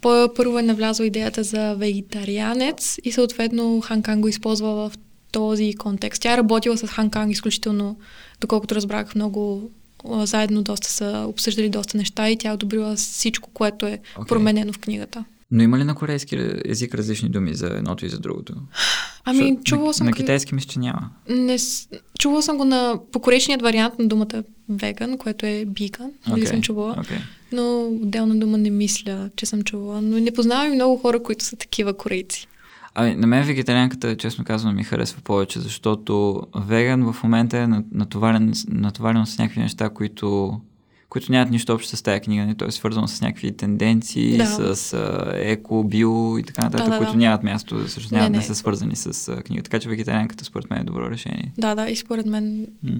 [0.00, 4.92] първо е навлязла идеята за вегетарианец и съответно Ханкан го използва в
[5.32, 6.22] този контекст.
[6.22, 7.96] Тя е работила с Ханкан изключително,
[8.40, 9.70] доколкото разбрах много
[10.04, 14.28] заедно доста са обсъждали доста неща и тя е одобрила всичко, което е Окей.
[14.28, 15.24] променено в книгата.
[15.52, 18.54] Но има ли на корейски език различни думи за едното и за другото?
[19.24, 20.06] Ами, Защото чувала на, съм...
[20.06, 21.10] На китайски мисля, че няма.
[21.28, 21.56] Не,
[22.18, 26.10] чувала съм го на покоречният вариант на думата веган, което е биган.
[26.26, 26.96] Дали Окей, съм чувала.
[26.98, 27.16] окей.
[27.52, 30.02] Но отделна дума не мисля, че съм чувала.
[30.02, 32.46] Но не познавам и много хора, които са такива корейци.
[32.94, 37.84] Ами, на мен вегетарианката, честно казвам, ми харесва повече, защото веган в момента е на-
[37.92, 40.60] натоварен, натоварен с някакви неща, които,
[41.12, 42.46] които нямат нищо общо с тази книга.
[42.46, 42.54] Не?
[42.54, 44.74] Той е свързано с някакви тенденции, Да.
[44.74, 47.18] с а, еко, био и така нататък, Да, да, които да.
[47.18, 48.44] нямат място, също нямат, Не, не, не.
[48.44, 49.62] са свързани с а, книга.
[49.62, 51.52] Така че вегетарианката според мен е добро решение.
[51.58, 52.90] Да, да, и според мен М.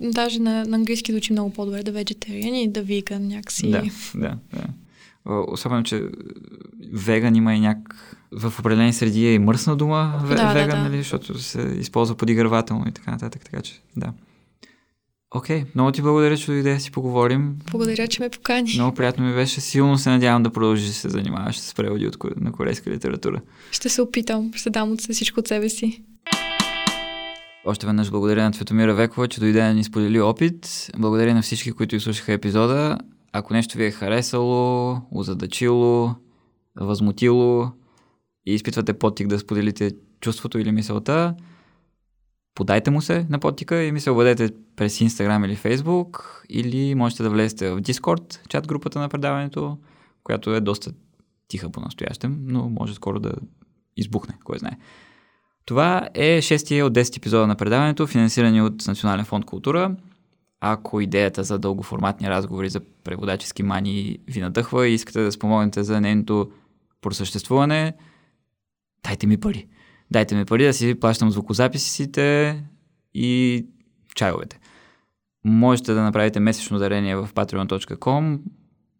[0.00, 3.70] даже на, на английски звучи много по-добре да vegetarian и да vegan някакси.
[3.70, 3.82] Да,
[4.14, 4.64] да, да.
[5.48, 6.04] Особено, че
[6.92, 8.06] веган има и няк...
[8.32, 10.88] В определени среди е и мръсна дума Да, да, веган, да.
[10.88, 14.12] нали, защото се използва подигравателно и така нататък, така че да.
[15.34, 17.56] Окей, много ти благодаря, че дойде да си поговорим.
[17.70, 18.70] Благодаря, че ме покани.
[18.74, 19.60] Много приятно ми беше.
[19.60, 23.40] Силно се надявам да продължиш да се занимаваш с преводи от, на корейска литература.
[23.70, 24.50] Ще се опитам.
[24.54, 26.02] Ще дам от всичко от себе си.
[27.64, 30.90] Още веднъж благодаря на Цветомира Векова, че дойде да ни сподели опит.
[30.98, 32.98] Благодаря на всички, които изслушаха епизода.
[33.32, 36.14] Ако нещо ви е харесало, озадачило,
[36.80, 37.72] възмутило
[38.46, 39.90] и изпитвате подтик да споделите
[40.20, 41.34] чувството или мисълта,
[42.54, 47.22] подайте му се на подтика и ми се обадете през Instagram или Facebook или можете
[47.22, 49.78] да влезете в Discord, чат групата на предаването,
[50.24, 50.92] която е доста
[51.48, 53.32] тиха по-настоящем, но може скоро да
[53.96, 54.78] избухне, кой знае.
[55.64, 59.96] Това е шестия от 10 епизода на предаването, финансирани от Национален фонд култура.
[60.60, 66.00] Ако идеята за дългоформатни разговори за преводачески мани ви надъхва и искате да спомогнете за
[66.00, 66.50] нейното
[67.00, 67.92] просъществуване,
[69.04, 69.66] дайте ми пари.
[70.10, 72.56] Дайте ми пари да си плащам звукозаписите
[73.14, 73.66] и
[74.14, 74.60] чайовете.
[75.44, 78.40] Можете да направите месечно дарение в patreon.com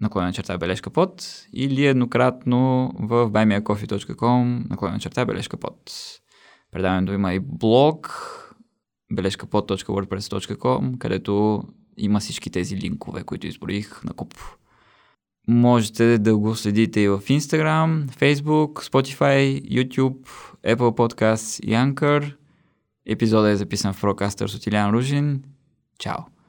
[0.01, 5.93] наклонена черта бележка под или еднократно в buymeacoffee.com наклонена черта бележка под.
[6.73, 8.27] Предаването има и блог
[9.12, 11.62] бележкапод.wordpress.com, където
[11.97, 14.35] има всички тези линкове, които изброих на куп.
[15.49, 22.37] Можете да го следите и в Instagram, Facebook, Spotify, YouTube, Apple Podcasts и Anchor.
[23.07, 25.43] Епизодът е записан в Procaster с Отилян Ружин.
[25.99, 26.40] Чао!